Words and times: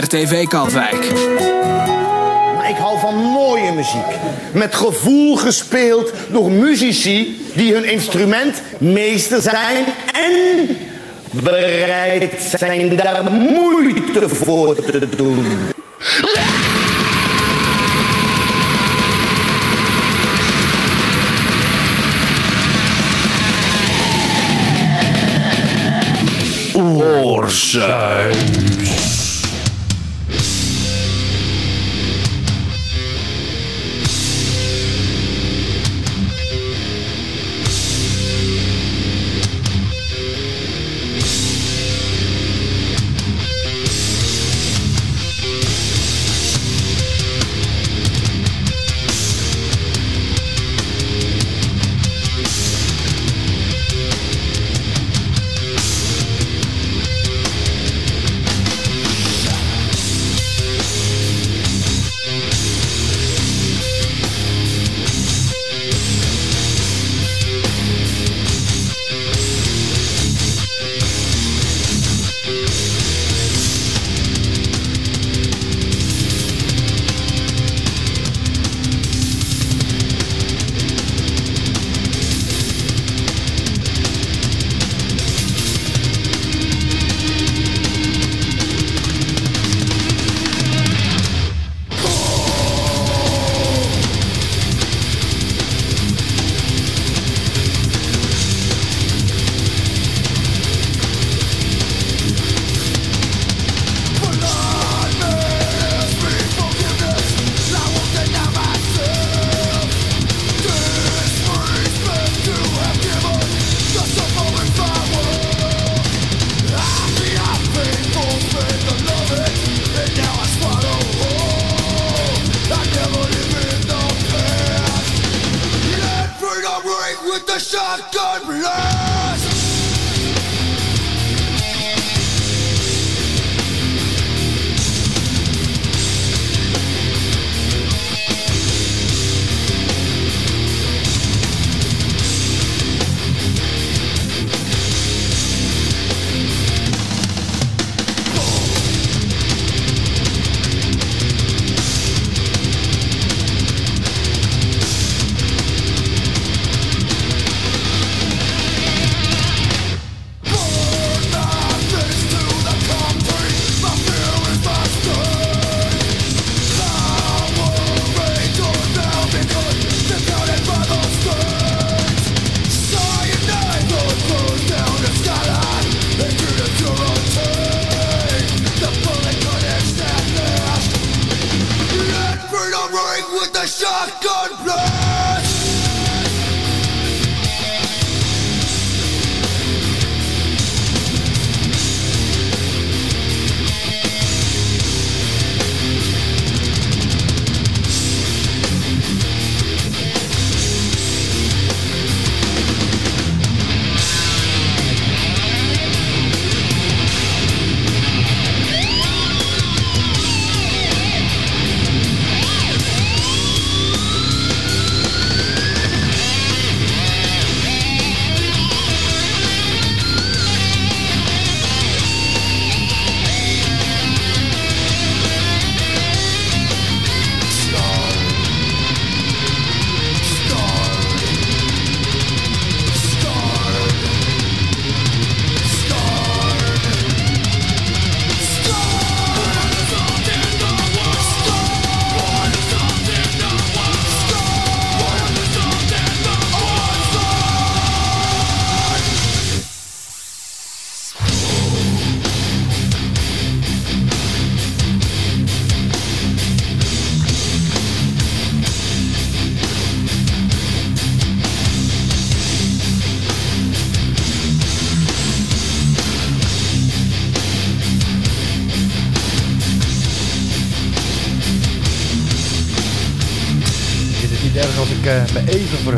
RTV 0.00 0.46
Katwijk. 0.46 1.04
Ik 2.68 2.76
hou 2.78 2.98
van 2.98 3.14
mooie 3.14 3.72
muziek. 3.72 4.18
Met 4.52 4.74
gevoel 4.74 5.36
gespeeld 5.36 6.12
door 6.30 6.50
muzici 6.50 7.46
die 7.54 7.72
hun 7.74 7.84
instrument 7.84 8.62
meester 8.78 9.40
zijn 9.40 9.84
en 10.12 10.76
bereid 11.30 12.54
zijn 12.58 12.96
daar 12.96 13.24
moeite 13.32 14.28
voor 14.28 14.74
te 14.74 15.08
doen. 15.16 15.46
with 27.72 28.81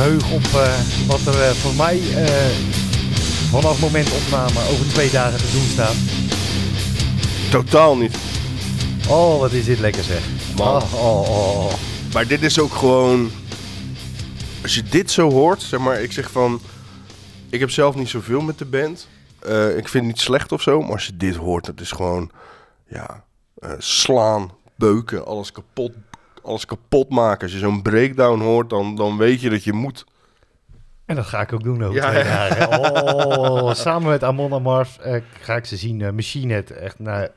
verheug 0.04 0.32
op 0.32 0.44
eh, 0.44 1.06
wat 1.06 1.34
er 1.34 1.42
eh, 1.42 1.50
voor 1.50 1.74
mij 1.74 2.00
eh, 2.14 2.50
vanaf 3.50 3.80
moment 3.80 4.12
opname 4.12 4.60
over 4.70 4.88
twee 4.88 5.10
dagen 5.10 5.38
te 5.38 5.50
doen 5.52 5.62
staat? 5.62 5.94
Totaal 7.50 7.96
niet. 7.96 8.16
Oh, 9.08 9.38
wat 9.38 9.52
is 9.52 9.64
dit 9.64 9.78
lekker 9.78 10.04
zeg. 10.04 10.22
Man. 10.56 10.82
Oh, 10.82 10.94
oh, 10.94 11.20
oh, 11.20 11.64
oh. 11.64 11.72
Maar 12.12 12.26
dit 12.26 12.42
is 12.42 12.58
ook 12.58 12.74
gewoon... 12.74 13.30
Als 14.62 14.74
je 14.74 14.82
dit 14.82 15.10
zo 15.10 15.30
hoort, 15.30 15.62
zeg 15.62 15.80
maar, 15.80 16.00
ik 16.00 16.12
zeg 16.12 16.30
van... 16.30 16.60
Ik 17.50 17.60
heb 17.60 17.70
zelf 17.70 17.94
niet 17.94 18.08
zoveel 18.08 18.40
met 18.40 18.58
de 18.58 18.64
band. 18.64 19.08
Ik 19.76 19.88
vind 19.88 19.92
het 19.92 20.02
niet 20.02 20.20
slecht 20.20 20.52
of 20.52 20.62
zo, 20.62 20.80
maar 20.80 20.92
als 20.92 21.06
je 21.06 21.16
dit 21.16 21.34
hoort, 21.36 21.66
het 21.66 21.80
is 21.80 21.90
gewoon... 21.90 22.30
Ja, 22.88 23.24
slaan, 23.78 24.50
beuken, 24.76 25.26
alles 25.26 25.52
kapot, 25.52 25.92
alles 26.44 26.64
kapot 26.66 27.10
maken. 27.10 27.42
Als 27.42 27.52
je 27.52 27.58
zo'n 27.58 27.82
breakdown 27.82 28.40
hoort, 28.40 28.70
dan, 28.70 28.94
dan 28.94 29.16
weet 29.16 29.40
je 29.40 29.50
dat 29.50 29.64
je 29.64 29.72
moet. 29.72 30.04
En 31.06 31.16
dat 31.16 31.24
ga 31.26 31.40
ik 31.40 31.52
ook 31.52 31.62
doen 31.62 31.82
over 31.82 31.94
Ja, 31.94 32.10
twee 32.10 32.24
ja. 32.24 32.48
dagen. 32.48 32.78
Oh, 32.80 33.74
samen 33.84 34.08
met 34.10 34.22
Amon 34.24 34.52
Amarth 34.52 34.98
eh, 35.02 35.20
ga 35.40 35.56
ik 35.56 35.64
ze 35.64 35.76
zien. 35.76 36.00
eh, 36.02 36.10
Machine 36.12 36.52
Head, 36.52 36.70
echt 36.70 36.98
nou, 36.98 37.28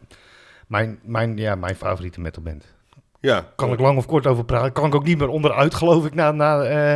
mijn, 0.68 1.00
mijn, 1.04 1.38
ja, 1.38 1.56
mijn 1.56 1.76
favoriete 1.76 2.22
metalband. 2.22 2.64
Ja, 3.20 3.46
Kan 3.56 3.72
ik 3.72 3.80
lang 3.80 3.98
of 3.98 4.06
kort 4.06 4.28
over 4.28 4.46
praten. 4.46 4.72
Kan 4.72 4.86
ik 4.86 4.96
ook 4.96 5.04
niet 5.04 5.18
meer 5.18 5.28
onderuit, 5.28 5.74
geloof 5.76 6.06
ik, 6.06 6.14
na, 6.14 6.32
na 6.32 6.62
eh, 6.64 6.94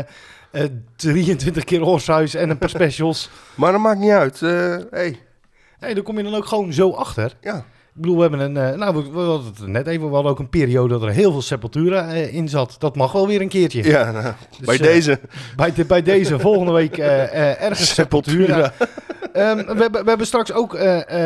eh, 0.52 0.70
23 0.96 1.64
keer 1.64 1.82
Horsehuis 1.82 2.34
en 2.34 2.50
een 2.50 2.58
paar 2.58 2.70
specials. 2.80 3.30
Maar 3.56 3.72
dat 3.72 3.82
maakt 3.82 4.00
niet 4.00 4.12
uit. 4.12 4.42
Eh 4.42 4.78
hey, 4.92 5.20
Nee, 5.80 5.94
daar 5.94 6.04
kom 6.04 6.18
je 6.18 6.24
dan 6.24 6.36
ook 6.36 6.46
gewoon 6.46 6.74
zo 6.74 6.92
achter. 6.92 7.38
ja. 7.42 7.66
Ik 7.96 8.02
bedoel, 8.02 8.16
we 8.16 8.22
hebben 8.22 8.40
een, 8.40 8.58
eh, 8.58 8.78
nou, 8.78 8.96
we, 8.96 9.12
we 9.12 9.20
hadden 9.20 9.46
het 9.58 9.68
net 9.68 9.88
even, 9.88 10.08
we 10.08 10.14
hadden 10.14 10.32
ook 10.32 10.40
een 10.40 10.50
periode 10.50 10.94
dat 10.94 11.04
er 11.04 11.10
heel 11.10 11.32
veel 11.32 11.42
Sepultura 11.42 12.08
eh, 12.08 12.34
in 12.34 12.50
zat. 12.50 12.76
Dat 12.80 12.96
mag 12.96 13.12
wel 13.12 13.28
weer 13.28 13.42
een 13.42 13.50
keertje. 13.50 13.84
ja 13.84 14.12
nou, 14.12 14.34
bij 14.66 14.76
eh, 14.76 14.82
deze. 14.82 15.20
Bij, 15.56 15.74
de, 15.74 15.86
bij 15.86 16.02
deze 16.02 16.40
volgende 16.40 16.72
week 16.72 16.98
ergens 16.98 17.94
Sepultura. 17.96 18.74
Ehm, 19.34 19.58
we, 19.58 19.82
hebben, 19.82 20.04
we 20.04 20.10
hebben 20.10 20.28
straks 20.28 20.54
ook 20.54 20.78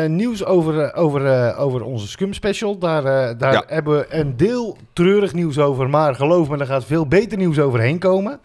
nieuws 0.06 0.44
over, 0.44 0.94
over, 0.94 1.54
over 1.56 1.82
onze 1.82 2.08
Scum 2.08 2.32
Special. 2.32 2.78
Daar, 2.78 3.02
daar 3.38 3.52
Ja. 3.52 3.64
hebben 3.66 3.98
we 3.98 4.06
een 4.08 4.36
deel 4.36 4.76
treurig 4.92 5.32
nieuws 5.34 5.58
over. 5.58 5.90
Maar 5.90 6.14
geloof 6.14 6.48
me, 6.48 6.58
er 6.58 6.66
gaat 6.66 6.84
veel 6.84 7.06
beter 7.06 7.38
nieuws 7.38 7.58
overheen 7.58 7.98
komen. 7.98 8.40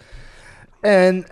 En 0.82 1.26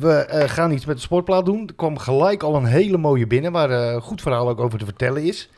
we 0.00 0.44
gaan 0.46 0.70
iets 0.72 0.84
met 0.86 0.96
de 0.96 1.02
sportplaat 1.02 1.44
doen. 1.44 1.66
Er 1.66 1.74
kwam 1.74 1.98
gelijk 1.98 2.42
al 2.42 2.54
een 2.56 2.64
hele 2.64 2.96
mooie 2.98 3.26
binnen, 3.26 3.52
waar 3.52 3.70
een 3.70 4.00
goed 4.00 4.22
verhaal 4.22 4.48
ook 4.48 4.60
over 4.60 4.78
te 4.78 4.84
vertellen 4.84 5.22
is. 5.22 5.48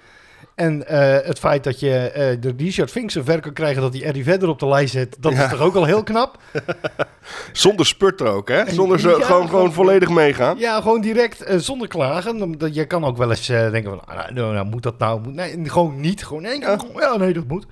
En 0.56 0.86
eh, 0.86 1.26
het 1.26 1.38
feit 1.38 1.64
dat 1.64 1.80
je 1.80 1.96
eh, 1.98 2.36
de 2.40 2.54
Richard 2.56 2.90
Fink 2.90 3.10
zover 3.10 3.40
kan 3.40 3.52
krijgen 3.52 3.82
dat 3.82 3.92
hij 3.94 4.02
Eddie 4.02 4.24
verder 4.24 4.48
op 4.48 4.58
de 4.58 4.66
lijst 4.66 4.92
zet, 4.92 5.16
dat 5.20 5.32
Ja. 5.32 5.44
is 5.44 5.50
toch 5.50 5.60
ook 5.60 5.74
al 5.74 5.84
heel 5.84 6.02
knap? 6.02 6.38
Zonder 7.52 7.86
spurter 7.86 8.26
ook, 8.26 8.48
hè? 8.48 8.70
Zonder 8.72 9.00
zo, 9.00 9.08
Ja, 9.08 9.14
gewoon, 9.14 9.26
gewoon- 9.26 9.48
gewoon 9.48 9.72
volledig 9.72 10.08
meegaan. 10.08 10.58
Ja, 10.58 10.80
gewoon 10.80 11.00
direct, 11.00 11.42
eh, 11.42 11.56
zonder 11.58 11.88
klagen. 11.88 12.56
Je 12.72 12.84
kan 12.86 13.04
ook 13.04 13.16
wel 13.16 13.30
eens 13.30 13.46
denken 13.46 13.82
van, 13.84 14.04
ah, 14.06 14.30
nou, 14.30 14.54
nou, 14.54 14.66
moet 14.66 14.82
dat 14.82 14.98
nou? 14.98 15.20
Moet- 15.20 15.34
Nee, 15.34 15.58
gewoon 15.70 16.00
niet. 16.00 16.24
Gewoon, 16.26 16.42
nee, 16.42 16.60
Ja. 16.60 16.78
ja. 16.96 17.16
nee, 17.16 17.32
dat 17.32 17.46
moet. 17.48 17.66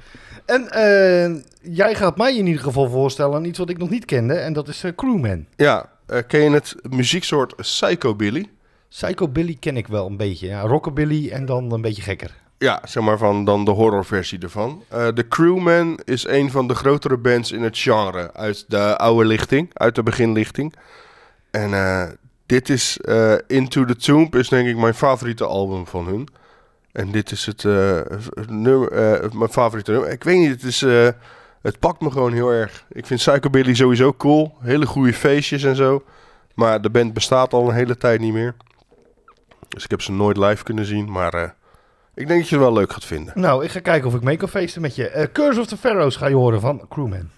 En 0.46 0.68
jij 1.62 1.94
gaat 1.94 2.16
mij 2.16 2.36
in 2.36 2.46
ieder 2.46 2.62
geval 2.62 2.88
voorstellen 2.90 3.34
aan 3.36 3.44
iets 3.44 3.58
wat 3.58 3.70
ik 3.70 3.78
nog 3.78 3.90
niet 3.90 4.04
kende. 4.04 4.34
En 4.34 4.52
dat 4.52 4.68
is 4.68 4.84
Crewman. 4.96 5.46
Ja, 5.56 5.90
ken 6.26 6.40
je 6.40 6.50
het 6.50 6.74
muzieksoort 6.90 7.56
Psychobilly? 7.56 8.46
Psychobilly 8.88 9.56
ken 9.60 9.76
ik 9.76 9.86
wel 9.86 10.06
een 10.06 10.16
beetje. 10.16 10.46
Ja, 10.46 10.60
rockabilly 10.60 11.28
en 11.30 11.46
dan 11.46 11.72
een 11.72 11.80
beetje 11.80 12.02
gekker. 12.02 12.42
Ja, 12.58 12.80
zeg 12.84 13.02
maar 13.02 13.18
van 13.18 13.44
dan 13.44 13.64
de 13.64 13.70
horrorversie 13.70 14.38
ervan. 14.38 14.84
Eh 14.88 15.08
de 15.14 15.28
Crewman 15.28 15.98
is 16.04 16.26
een 16.26 16.50
van 16.50 16.68
de 16.68 16.74
grotere 16.74 17.16
bands 17.16 17.52
in 17.52 17.62
het 17.62 17.78
genre 17.78 18.32
uit 18.32 18.64
de 18.68 18.96
oude 18.96 19.24
lichting, 19.24 19.70
uit 19.72 19.94
de 19.94 20.02
beginlichting. 20.02 20.74
En 21.50 21.74
eh, 21.74 22.08
dit 22.46 22.68
is 22.68 22.98
eh, 22.98 23.34
Into 23.46 23.84
the 23.84 23.96
Tomb 23.96 24.34
is 24.34 24.48
denk 24.48 24.68
ik 24.68 24.76
mijn 24.76 24.94
favoriete 24.94 25.44
album 25.44 25.86
van 25.86 26.06
hun. 26.06 26.28
En 26.92 27.10
dit 27.10 27.30
is 27.30 27.46
het, 27.46 27.64
nummer, 28.48 28.90
mijn 29.32 29.50
favoriete 29.50 29.90
nummer. 29.90 30.10
Ik 30.10 30.24
weet 30.24 30.38
niet, 30.38 30.50
het 30.50 30.62
is, 30.62 30.80
het 31.62 31.78
pakt 31.78 32.00
me 32.00 32.10
gewoon 32.10 32.32
heel 32.32 32.50
erg. 32.50 32.84
Ik 32.92 33.06
vind 33.06 33.20
Psychobilly 33.20 33.74
sowieso 33.74 34.12
cool, 34.12 34.54
hele 34.60 34.86
goede 34.86 35.12
feestjes 35.12 35.62
en 35.62 35.76
zo. 35.76 36.04
Maar 36.54 36.80
de 36.80 36.90
band 36.90 37.12
bestaat 37.12 37.52
al 37.52 37.68
een 37.68 37.74
hele 37.74 37.96
tijd 37.96 38.20
niet 38.20 38.32
meer. 38.32 38.54
Dus 39.68 39.84
ik 39.84 39.90
heb 39.90 40.02
ze 40.02 40.12
nooit 40.12 40.36
live 40.36 40.64
kunnen 40.64 40.84
zien, 40.84 41.10
maar 41.10 41.54
ik 42.14 42.26
denk 42.26 42.40
dat 42.40 42.48
je 42.48 42.54
het 42.54 42.64
wel 42.64 42.72
leuk 42.72 42.92
gaat 42.92 43.04
vinden. 43.04 43.32
Nou, 43.40 43.64
ik 43.64 43.70
ga 43.70 43.80
kijken 43.80 44.08
of 44.08 44.14
ik 44.14 44.22
mee 44.22 44.36
kan 44.36 44.48
feesten 44.48 44.82
met 44.82 44.96
je. 44.96 45.08
Eh, 45.08 45.26
Curse 45.32 45.60
of 45.60 45.66
the 45.66 45.76
Pharaohs 45.76 46.16
ga 46.16 46.26
je 46.26 46.34
horen 46.34 46.60
van 46.60 46.86
Crewman. 46.88 47.30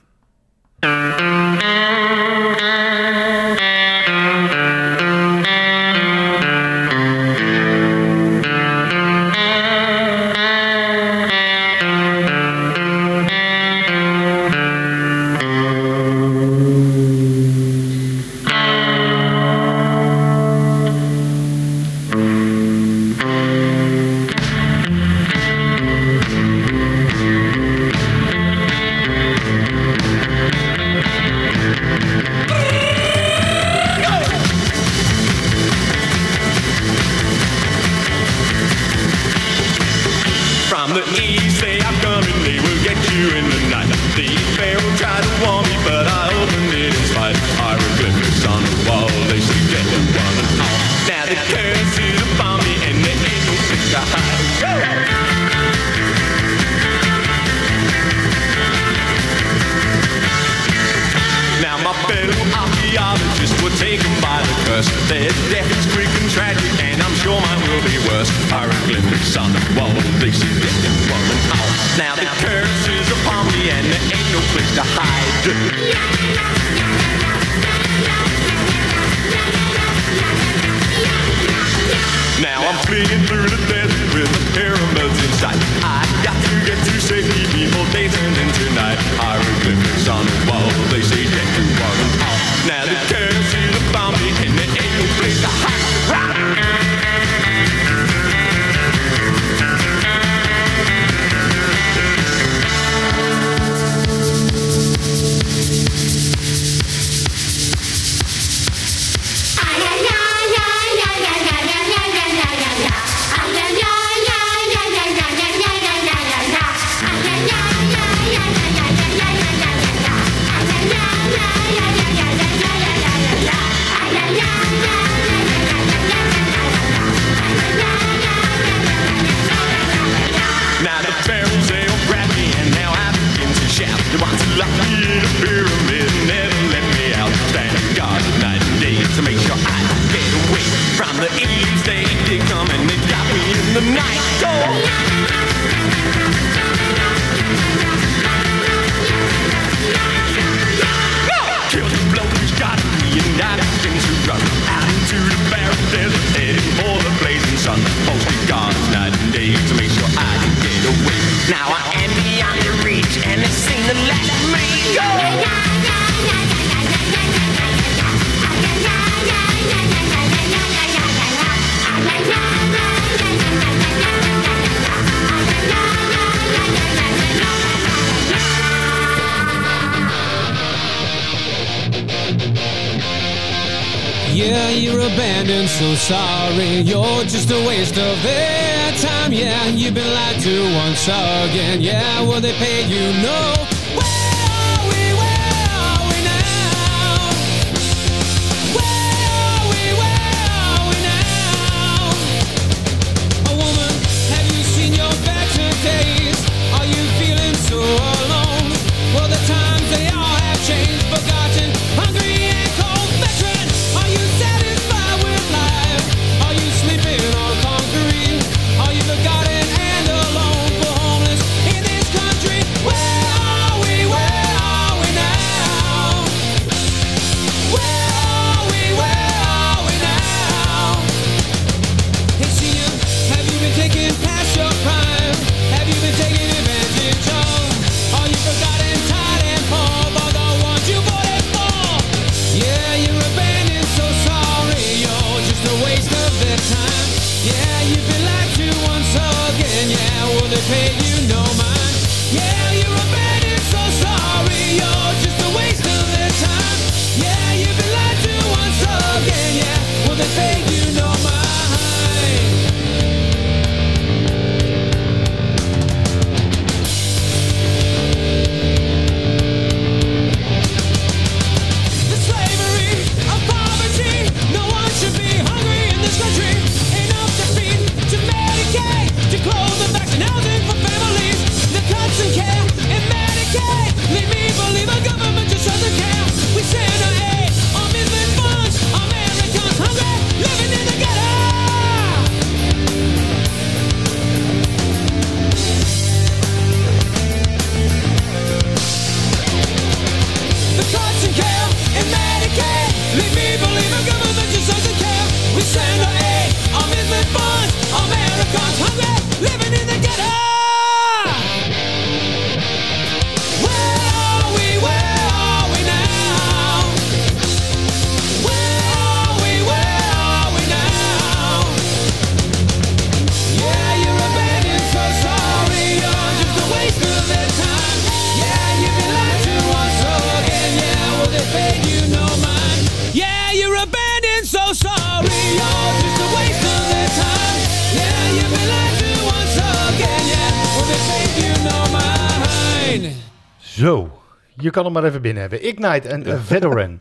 Kan 344.76 344.84
hem 344.84 344.92
maar 344.94 345.04
even 345.04 345.22
binnen 345.22 345.40
hebben. 345.40 345.64
Ignite 345.64 346.08
en 346.08 346.24
eh, 346.26 346.40
Veteran. 346.42 347.00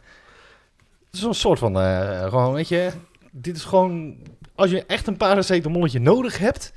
Het 1.06 1.14
is 1.14 1.22
een 1.22 1.34
soort 1.34 1.60
van, 1.60 1.80
eh, 1.80 2.24
gewoon, 2.24 2.54
weet 2.54 2.68
je, 2.68 2.92
dit 3.32 3.56
is 3.56 3.64
gewoon, 3.64 4.18
als 4.56 4.70
je 4.70 4.86
echt 4.86 5.08
een 5.08 5.18
paracetamolletje 5.18 6.00
nodig 6.00 6.38
hebt, 6.38 6.74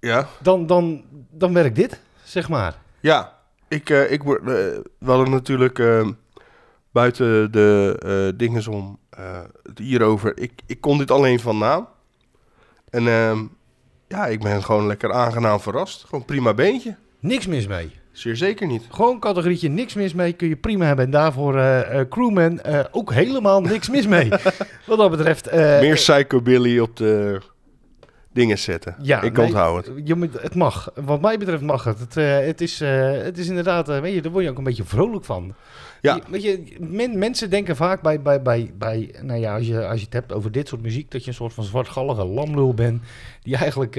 Ja, 0.00 0.28
dan, 0.42 0.66
dan, 0.66 1.04
dan 1.30 1.52
werkt 1.52 1.76
dit, 1.76 2.00
zeg 2.24 2.48
maar. 2.48 2.78
ja. 3.00 3.32
Ik, 3.68 3.90
eh, 3.90 4.10
ik 4.10 4.22
word, 4.22 4.42
we 4.44 4.82
hadden 5.04 5.30
natuurlijk 5.30 5.78
eh, 5.78 6.08
buiten 6.92 7.52
de 7.52 8.32
dingen 8.36 8.68
om 8.68 8.98
het 9.62 9.78
hierover. 9.78 10.38
Ik, 10.38 10.52
ik 10.66 10.80
kon 10.80 10.98
dit 10.98 11.10
alleen 11.10 11.40
van 11.40 11.58
naam. 11.58 11.88
En 12.90 13.08
ehm, 13.08 13.44
ja, 14.08 14.26
ik 14.26 14.40
ben 14.40 14.62
gewoon 14.64 14.86
lekker 14.86 15.12
aangenaam 15.12 15.60
verrast. 15.60 16.04
Gewoon 16.04 16.24
prima 16.24 16.54
beentje. 16.54 16.96
Niks 17.20 17.46
mis 17.46 17.66
mee. 17.66 18.02
Zeer 18.14 18.36
zeker 18.36 18.66
niet. 18.66 18.82
Gewoon 18.90 19.20
categorietje 19.20 19.68
niks 19.68 19.94
mis 19.94 20.14
mee, 20.14 20.32
kun 20.32 20.48
je 20.48 20.56
prima 20.56 20.84
hebben. 20.86 21.04
En 21.04 21.10
daarvoor 21.10 21.58
eh, 21.58 22.00
Crewman 22.08 22.60
eh, 22.60 22.80
ook 22.90 23.12
helemaal 23.12 23.60
niks 23.60 23.88
mis 23.90 24.06
mee. 24.06 24.28
Wat 24.86 24.98
dat 24.98 25.10
betreft... 25.10 25.52
Meer 25.52 25.94
psychobilly 25.94 26.78
op 26.78 26.96
de 26.96 27.40
dingen 28.32 28.58
zetten. 28.58 28.96
Ja, 29.02 29.22
ik 29.22 29.36
nee, 29.36 29.46
onthoud 29.46 29.86
het. 29.86 29.94
Je 30.04 30.14
moet, 30.14 30.42
het 30.42 30.54
mag. 30.54 30.90
Wat 30.94 31.20
mij 31.20 31.38
betreft 31.38 31.62
mag 31.62 31.84
het. 31.84 31.98
Het, 31.98 32.14
het, 32.46 32.60
is, 32.60 32.80
het 32.80 33.38
is 33.38 33.48
inderdaad, 33.48 33.86
weet 33.86 34.14
je, 34.14 34.22
daar 34.22 34.32
word 34.32 34.44
je 34.44 34.50
ook 34.50 34.58
een 34.58 34.64
beetje 34.64 34.84
vrolijk 34.84 35.24
van. 35.24 35.54
Ja. 36.00 36.14
Je- 36.14 36.22
weet 36.30 36.42
je, 36.42 36.76
men- 36.78 37.18
mensen 37.18 37.50
denken 37.50 37.76
vaak 37.76 38.02
bij, 38.02 38.22
bij, 38.22 38.42
bij, 38.42 38.72
bij 38.78 39.14
nou 39.22 39.40
ja, 39.40 39.54
als 39.54 39.66
je, 39.66 39.86
als 39.86 39.98
je 39.98 40.04
het 40.04 40.14
hebt 40.14 40.32
over 40.32 40.52
dit 40.52 40.68
soort 40.68 40.82
muziek, 40.82 41.10
dat 41.10 41.22
je 41.22 41.28
een 41.28 41.36
soort 41.36 41.52
van 41.52 41.64
zwartgallige 41.64 42.24
lamlul 42.24 42.74
bent, 42.74 43.02
die 43.42 43.56
eigenlijk 43.56 43.96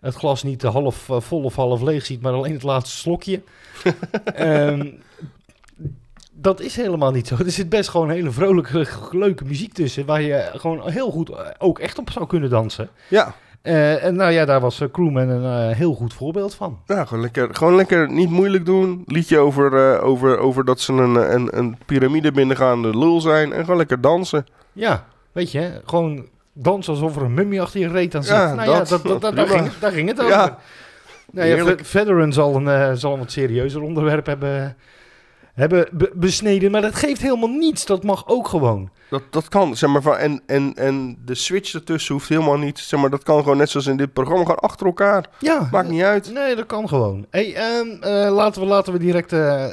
het 0.00 0.14
glas 0.14 0.42
niet 0.42 0.62
half 0.62 1.08
eh, 1.08 1.20
vol 1.20 1.42
of 1.42 1.54
half 1.56 1.82
leeg 1.82 2.06
ziet, 2.06 2.22
maar 2.22 2.32
alleen 2.32 2.52
het 2.52 2.62
laatste 2.62 2.96
slokje. 2.96 3.42
Ehm, 4.34 4.88
dat 6.32 6.60
is 6.60 6.76
helemaal 6.76 7.10
niet 7.10 7.26
zo. 7.26 7.36
Er 7.36 7.50
zit 7.50 7.68
best 7.68 7.88
gewoon 7.88 8.10
hele 8.10 8.30
vrolijke, 8.30 8.86
leuke 9.10 9.44
muziek 9.44 9.72
tussen, 9.72 10.06
waar 10.06 10.22
je 10.22 10.50
gewoon 10.54 10.90
heel 10.90 11.10
goed 11.10 11.30
eh, 11.30 11.36
ook 11.58 11.78
echt 11.78 11.98
op 11.98 12.10
zou 12.10 12.26
kunnen 12.26 12.50
dansen. 12.50 12.88
Ja, 13.08 13.34
Eh, 13.62 14.04
en 14.04 14.14
nou 14.16 14.32
ja, 14.32 14.44
daar 14.44 14.60
was 14.60 14.82
Crewman 14.92 15.28
een 15.28 15.74
heel 15.74 15.94
goed 15.94 16.14
voorbeeld 16.14 16.54
van. 16.54 16.78
nou, 16.86 17.06
gewoon, 17.06 17.22
lekker, 17.22 17.54
gewoon 17.54 17.74
lekker 17.74 18.10
niet 18.10 18.30
moeilijk 18.30 18.66
doen. 18.66 19.02
Liedje 19.06 19.38
over, 19.38 20.00
over, 20.00 20.38
over 20.38 20.64
dat 20.64 20.80
ze 20.80 20.92
een, 20.92 21.34
een, 21.34 21.58
een 21.58 21.76
piramide 21.86 22.32
binnengaande 22.32 22.98
lul 22.98 23.20
zijn. 23.20 23.52
En 23.52 23.60
gewoon 23.60 23.76
lekker 23.76 24.00
dansen. 24.00 24.46
Ja, 24.72 25.06
weet 25.32 25.52
je, 25.52 25.80
gewoon 25.84 26.26
dansen 26.52 26.92
alsof 26.92 27.16
er 27.16 27.22
een 27.22 27.34
mummie 27.34 27.60
achter 27.60 27.80
je 27.80 27.88
reet 27.88 28.14
aan 28.14 28.22
zit. 28.24 28.34
Ja, 28.36 28.54
nou 28.54 28.70
ja, 28.70 28.78
dat- 28.78 28.88
dat, 28.88 29.02
dat, 29.02 29.20
dat- 29.20 29.36
daar, 29.36 29.48
ging, 29.48 29.70
daar 29.80 29.92
ging 29.92 30.08
het 30.08 30.18
over. 30.20 30.32
Ja. 30.32 30.58
nou 31.32 31.48
ja. 31.48 31.64
Ve- 31.64 31.84
Veteran 31.84 32.32
zal 32.32 32.54
een, 32.56 32.68
eh, 32.68 32.90
zal 32.94 33.12
een 33.12 33.18
wat 33.18 33.32
serieuzer 33.32 33.82
onderwerp 33.82 34.26
hebben, 34.26 34.76
hebben 35.54 35.88
be- 35.92 36.10
besneden. 36.14 36.70
Maar 36.70 36.80
dat 36.82 36.94
geeft 36.94 37.22
helemaal 37.22 37.48
niets. 37.48 37.86
Dat 37.86 38.02
mag 38.04 38.28
ook 38.28 38.48
gewoon. 38.48 38.90
Dat, 39.10 39.22
dat 39.30 39.48
kan, 39.48 39.76
zeg 39.76 39.90
maar, 39.90 40.02
van, 40.02 40.16
en, 40.16 40.42
en, 40.46 40.72
en 40.76 41.18
de 41.24 41.34
switch 41.34 41.74
ertussen 41.74 42.14
hoeft 42.14 42.28
helemaal 42.28 42.58
niet, 42.58 42.78
zeg 42.78 43.00
maar, 43.00 43.10
dat 43.10 43.22
kan 43.22 43.42
gewoon 43.42 43.56
net 43.56 43.70
zoals 43.70 43.86
in 43.86 43.96
dit 43.96 44.12
programma, 44.12 44.42
gewoon 44.44 44.58
achter 44.58 44.86
elkaar. 44.86 45.24
Ja, 45.38 45.68
Maakt 45.70 45.88
niet 45.88 46.02
uit. 46.02 46.30
Nee, 46.32 46.56
dat 46.56 46.66
kan 46.66 46.88
gewoon. 46.88 47.26
Hey, 47.30 47.54
ehm, 47.54 48.02
eh, 48.02 48.34
laten, 48.34 48.60
we, 48.62 48.68
laten 48.68 48.92
we 48.92 48.98
direct 48.98 49.32
eh, 49.32 49.66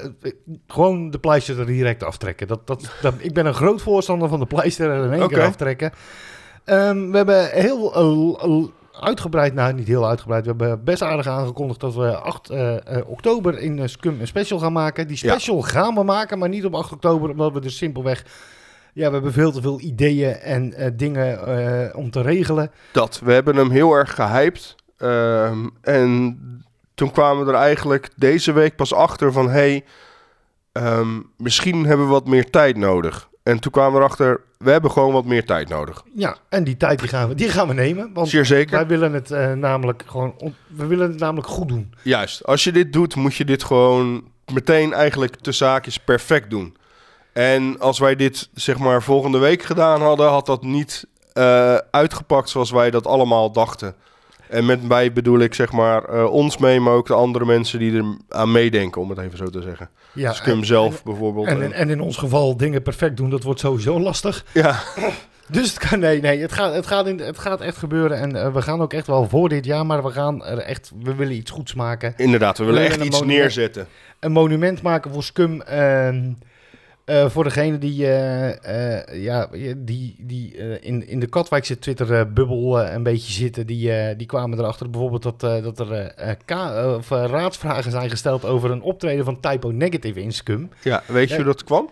gewoon 0.67 1.09
de 1.09 1.19
pleister 1.19 1.59
er 1.59 1.65
direct 1.65 2.03
aftrekken. 2.03 2.47
Dat, 2.47 2.67
dat, 2.67 2.91
dat, 3.01 3.13
ik 3.17 3.33
ben 3.33 3.45
een 3.45 3.53
groot 3.53 3.81
voorstander 3.81 4.29
van 4.29 4.39
de 4.39 4.45
pleister 4.45 4.89
er 4.89 5.03
in 5.05 5.11
één 5.19 5.27
keer 5.27 5.37
Oké. 5.37 5.47
aftrekken. 5.47 5.91
Ehm, 6.67 7.11
we 7.11 7.17
hebben 7.17 7.49
heel 7.49 7.93
eh, 7.93 9.03
uitgebreid, 9.03 9.53
nou 9.53 9.73
niet 9.73 9.87
heel 9.87 10.07
uitgebreid, 10.07 10.43
we 10.43 10.49
hebben 10.49 10.83
best 10.83 11.01
aardig 11.01 11.27
aangekondigd 11.27 11.79
dat 11.79 11.95
we 11.95 12.17
8 12.17 12.49
eh, 12.49 12.75
eh, 12.75 13.09
oktober 13.09 13.59
in 13.59 13.89
Scum 13.89 14.19
een 14.19 14.27
special 14.27 14.59
gaan 14.59 14.73
maken. 14.73 15.07
Die 15.07 15.17
Ja. 15.21 15.31
special 15.31 15.61
gaan 15.61 15.95
we 15.95 16.03
maken, 16.03 16.39
maar 16.39 16.49
niet 16.49 16.65
op 16.65 16.73
8 16.73 16.91
oktober, 16.91 17.29
omdat 17.29 17.53
we 17.53 17.59
dus 17.59 17.77
simpelweg... 17.77 18.25
Ja, 18.93 19.07
we 19.07 19.13
hebben 19.13 19.33
veel 19.33 19.51
te 19.51 19.61
veel 19.61 19.79
ideeën 19.79 20.33
en 20.35 20.93
dingen 20.95 21.95
om 21.95 22.11
te 22.11 22.21
regelen. 22.21 22.71
Dat, 22.91 23.19
we 23.23 23.33
hebben 23.33 23.55
hem 23.55 23.69
heel 23.69 23.93
erg 23.93 24.15
gehyped. 24.15 24.75
Ehm, 24.97 25.67
en 25.81 26.37
toen 26.95 27.11
kwamen 27.11 27.45
we 27.45 27.51
er 27.51 27.57
eigenlijk 27.57 28.09
deze 28.15 28.51
week 28.51 28.75
pas 28.75 28.93
achter 28.93 29.31
van, 29.31 29.49
hey, 29.49 29.85
ehm, 30.71 31.19
misschien 31.37 31.85
hebben 31.85 32.05
we 32.05 32.11
wat 32.11 32.27
meer 32.27 32.49
tijd 32.49 32.77
nodig. 32.77 33.29
En 33.47 33.59
toen 33.59 33.71
kwamen 33.71 33.91
we 33.93 33.97
erachter, 33.99 34.41
we 34.57 34.71
hebben 34.71 34.91
gewoon 34.91 35.13
wat 35.13 35.25
meer 35.25 35.45
tijd 35.45 35.69
nodig. 35.69 36.03
Ja, 36.15 36.37
en 36.49 36.63
die 36.63 36.77
tijd 36.77 36.99
die 36.99 37.07
gaan 37.07 37.27
we, 37.27 37.35
die 37.35 37.49
gaan 37.49 37.67
we 37.67 37.73
nemen. 37.73 38.09
Want 38.13 38.27
Zeer 38.29 38.45
zeker. 38.45 38.75
wij 38.77 38.87
willen 38.87 39.13
het 39.13 39.31
eh, 39.31 39.51
namelijk 39.53 40.03
gewoon, 40.07 40.33
on- 40.37 40.55
we 40.67 40.85
willen 40.85 41.09
het 41.11 41.19
namelijk 41.19 41.47
goed 41.47 41.67
doen. 41.67 41.93
Juist, 42.01 42.43
als 42.45 42.63
je 42.63 42.71
dit 42.71 42.93
doet, 42.93 43.15
moet 43.15 43.35
je 43.35 43.45
dit 43.45 43.63
gewoon 43.63 44.23
meteen 44.53 44.93
eigenlijk 44.93 45.43
de 45.43 45.51
zaakjes 45.51 45.97
perfect 45.99 46.49
doen. 46.49 46.77
En 47.33 47.79
als 47.79 47.99
wij 47.99 48.15
dit 48.15 48.49
zeg 48.53 48.77
maar 48.77 49.03
volgende 49.03 49.37
week 49.37 49.63
gedaan 49.63 50.01
hadden, 50.01 50.27
had 50.29 50.45
dat 50.45 50.63
niet 50.63 51.05
eh, 51.33 51.75
uitgepakt 51.91 52.49
zoals 52.49 52.71
wij 52.71 52.91
dat 52.91 53.07
allemaal 53.07 53.51
dachten. 53.51 53.95
En 54.49 54.65
met 54.65 54.87
wij 54.87 55.13
bedoel 55.13 55.39
ik 55.39 55.53
zeg 55.53 55.71
maar 55.71 56.03
eh, 56.03 56.31
ons 56.31 56.57
mee, 56.57 56.79
maar 56.79 56.93
ook 56.93 57.07
de 57.07 57.13
andere 57.13 57.45
mensen 57.45 57.79
die 57.79 57.97
er 57.97 58.15
aan 58.29 58.51
meedenken, 58.51 59.01
om 59.01 59.09
het 59.09 59.19
even 59.19 59.37
zo 59.37 59.45
te 59.49 59.61
zeggen. 59.61 59.89
Ja, 60.13 60.33
Scum 60.33 60.59
en- 60.59 60.65
zelf 60.65 61.03
bijvoorbeeld. 61.03 61.47
En, 61.47 61.71
en, 61.73 61.89
in 61.89 62.01
ons 62.01 62.17
geval 62.17 62.57
dingen 62.57 62.81
perfect 62.81 63.17
doen, 63.17 63.29
dat 63.29 63.43
wordt 63.43 63.59
sowieso 63.59 63.99
lastig. 63.99 64.45
ja, 64.53 64.79
Dus 65.49 65.69
het 65.69 65.89
kan, 65.89 65.99
nee, 65.99 66.21
nee, 66.21 66.41
het 66.41 66.51
gaat, 66.51 66.73
het 66.73 66.87
gaat, 66.87 67.07
in, 67.07 67.19
het 67.19 67.39
gaat 67.39 67.61
echt 67.61 67.77
gebeuren. 67.77 68.17
En 68.17 68.35
eh, 68.35 68.53
we 68.53 68.61
gaan 68.61 68.81
ook 68.81 68.93
echt 68.93 69.07
wel 69.07 69.29
voor 69.29 69.49
dit 69.49 69.65
jaar, 69.65 69.85
maar 69.85 70.03
we 70.03 70.11
gaan 70.11 70.45
er 70.45 70.57
echt, 70.57 70.91
we 71.03 71.15
willen 71.15 71.35
iets 71.35 71.51
goeds 71.51 71.73
maken. 71.73 72.13
inderdaad, 72.17 72.57
we 72.57 72.63
willen 72.63 72.81
We 72.81 72.87
echt 72.87 73.03
iets 73.03 73.21
neerzetten. 73.21 73.87
Een 74.19 74.31
monument 74.31 74.81
maken 74.81 75.13
voor 75.13 75.23
Scum. 75.23 75.61
ehm, 75.61 76.31
eh, 77.07 77.29
voor 77.29 77.43
degene 77.43 77.77
die, 77.77 78.05
eh, 78.05 78.97
eh, 78.99 79.23
ja, 79.23 79.47
die, 79.77 80.15
die 80.19 80.55
in, 80.81 81.07
in 81.07 81.19
de 81.19 81.27
Katwijkse 81.27 81.79
Twitter-bubbel 81.79 82.81
een 82.81 83.03
beetje 83.03 83.31
zitten, 83.31 83.67
die, 83.67 84.15
die 84.15 84.27
kwamen 84.27 84.59
erachter 84.59 84.89
bijvoorbeeld 84.89 85.23
dat, 85.23 85.39
dat 85.39 85.79
er 85.79 86.37
ka- 86.45 86.95
of, 86.95 87.09
raadsvragen 87.09 87.91
zijn 87.91 88.09
gesteld 88.09 88.45
over 88.45 88.71
een 88.71 88.81
optreden 88.81 89.25
van 89.25 89.39
Typo 89.39 89.69
Negative 89.69 90.21
in 90.21 90.31
Scum. 90.31 90.69
Ja, 90.81 91.03
weet 91.05 91.29
je 91.29 91.35
hoe 91.35 91.43
dat 91.45 91.63
kwam? 91.63 91.89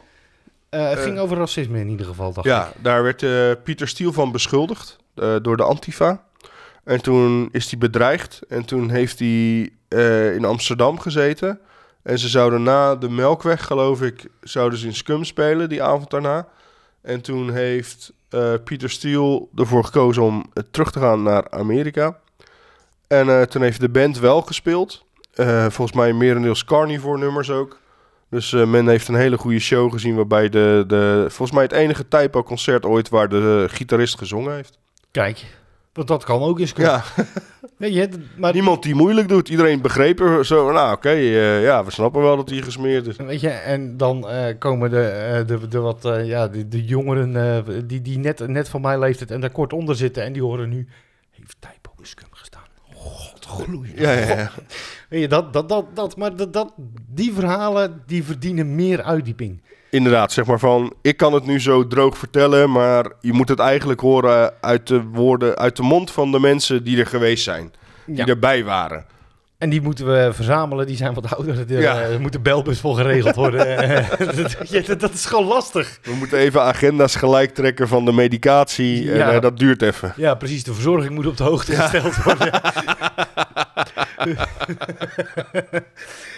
Het 0.70 1.00
ging 1.00 1.20
over 1.20 1.38
racisme 1.38 1.80
in 1.80 1.90
ieder 1.90 2.06
geval, 2.06 2.34
dacht 2.34 2.48
Ja, 2.48 2.68
ik. 2.68 2.74
daar 2.84 3.04
werd 3.04 3.24
Pieter 3.64 3.88
Stiel 3.88 4.14
van 4.14 4.32
beschuldigd 4.32 4.98
door 5.42 5.58
de 5.58 5.64
Antifa. 5.64 6.24
En 6.84 7.02
toen 7.02 7.50
is 7.52 7.70
hij 7.70 7.80
bedreigd. 7.80 8.42
En 8.50 8.66
toen 8.66 8.90
heeft 8.90 9.20
hij 9.20 9.70
in 10.36 10.46
Amsterdam 10.46 11.00
gezeten. 11.00 11.60
En 12.06 12.20
ze 12.20 12.30
zouden 12.30 12.64
na 12.64 12.96
de 12.96 13.10
Melkweg, 13.10 13.66
geloof 13.66 14.02
ik, 14.02 14.28
zouden 14.42 14.80
ze 14.80 14.86
in 14.86 14.94
Scum 14.94 15.24
spelen 15.24 15.70
die 15.70 15.84
avond 15.84 16.10
daarna. 16.10 16.48
En 17.02 17.22
toen 17.22 17.52
heeft 17.52 18.14
eh, 18.30 18.54
Pieter 18.64 18.90
Stiel 18.90 19.50
ervoor 19.56 19.84
gekozen 19.84 20.24
om 20.24 20.46
eh, 20.54 20.64
terug 20.72 20.92
te 20.92 21.00
gaan 21.00 21.24
naar 21.24 21.50
Amerika. 21.50 22.20
En 23.08 23.30
eh, 23.30 23.42
toen 23.42 23.62
heeft 23.62 23.80
de 23.80 23.90
band 23.90 24.20
wel 24.20 24.42
gespeeld. 24.42 25.06
Volgens 25.70 25.92
mij 25.92 26.14
merendeels 26.14 26.66
Carnivore 26.66 27.18
nummers 27.18 27.50
ook. 27.50 27.80
Dus 28.30 28.52
men 28.52 28.88
heeft 28.88 29.08
een 29.08 29.16
hele 29.16 29.38
goede 29.38 29.60
show 29.60 29.92
gezien 29.92 30.16
waarbij 30.16 30.50
de, 30.50 30.84
de 30.88 31.26
volgens 31.28 31.52
mij 31.52 31.64
het 31.64 31.72
enige 31.72 32.08
typo 32.08 32.44
concert 32.44 32.86
ooit 32.86 33.10
waar 33.10 33.30
de 33.30 33.66
gitarist 33.70 34.18
gezongen 34.18 34.54
heeft. 34.54 34.78
Kijk, 35.12 35.46
want 35.96 36.08
dat 36.08 36.24
kan 36.24 36.42
ook 36.42 36.60
eens 36.60 36.70
Scum. 36.70 36.86
Ja, 36.86 37.04
Weet 37.78 37.94
je, 37.94 38.10
maar 38.38 38.54
niemand 38.54 38.84
die 38.84 38.96
moeilijk 38.96 39.28
doet. 39.28 39.50
Iedereen 39.50 39.82
begreep 39.82 40.20
er 40.20 40.46
zo. 40.46 40.72
Nou, 40.72 40.96
oké, 40.96 41.10
eh, 41.10 41.64
ja, 41.64 41.86
we 41.86 41.92
snappen 41.92 42.22
wel 42.22 42.36
dat 42.36 42.50
hij 42.50 42.62
gesmeerd 42.62 43.08
is. 43.08 43.16
Weet 43.16 43.42
je, 43.42 43.50
en 43.50 43.98
dan 43.98 44.30
eh, 44.30 44.58
komen 44.60 44.90
de, 44.90 45.08
eh, 45.08 45.48
de, 45.48 45.68
de 45.68 45.80
wat, 45.80 46.10
ja, 46.24 46.48
de, 46.48 46.68
de 46.68 46.86
jongeren 46.86 47.88
die, 47.88 48.02
die 48.02 48.20
net, 48.20 48.48
net 48.48 48.70
van 48.70 48.82
mijn 48.82 49.00
leeftijd 49.00 49.32
en 49.32 49.42
daar 49.42 49.50
kort 49.50 49.74
onder 49.74 49.96
zitten 49.96 50.24
en 50.24 50.34
die 50.34 50.42
horen 50.42 50.70
nu, 50.70 50.88
heeft 51.32 51.56
Typo 51.60 51.92
in 52.00 52.06
Scum 52.06 52.28
gestaan. 52.32 52.64
God, 52.94 53.46
gloeien. 53.46 54.02
Ja, 54.02 54.12
ja, 54.12 54.28
ja. 54.28 54.52
Weet 55.10 55.22
je, 55.22 55.28
dat, 55.28 55.54
dat, 55.54 55.70
dat, 55.70 55.86
dat, 55.96 56.18
maar 56.18 56.36
dat, 56.36 56.54
dat, 56.54 56.74
die 57.08 57.34
verhalen, 57.34 58.04
die 58.06 58.24
verdienen 58.24 58.76
meer 58.76 59.04
uitdieping. 59.04 59.62
Inderdaad, 59.96 60.32
zeg 60.32 60.46
maar 60.46 60.60
van, 60.60 60.94
ik 61.02 61.18
kan 61.18 61.34
het 61.34 61.46
nu 61.46 61.60
zo 61.62 61.88
droog 61.88 62.18
vertellen, 62.18 62.72
maar 62.72 63.06
je 63.22 63.34
moet 63.34 63.50
het 63.50 63.60
eigenlijk 63.60 64.00
horen 64.00 64.54
uit 64.62 64.88
de 64.88 65.04
woorden, 65.04 65.58
uit 65.58 65.76
de 65.76 65.84
mond 65.84 66.12
van 66.12 66.32
de 66.32 66.40
mensen 66.40 66.84
die 66.84 67.00
er 67.00 67.06
geweest 67.08 67.44
zijn. 67.44 67.74
Die 68.06 68.16
Ja. 68.18 68.26
erbij 68.26 68.64
waren. 68.64 69.06
En 69.58 69.70
die 69.70 69.82
moeten 69.82 70.06
we 70.06 70.30
verzamelen, 70.34 70.88
die 70.88 70.96
zijn 70.98 71.14
wat 71.14 71.36
ouder. 71.36 71.60
Er 71.74 71.82
Ja. 71.82 72.02
eh, 72.02 72.18
moet 72.18 72.32
de 72.32 72.40
belbus 72.40 72.80
voor 72.80 72.96
geregeld 72.96 73.36
worden. 73.36 73.66
dat, 74.98 75.14
is 75.14 75.26
gewoon 75.26 75.46
lastig. 75.46 76.00
We 76.04 76.14
moeten 76.14 76.38
even 76.38 76.62
agenda's 76.62 77.16
gelijk 77.16 77.54
trekken 77.54 77.88
van 77.88 78.06
de 78.06 78.12
medicatie. 78.12 79.12
En 79.12 79.18
Ja. 79.18 79.32
eh, 79.32 79.42
dat 79.42 79.58
duurt 79.58 79.82
even. 79.82 80.14
Ja, 80.16 80.34
precies. 80.36 80.64
De 80.64 80.74
verzorging 80.74 81.14
moet 81.14 81.28
op 81.28 81.38
de 81.38 81.44
hoogte 81.44 81.76
gesteld 81.76 82.24
worden. 82.24 82.52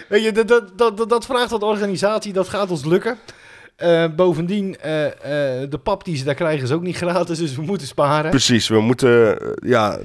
Weet 0.08 0.22
je, 0.24 0.32
dat, 0.32 0.48
dat- 0.76 1.08
dat 1.08 1.24
vraagt 1.24 1.50
wat 1.50 1.62
organisatie, 1.62 2.32
dat 2.32 2.48
gaat 2.48 2.70
ons 2.70 2.84
lukken. 2.84 3.18
Eh, 3.78 4.04
bovendien, 4.16 4.76
eh, 4.80 5.06
eh, 5.06 5.70
de 5.70 5.78
pap 5.78 6.04
die 6.04 6.16
ze 6.16 6.24
daar 6.24 6.34
krijgen 6.34 6.62
is 6.64 6.72
ook 6.72 6.82
niet 6.82 6.96
gratis, 7.06 7.38
dus 7.38 7.56
we 7.56 7.62
moeten 7.62 7.86
sparen. 7.86 8.30
Precies, 8.30 8.68
we 8.68 8.80
moeten, 8.80 9.38
ja, 9.66 9.98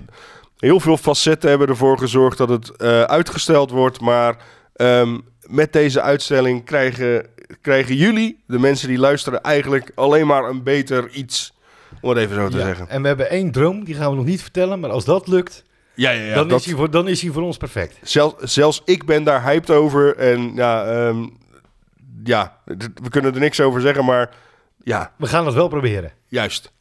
heel 0.57 0.79
veel 0.79 0.97
facetten 0.97 1.49
hebben 1.49 1.67
ervoor 1.67 1.97
gezorgd 1.97 2.37
dat 2.37 2.49
het 2.49 2.77
uitgesteld 3.07 3.69
wordt. 3.71 4.01
Maar 4.01 4.37
ehm, 4.75 5.17
met 5.47 5.73
deze 5.73 6.01
uitstelling 6.01 6.65
krijgen, 6.65 7.25
krijgen 7.61 7.95
jullie, 7.95 8.43
de 8.47 8.59
mensen 8.59 8.87
die 8.87 8.97
luisteren, 8.97 9.41
eigenlijk 9.41 9.91
alleen 9.95 10.27
maar 10.27 10.43
een 10.43 10.63
beter 10.63 11.09
iets. 11.09 11.53
Om 12.01 12.09
het 12.09 12.17
even 12.17 12.35
zo 12.35 12.49
te 12.49 12.57
Ja, 12.57 12.63
zeggen. 12.63 12.89
En 12.89 13.01
we 13.01 13.07
hebben 13.07 13.29
één 13.29 13.51
droom, 13.51 13.83
die 13.83 13.95
gaan 13.95 14.09
we 14.09 14.15
nog 14.15 14.25
niet 14.25 14.41
vertellen, 14.41 14.79
maar 14.79 14.89
als 14.89 15.05
dat 15.05 15.27
lukt, 15.27 15.63
Ja, 15.93 16.11
ja, 16.11 16.23
ja. 16.23 16.35
dan, 16.35 16.47
dat, 16.47 16.59
is 16.59 16.65
hij 16.65 16.75
voor, 16.75 16.91
dan 16.91 17.07
is 17.07 17.21
hij 17.21 17.31
voor 17.31 17.43
ons 17.43 17.57
perfect. 17.57 17.97
zelfs, 18.01 18.53
zelfs 18.53 18.81
ik 18.85 19.05
ben 19.05 19.23
daar 19.23 19.43
hyped 19.43 19.69
over. 19.69 20.15
En 20.17 20.51
ja, 20.55 20.85
ehm, 20.85 21.23
ja, 22.23 22.57
we 23.03 23.09
kunnen 23.09 23.33
er 23.33 23.39
niks 23.39 23.59
over 23.61 23.81
zeggen, 23.81 24.05
maar 24.05 24.29
ja, 24.83 25.11
We 25.17 25.27
gaan 25.27 25.45
het 25.45 25.55
wel 25.55 25.67
proberen. 25.67 26.11
juist. 26.27 26.71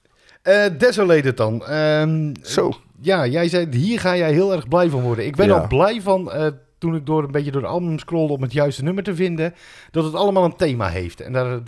Eh 0.42 0.64
Desolated 0.78 1.36
dan. 1.36 1.66
Ehm, 1.66 2.34
Zo. 2.42 2.72
Ja, 3.00 3.26
jij 3.26 3.48
zei, 3.48 3.76
hier 3.76 4.00
ga 4.00 4.16
jij 4.16 4.32
heel 4.32 4.52
erg 4.52 4.68
blij 4.68 4.88
van 4.88 5.00
worden. 5.00 5.26
Ik 5.26 5.36
ben 5.36 5.46
Ja. 5.46 5.58
al 5.58 5.66
blij 5.66 6.00
van, 6.00 6.32
eh, 6.32 6.46
toen 6.78 6.94
ik 6.94 7.06
door 7.06 7.24
een 7.24 7.30
beetje 7.30 7.50
door 7.50 7.60
de 7.60 7.66
album 7.66 7.98
scrollde 7.98 8.32
om 8.32 8.42
het 8.42 8.52
juiste 8.52 8.82
nummer 8.82 9.02
te 9.04 9.14
vinden, 9.14 9.54
dat 9.90 10.04
het 10.04 10.14
allemaal 10.14 10.44
een 10.44 10.56
thema 10.56 10.88
heeft. 10.88 11.20
En 11.20 11.32
daar, 11.32 11.58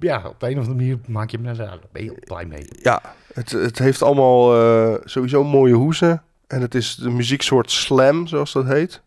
ja, 0.00 0.22
op 0.26 0.40
de 0.40 0.46
een 0.50 0.52
of 0.58 0.66
andere 0.66 0.74
manier 0.74 0.98
maak 1.06 1.30
je 1.30 1.38
me 1.38 1.52
daar 1.52 1.78
heel 1.92 2.16
blij 2.24 2.44
mee. 2.46 2.68
Ja, 2.82 3.00
het, 3.34 3.50
het 3.50 3.78
heeft 3.78 4.02
allemaal 4.02 4.54
eh, 4.60 4.94
sowieso 5.04 5.44
mooie 5.44 5.74
hoezen. 5.74 6.22
En 6.46 6.60
het 6.60 6.74
is 6.74 6.94
de 6.94 7.10
muzieksoort 7.10 7.70
slam, 7.70 8.26
zoals 8.26 8.52
dat 8.52 8.66
heet. 8.66 9.02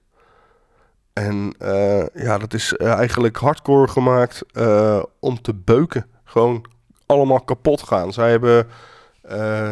En 1.13 1.54
eh, 1.58 2.06
ja, 2.13 2.38
dat 2.38 2.54
is 2.54 2.73
eh, 2.73 2.93
eigenlijk 2.93 3.38
hardcore 3.38 3.88
gemaakt 3.88 4.43
eh, 4.52 5.04
om 5.19 5.41
te 5.41 5.54
beuken. 5.54 6.06
Gewoon 6.23 6.65
allemaal 7.06 7.41
kapot 7.41 7.84
gaan. 7.84 8.13
Zij 8.13 8.30
hebben 8.30 8.67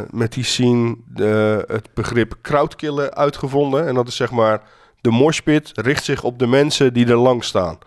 met 0.09 0.33
die 0.33 0.43
scene 0.43 0.95
de, 1.05 1.63
het 1.67 1.93
begrip 1.93 2.35
crowdkillen 2.41 3.13
uitgevonden. 3.13 3.87
En 3.87 3.95
dat 3.95 4.07
is 4.07 4.15
zeg 4.15 4.31
maar, 4.31 4.61
de 5.01 5.09
moshpit 5.09 5.71
richt 5.73 6.03
zich 6.03 6.23
op 6.23 6.39
de 6.39 6.47
mensen 6.47 6.93
die 6.93 7.07
er 7.07 7.17
lang 7.17 7.43
staan. 7.43 7.77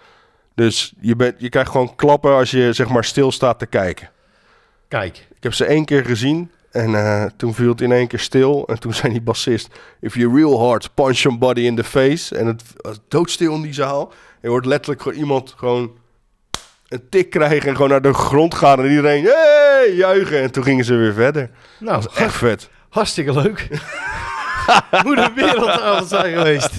Dus 0.55 0.95
je, 1.01 1.17
bent, 1.17 1.35
je 1.39 1.49
krijgt 1.49 1.71
gewoon 1.71 1.95
klappen 1.95 2.33
als 2.35 2.51
je 2.51 2.73
zeg 2.73 2.89
maar 2.89 3.05
stil 3.05 3.33
staat 3.33 3.59
te 3.59 3.67
kijken. 3.67 4.11
Kijk, 4.89 5.27
Ik 5.37 5.43
heb 5.43 5.55
ze 5.55 5.65
één 5.65 5.85
keer 5.85 6.05
gezien 6.05 6.51
en 6.75 6.95
eh, 6.95 7.25
toen 7.37 7.55
viel 7.55 7.69
het 7.69 7.81
in 7.81 7.93
één 7.93 8.07
keer 8.07 8.19
stil. 8.19 8.67
En 8.67 8.81
toen 8.81 8.95
zei 9.01 9.13
die 9.13 9.23
bassist, 9.23 9.69
if 10.01 10.15
you 10.15 10.37
real 10.37 10.67
hard 10.67 10.95
punch 10.95 11.17
somebody 11.17 11.61
in 11.61 11.77
the 11.77 11.85
face. 11.85 12.37
En 12.37 12.47
het 12.47 12.63
was 12.77 13.01
doodstil 13.09 13.55
in 13.55 13.63
die 13.63 13.73
zaal. 13.73 14.13
Je 14.43 14.49
hoort 14.49 14.67
letterlijk 14.67 15.03
gewoon 15.03 15.19
iemand 15.19 15.55
gewoon 15.57 15.93
een 16.89 17.09
tik 17.09 17.31
krijgen 17.31 17.69
en 17.69 17.75
gewoon 17.75 17.91
naar 17.91 18.03
de 18.03 18.15
grond 18.15 18.55
gaan. 18.55 18.79
En 18.81 18.89
iedereen, 18.89 19.25
hey, 19.25 19.93
juichen. 19.95 20.41
En 20.43 20.51
toen 20.53 20.63
gingen 20.65 20.85
ze 20.85 20.95
weer 20.95 21.13
verder. 21.13 21.51
nou, 21.79 22.01
Dat 22.03 22.05
was 22.13 22.23
echt 22.23 22.35
vet. 22.35 22.69
hartstikke 22.89 23.33
leuk. 23.33 23.69
Moet 25.05 25.19
een 25.19 25.35
wereldavond 25.35 26.09
zijn 26.09 26.35
geweest. 26.37 26.77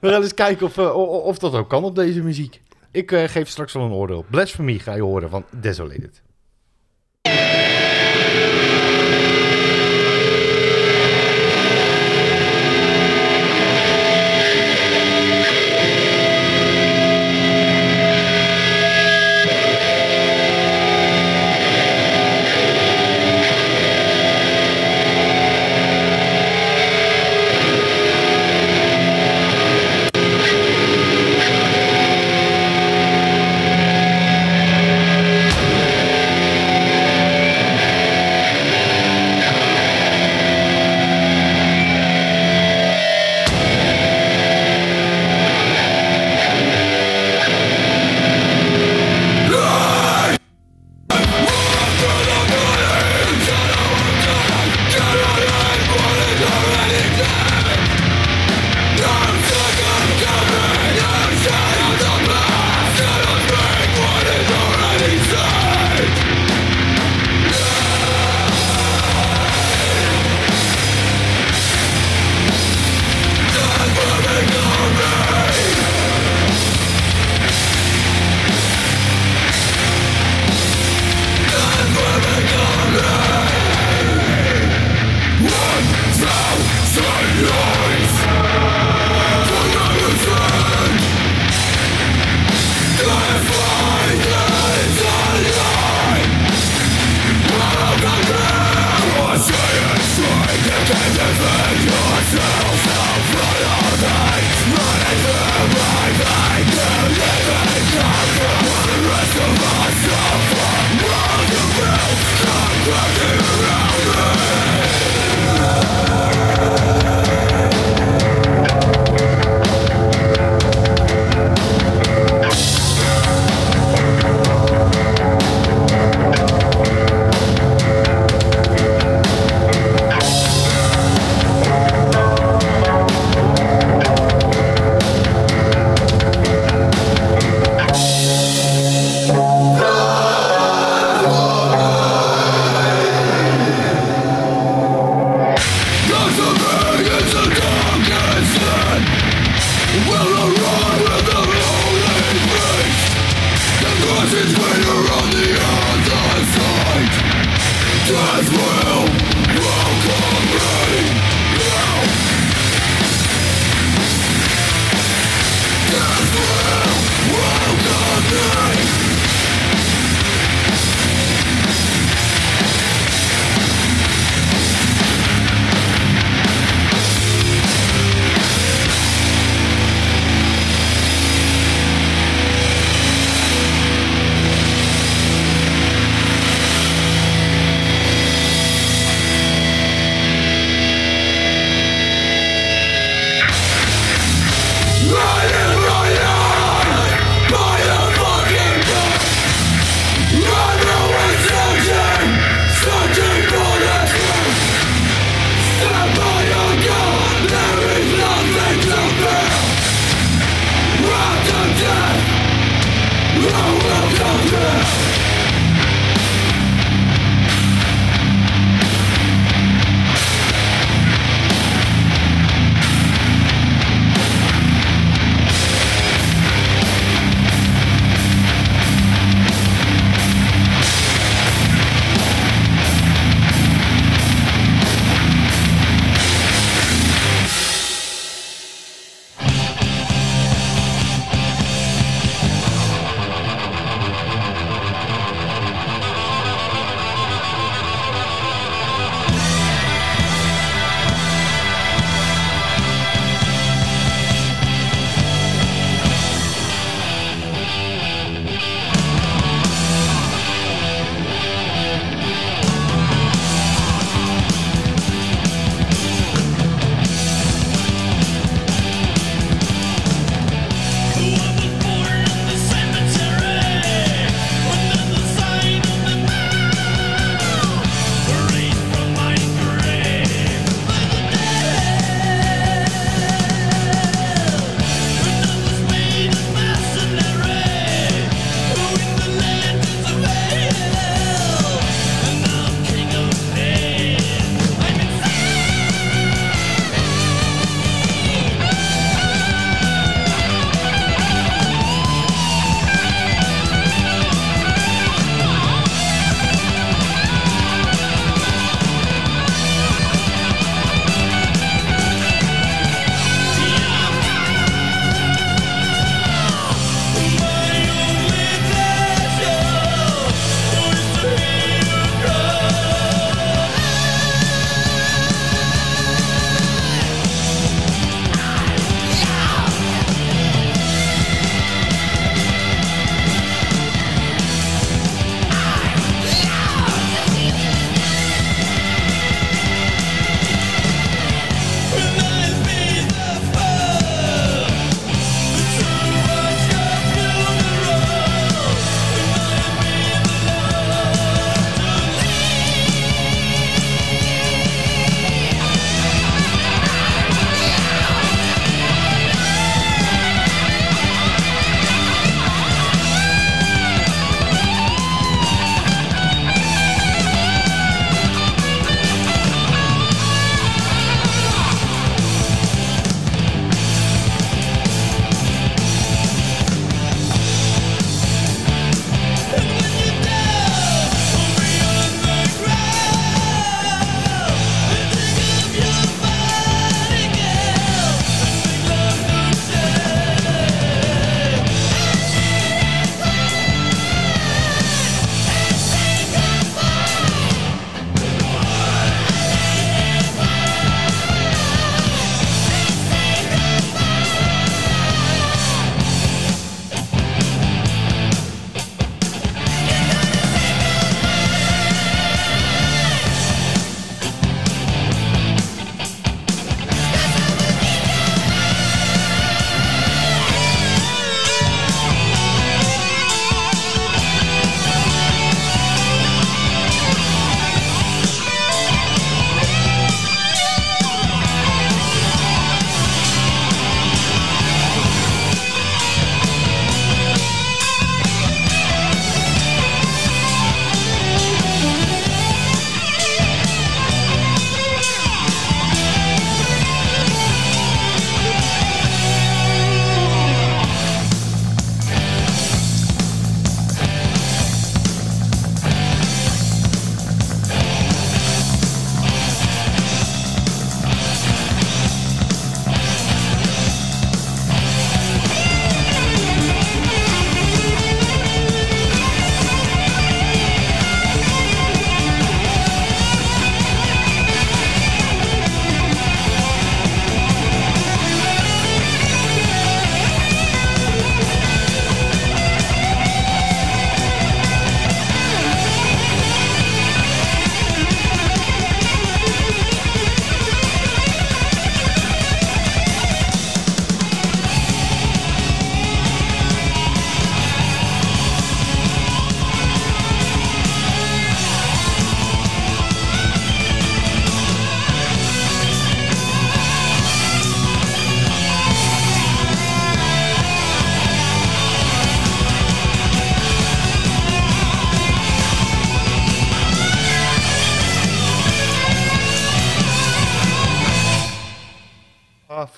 We 0.00 0.08
gaan 0.10 0.22
eens 0.22 0.34
kijken 0.34 0.66
of, 0.66 0.78
eh, 0.78 0.94
of 1.24 1.38
dat 1.38 1.54
ook 1.54 1.68
kan 1.68 1.84
op 1.84 1.94
deze 1.94 2.22
muziek. 2.22 2.60
Ik 2.92 3.12
eh, 3.12 3.28
geef 3.28 3.48
straks 3.48 3.72
wel 3.72 3.82
een 3.82 3.92
oordeel. 3.92 4.24
Blasphemy 4.30 4.78
ga 4.78 4.94
je 4.94 5.02
horen 5.02 5.30
van. 5.30 5.44
Desolated 5.50 6.22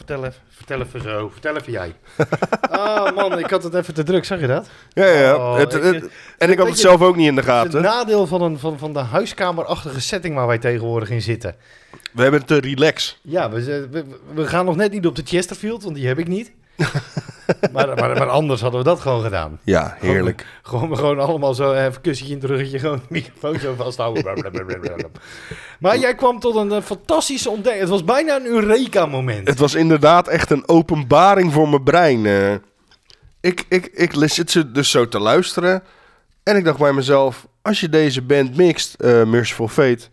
vertel 0.09 0.25
even, 0.25 0.41
vertel 0.49 0.81
even 0.81 1.03
zo. 1.03 1.29
Vertel 1.29 1.57
even 1.57 1.73
jij. 1.73 1.95
Ah 2.71 3.15
man, 3.17 3.39
ik 3.39 3.51
had 3.51 3.63
het 3.63 3.75
even 3.75 3.95
te 3.95 4.03
druk, 4.03 4.25
zag 4.25 4.41
je 4.41 4.47
dat? 4.47 4.69
Ja, 4.93 5.07
ja. 5.07 5.21
ja. 5.21 5.35
Oh, 5.37 5.57
het, 5.57 5.75
ik- 5.75 5.83
het- 5.83 6.11
en 6.39 6.51
ik 6.51 6.59
had 6.59 6.69
het 6.69 6.79
zelf 6.79 7.01
ook 7.03 7.17
niet 7.17 7.27
in 7.29 7.35
de 7.35 7.43
gaten. 7.43 7.73
het 7.73 7.83
nadeel 7.83 8.27
van, 8.27 8.43
een, 8.43 8.59
van, 8.59 8.79
van 8.79 8.93
de 8.93 8.99
huiskamerachtige 8.99 10.01
setting 10.01 10.35
waar 10.35 10.47
wij 10.47 10.59
tegenwoordig 10.59 11.11
in 11.11 11.23
zitten. 11.23 11.55
We 12.13 12.23
hebben 12.23 12.41
het 12.41 12.49
te 12.49 12.61
relax. 12.61 13.19
Ja, 13.23 13.51
we, 13.51 13.89
we, 13.91 14.05
we 14.35 14.47
gaan 14.47 14.65
nog 14.65 14.77
net 14.77 14.93
niet 14.93 15.07
op 15.07 15.17
de 15.17 15.23
Chesterfield, 15.25 15.83
want 15.83 15.95
die 15.95 16.07
heb 16.07 16.19
ik 16.19 16.29
niet. 16.29 16.53
maar, 17.73 17.87
maar, 17.87 17.97
maar 17.97 18.29
anders 18.29 18.61
hadden 18.61 18.81
we 18.81 18.87
dat 18.87 19.01
gewoon 19.01 19.23
gedaan. 19.23 19.61
Ja, 19.63 19.97
heerlijk. 19.99 20.47
Gewoon, 20.63 20.97
gewoon 20.97 21.19
allemaal 21.19 21.55
zo 21.55 21.73
even 21.73 22.01
kussentje 22.01 22.35
in 22.35 22.41
het 22.41 22.51
ruggetje, 22.51 22.79
gewoon 22.79 22.99
de 22.99 23.05
microfoon 23.09 23.59
zo 23.59 23.75
vasthouden. 23.75 24.25
Maar 25.81 25.99
jij 25.99 26.15
kwam 26.15 26.41
tot 26.41 26.57
een 26.57 26.73
eh, 26.73 26.83
fantastische 26.83 27.51
ontdekking. 27.51 27.81
Het 27.81 27.91
was 27.91 28.05
bijna 28.05 28.37
een 28.37 28.47
Eureka-moment. 28.47 29.49
Het 29.49 29.59
was 29.59 29.75
inderdaad 29.75 30.29
echt 30.29 30.51
een 30.51 30.69
openbaring 30.69 31.53
voor 31.53 31.69
mijn 31.69 31.83
brein. 31.83 32.27
eh. 32.27 32.53
ik, 33.41 33.65
ik, 33.69 33.87
ik 33.87 34.13
zit 34.17 34.51
ze 34.51 34.73
dus 34.73 34.91
zo 34.91 35.09
te 35.09 35.19
luisteren. 35.19 35.83
En 36.43 36.57
ik 36.57 36.65
dacht 36.65 36.79
bij 36.79 36.93
mezelf, 36.93 37.47
als 37.63 37.81
je 37.81 37.89
deze 37.89 38.23
band 38.23 38.57
mixt, 38.57 38.95
eh 38.95 39.25
Merciful 39.25 39.69
Fate, 39.69 40.09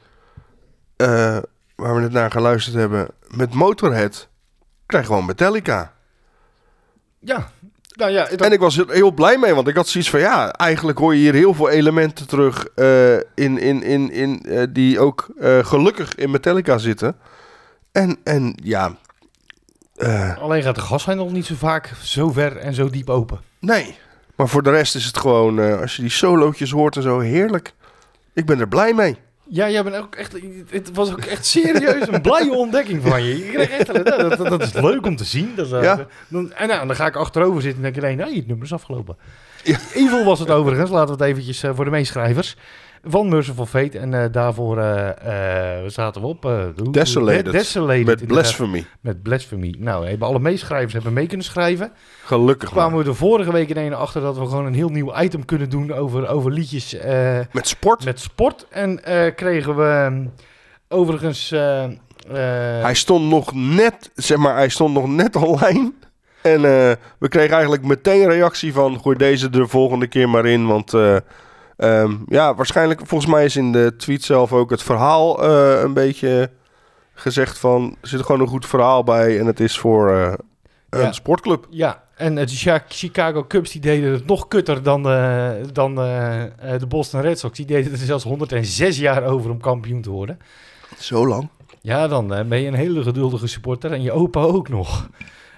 waar 1.76 1.96
we 1.96 2.02
net 2.02 2.12
naar 2.12 2.32
geluisterd 2.32 2.76
hebben, 2.76 3.08
met 3.28 3.54
Motorhead, 3.54 4.28
krijg 4.86 5.06
gewoon 5.06 5.26
Metallica. 5.26 5.95
Ja, 7.26 7.50
nou 7.96 8.12
ja, 8.12 8.28
En 8.30 8.52
ik 8.52 8.60
was 8.60 8.78
er 8.78 8.92
heel 8.92 9.12
blij 9.12 9.38
mee, 9.38 9.54
want 9.54 9.68
ik 9.68 9.76
had 9.76 9.88
zoiets 9.88 10.10
van, 10.10 10.20
ja, 10.20 10.52
eigenlijk 10.52 10.98
hoor 10.98 11.14
je 11.14 11.20
hier 11.20 11.34
heel 11.34 11.54
veel 11.54 11.70
elementen 11.70 12.28
terug 12.28 12.66
eh, 12.76 13.16
in, 13.16 13.58
in, 13.58 13.84
in, 13.84 14.12
in, 14.12 14.44
eh, 14.44 14.64
die 14.70 15.00
ook 15.00 15.28
eh, 15.40 15.66
gelukkig 15.66 16.16
in 16.16 16.32
Metallica 16.32 16.78
zitten. 16.78 17.16
En, 17.92 18.18
en 18.24 18.58
ja, 18.64 18.96
eh, 19.96 20.38
alleen 20.38 20.64
gaat 20.64 20.76
de 20.76 20.82
gashijn 20.82 21.18
nog 21.18 21.32
niet 21.32 21.46
zo 21.46 21.56
vaak 21.56 21.92
zo 22.04 22.32
ver 22.32 22.58
en 22.58 22.74
zo 22.74 22.90
diep 22.90 23.10
open. 23.10 23.40
Nee, 23.60 23.98
maar 24.36 24.48
voor 24.48 24.64
de 24.64 24.70
rest 24.70 24.96
is 24.96 25.06
het 25.06 25.18
gewoon, 25.18 25.60
eh, 25.60 25.82
als 25.82 25.96
je 25.96 26.02
die 26.02 26.12
solootjes 26.12 26.72
hoort 26.72 26.96
en 26.96 27.02
zo, 27.02 27.20
heerlijk. 27.20 27.74
Ik 28.34 28.46
ben 28.46 28.60
er 28.60 28.68
blij 28.68 28.94
mee. 28.94 29.18
Ja, 29.48 29.70
jij 29.70 29.84
bent 29.84 29.96
ook 29.96 30.16
echt. 30.16 30.36
Het 30.70 30.92
was 30.94 31.12
ook 31.12 31.20
echt 31.26 31.46
serieus 31.46 32.08
een 32.08 32.22
blije 32.22 32.54
ontdekking 32.54 33.02
van 33.08 33.24
je. 33.24 33.38
Je 33.46 33.52
kreeg 33.52 33.70
echt, 33.70 33.94
dat, 33.94 34.06
dat, 34.06 34.38
dat 34.50 34.62
is 34.62 34.74
leuk 34.74 35.06
om 35.06 35.16
te 35.16 35.24
zien. 35.24 35.52
Dat, 35.56 35.66
is, 35.66 35.72
Ja. 35.72 36.08
dan, 36.28 36.54
en 36.54 36.68
nou, 36.68 36.88
dan 36.88 36.96
ga 36.96 37.06
ik 37.06 37.16
achterover 37.16 37.62
zitten 37.62 37.78
en 37.78 37.84
denk 37.84 37.96
ik 37.96 38.04
alleen, 38.04 38.28
nee, 38.28 38.38
het 38.38 38.48
nummer 38.48 38.66
is 38.66 38.74
afgelopen. 38.74 39.18
Ja. 39.64 39.78
Evil 39.94 40.24
was 40.24 40.40
het 40.40 40.50
overigens, 40.50 40.90
laten 40.90 41.18
we 41.18 41.24
het 41.24 41.32
eventjes 41.32 41.64
eh, 41.64 41.72
voor 41.76 41.86
de 41.86 41.92
meeschrijvers. 41.92 42.56
Van 43.08 43.30
Merciful 43.30 43.66
Fate. 43.66 44.00
En 44.00 44.14
eh, 44.14 44.32
daarvoor 44.32 44.78
eh, 44.78 45.10
eh, 45.10 45.84
we 45.84 45.90
zaten 45.90 46.22
we 46.22 46.28
op. 46.28 46.44
hoe- 46.44 46.92
Desolated. 46.92 47.52
Desolated. 47.52 48.06
Met. 48.06 48.28
Blasphemy. 48.28 48.86
Met 49.02 49.24
Blasphemy. 49.24 49.76
Nou, 49.78 50.08
hebben 50.08 50.28
alle 50.28 50.40
meeschrijvers 50.40 50.94
hebben 50.94 51.14
mee 51.14 51.28
kunnen 51.28 51.46
schrijven. 51.46 51.92
Gelukkig 52.24 52.70
maar. 52.74 52.80
kwamen 52.80 52.98
we 52.98 53.04
de 53.04 53.14
vorige 53.14 53.52
week 53.52 53.70
in 53.70 53.78
een 53.78 53.94
achter 53.94 54.22
dat 54.22 54.38
we 54.38 54.46
gewoon 54.46 54.66
een 54.66 54.74
heel 54.74 54.90
nieuw 54.90 55.20
item 55.20 55.46
kunnen 55.46 55.70
doen 55.70 55.94
over, 55.94 56.28
over 56.28 56.52
liedjes 56.52 56.96
Met 57.52 57.68
sport. 57.68 58.06
met 58.06 58.20
sport. 58.20 58.66
En 58.70 59.00
kregen 59.36 59.76
we 59.76 59.84
ehm, 60.06 60.26
overigens... 60.90 61.50
Hij 62.82 62.94
stond 62.94 63.30
nog 63.30 63.54
net, 63.54 64.12
zeg 64.16 64.38
maar, 64.38 64.56
hij 64.56 64.70
stond 64.70 64.94
nog 64.94 65.08
net 65.08 65.36
online. 65.36 65.94
En 66.42 66.62
we 67.18 67.28
kregen 67.30 67.54
eigenlijk 67.54 67.84
meteen 67.84 68.30
reactie 68.30 68.74
van, 68.74 69.00
gooi 69.02 69.18
deze 69.18 69.50
de 69.50 69.68
volgende 69.68 70.08
keer 70.08 70.30
maar 70.30 70.46
in. 70.46 70.68
Want 70.68 70.94
ehm, 71.78 72.16
ja, 72.28 72.56
waarschijnlijk, 72.56 73.02
volgens 73.06 73.32
mij 73.32 73.46
is 73.46 73.56
in 73.56 73.72
de 73.72 73.94
tweet 73.98 74.24
zelf 74.24 74.54
ook 74.54 74.70
het 74.70 74.84
verhaal 74.84 75.44
eh, 75.44 75.82
een 75.82 75.94
beetje 75.94 76.50
gezegd 77.14 77.58
van, 77.58 77.96
er 78.02 78.08
zit 78.08 78.22
gewoon 78.22 78.42
een 78.42 78.48
goed 78.48 78.66
verhaal 78.66 79.04
bij. 79.04 79.40
En 79.40 79.46
het 79.46 79.60
is 79.60 79.78
voor 79.80 80.12
eh, 80.12 80.34
een 80.90 81.00
Ja. 81.02 81.12
sportclub. 81.12 81.68
ja, 81.70 82.04
en 82.16 82.36
de 82.36 82.46
Chi- 82.48 82.80
Chicago 82.88 83.46
Cubs 83.48 83.72
die 83.72 83.82
deden 83.82 84.12
het 84.12 84.26
nog 84.26 84.48
kutter 84.48 84.84
dan, 84.84 85.10
eh, 85.10 85.50
dan 85.72 85.96
de 85.96 86.86
Boston 86.88 87.22
Red 87.22 87.40
Sox. 87.40 87.58
Die 87.58 87.66
deden 87.66 87.92
er 87.92 87.98
zelfs 87.98 88.24
106 88.24 88.98
jaar 88.98 89.24
over 89.24 89.52
om 89.52 89.60
kampioen 89.62 90.02
te 90.02 90.10
worden. 90.10 90.40
Zo 91.00 91.28
lang. 91.28 91.50
Ja, 91.82 92.08
dan 92.08 92.28
ben 92.28 92.62
je 92.62 92.68
een 92.68 92.74
hele 92.74 93.04
geduldige 93.04 93.48
supporter 93.48 93.92
en 93.92 94.02
je 94.02 94.12
opa 94.12 94.40
ook 94.42 94.70
nog. 94.70 95.10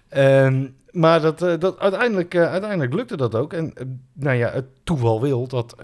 Ehm, 0.10 0.66
maar 0.92 1.22
dat, 1.22 1.42
eh, 1.42 1.54
dat, 1.60 1.80
uiteindelijk, 1.80 2.34
eh, 2.34 2.52
uiteindelijk 2.52 2.94
lukte 2.94 3.18
dat 3.18 3.36
ook. 3.36 3.54
En 3.54 3.72
eh, 3.76 3.86
nou 4.14 4.38
ja, 4.38 4.52
het 4.52 4.66
toeval 4.84 5.22
wil 5.22 5.48
dat 5.48 5.76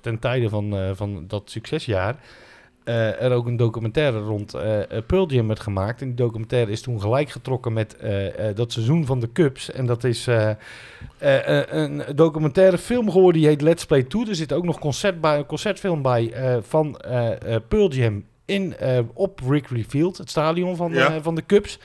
ten 0.00 0.18
tijde 0.18 0.48
van, 0.48 0.96
van 0.96 1.24
dat 1.26 1.50
succesjaar... 1.50 2.16
er 2.84 3.32
ook 3.32 3.46
een 3.46 3.56
documentaire 3.56 4.18
rond 4.18 4.52
Pearl 5.06 5.28
Jam 5.28 5.46
werd 5.46 5.60
gemaakt. 5.60 6.00
En 6.00 6.06
die 6.06 6.16
documentaire 6.16 6.70
is 6.70 6.82
toen 6.82 7.00
gelijk 7.00 7.30
getrokken 7.30 7.72
met 7.72 7.96
dat 8.54 8.72
seizoen 8.72 9.06
van 9.06 9.20
de 9.20 9.32
Cubs. 9.32 9.70
En 9.70 9.86
dat 9.86 10.04
is 10.04 10.28
een 11.18 12.02
documentaire 12.14 12.78
film 12.78 13.10
geworden 13.10 13.40
die 13.40 13.50
heet 13.50 13.62
Let's 13.62 13.86
Play 13.86 14.02
2. 14.02 14.28
Er 14.28 14.34
zit 14.34 14.52
ook 14.52 14.64
nog 14.64 14.78
concert 14.78 15.20
bij, 15.20 15.38
een 15.38 15.46
concertfilm 15.46 16.02
bij 16.02 16.32
van 16.62 17.00
Pearl 17.68 17.90
Jam 17.90 18.24
in, 18.44 18.74
op 19.14 19.40
Wrigley 19.40 19.84
Field, 19.88 20.18
het 20.18 20.30
stadion 20.30 20.76
van, 20.76 20.92
Ja. 20.92 21.22
van 21.22 21.34
de 21.34 21.46
Cubs. 21.46 21.78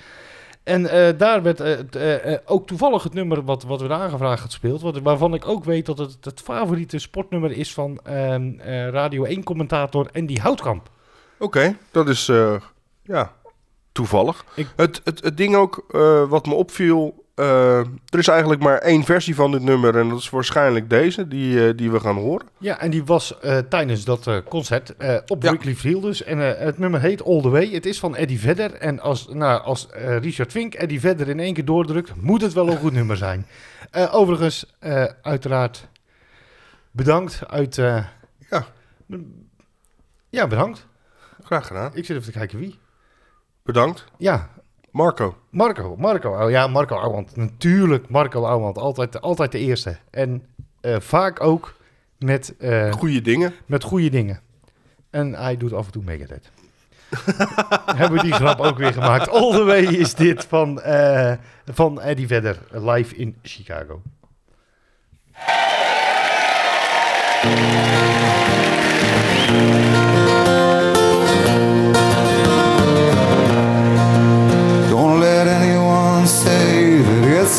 En 0.70 0.86
eh, 0.90 1.18
daar 1.18 1.42
werd 1.44 1.60
eh, 1.60 2.34
eh, 2.34 2.40
ook 2.46 2.68
toevallig 2.68 3.04
het 3.04 3.14
nummer 3.14 3.44
wat, 3.44 3.64
wat 3.64 3.82
we 3.82 3.94
aangevraagd 3.94 4.42
gespeeld. 4.42 4.82
Wat, 4.82 5.00
waarvan 5.00 5.34
ik 5.34 5.48
ook 5.48 5.64
weet 5.64 5.86
dat 5.86 5.98
het 5.98 6.18
het 6.22 6.42
favoriete 6.42 7.00
sportnummer 7.00 7.52
is 7.52 7.74
van 7.74 8.00
ehm, 8.04 8.60
eh, 8.60 8.88
Radio 8.90 9.26
1-commentator 9.26 10.10
Andy 10.14 10.36
Houtkamp. 10.36 10.90
Oké, 11.40 11.78
dat 11.92 12.10
is 12.10 12.26
ja, 13.04 13.34
toevallig. 13.92 14.46
Ik- 14.56 14.68
Het, 14.76 15.02
het, 15.04 15.24
het 15.24 15.38
ding 15.38 15.56
ook 15.56 15.86
wat 16.30 16.46
me 16.46 16.54
opviel, 16.54 17.19
eh, 17.40 17.80
er 17.80 18.20
is 18.20 18.28
eigenlijk 18.28 18.62
maar 18.62 18.78
één 18.78 19.04
versie 19.04 19.36
van 19.36 19.52
dit 19.52 19.62
nummer 19.62 19.98
en 19.98 20.10
dat 20.10 20.20
is 20.20 20.30
waarschijnlijk 20.30 20.90
deze 20.90 21.28
die, 21.28 21.68
eh, 21.68 21.78
die 21.78 21.92
we 21.92 22.00
gaan 22.00 22.16
horen. 22.16 22.48
Ja, 22.58 22.80
en 22.80 22.90
die 22.90 23.06
was 23.06 23.40
eh, 23.40 23.58
tijdens 23.58 24.06
dat 24.06 24.44
concert 24.50 24.96
op 25.28 25.44
Ja. 25.44 25.52
Wrigley 25.52 25.76
Field 25.76 26.02
dus. 26.02 26.24
En 26.24 26.38
het 26.38 26.78
nummer 26.78 27.02
heet 27.02 27.24
All 27.24 27.42
The 27.42 27.50
Way. 27.50 27.70
Het 27.70 27.86
is 27.86 28.00
van 28.00 28.16
Eddie 28.16 28.40
Vedder. 28.40 28.74
En 28.74 29.00
als, 29.00 29.28
nou, 29.28 29.62
als 29.62 29.88
Richard 30.22 30.52
Vink 30.52 30.74
Eddie 30.74 31.00
Vedder 31.00 31.30
in 31.30 31.40
één 31.40 31.54
keer 31.54 31.66
doordrukt, 31.66 32.22
moet 32.22 32.42
het 32.42 32.54
wel 32.54 32.70
een 32.70 32.78
goed 32.78 32.94
nummer 32.94 33.18
zijn. 33.18 33.46
Overigens, 34.12 34.74
uiteraard 35.22 35.88
bedankt 36.92 37.42
uit... 37.48 37.76
Ja. 38.50 38.66
Ja, 40.30 40.48
bedankt. 40.48 40.86
Graag 41.44 41.68
gedaan. 41.68 41.92
Ik 41.94 42.06
zit 42.06 42.18
even 42.18 42.32
te 42.32 42.38
kijken 42.38 42.60
wie. 42.60 42.80
Bedankt. 43.64 44.06
Ja, 44.18 44.50
Marco. 44.92 45.36
Marco. 45.50 45.96
Marco. 45.98 46.44
Oh, 46.44 46.50
ja, 46.50 46.68
Marco 46.68 46.96
Ouwand. 46.96 47.36
Natuurlijk, 47.36 48.10
Marco 48.10 48.46
Ouwand. 48.46 48.78
Altijd, 48.78 49.22
altijd 49.22 49.52
de 49.52 49.60
eerste. 49.60 49.98
En 50.12 50.44
eh, 50.82 50.96
vaak 51.00 51.44
ook 51.44 51.76
met... 52.18 52.56
eh, 52.58 52.92
Goede 52.92 53.22
dingen. 53.22 53.54
met 53.66 53.84
goede 53.84 54.10
dingen. 54.10 54.40
En 55.10 55.34
hij 55.36 55.58
doet 55.58 55.74
af 55.74 55.86
en 55.86 55.92
toe 55.92 56.04
Megadeth. 56.04 56.52
Hebben 57.98 58.18
we 58.18 58.24
die 58.24 58.34
grap 58.34 58.60
ook 58.60 58.78
weer 58.78 58.94
gemaakt. 58.94 59.30
All 59.30 59.52
the 59.52 59.64
way 59.64 59.84
is 59.84 60.14
dit 60.14 60.46
van, 60.46 60.82
eh, 60.82 61.34
van 61.66 62.02
Eddie 62.02 62.28
Vedder, 62.28 62.58
live 62.72 63.16
in 63.16 63.36
Chicago. 63.42 64.02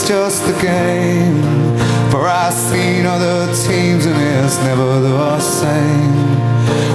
It's 0.00 0.08
just 0.08 0.42
a 0.48 0.62
game. 0.62 1.42
For 2.10 2.26
I've 2.26 2.54
seen 2.54 3.06
other 3.06 3.46
teams 3.46 4.06
and 4.06 4.16
it's 4.16 4.56
never 4.62 5.00
the 5.00 5.40
same. 5.40 6.14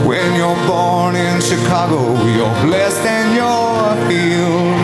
When 0.05 0.35
you're 0.35 0.59
born 0.67 1.15
in 1.15 1.41
Chicago, 1.41 2.01
you're 2.35 2.55
blessed 2.65 3.05
and 3.05 3.35
you're 3.35 3.93
healed. 4.09 4.79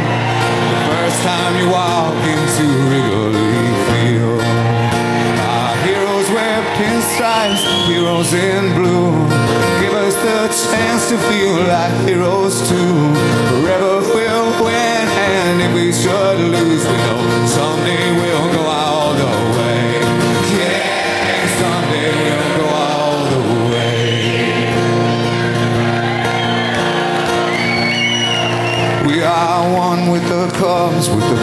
First 0.89 1.19
time 1.23 1.53
you 1.60 1.69
walk 1.71 2.13
into 2.36 2.65
Wrigley 2.89 3.69
Field. 3.89 4.41
Our 5.55 5.75
heroes 5.86 6.29
wear 6.31 6.62
pinstripes, 6.77 7.63
heroes 7.88 8.34
in 8.34 8.73
blue. 8.75 9.12
Give 9.81 9.93
us 9.93 10.15
the 10.15 10.39
chance 10.69 11.10
to 11.10 11.17
feel 11.29 11.55
like 11.67 11.93
heroes 12.07 12.69
too. 12.69 13.15
Forever 13.49 14.01
we'll 14.13 14.65
win, 14.65 15.05
and 15.29 15.62
if 15.62 15.73
we 15.73 15.91
should 15.91 16.39
lose, 16.39 16.86
we 16.86 16.97
know 16.97 17.11
we'll 18.19 18.49
go 18.54 18.63
all 18.63 19.13
the 19.13 19.32
way. 19.58 19.84
Yeah, 20.60 21.47
someday 21.60 22.10
we'll 22.21 22.51
go 22.58 22.65
all 22.88 23.17
the 23.34 23.41
way. 23.71 24.10
We 29.08 29.15
are 29.23 29.62
one 29.73 30.01
with 30.12 30.25
the 30.27 30.45
Cubs, 30.60 31.10
with 31.10 31.27
the 31.30 31.40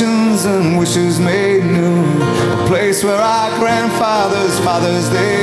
and 0.00 0.78
wishes 0.78 1.20
made 1.20 1.64
new. 1.64 2.02
A 2.22 2.66
place 2.66 3.04
where 3.04 3.16
our 3.16 3.50
grandfathers, 3.58 4.58
fathers, 4.60 5.10
they 5.10 5.41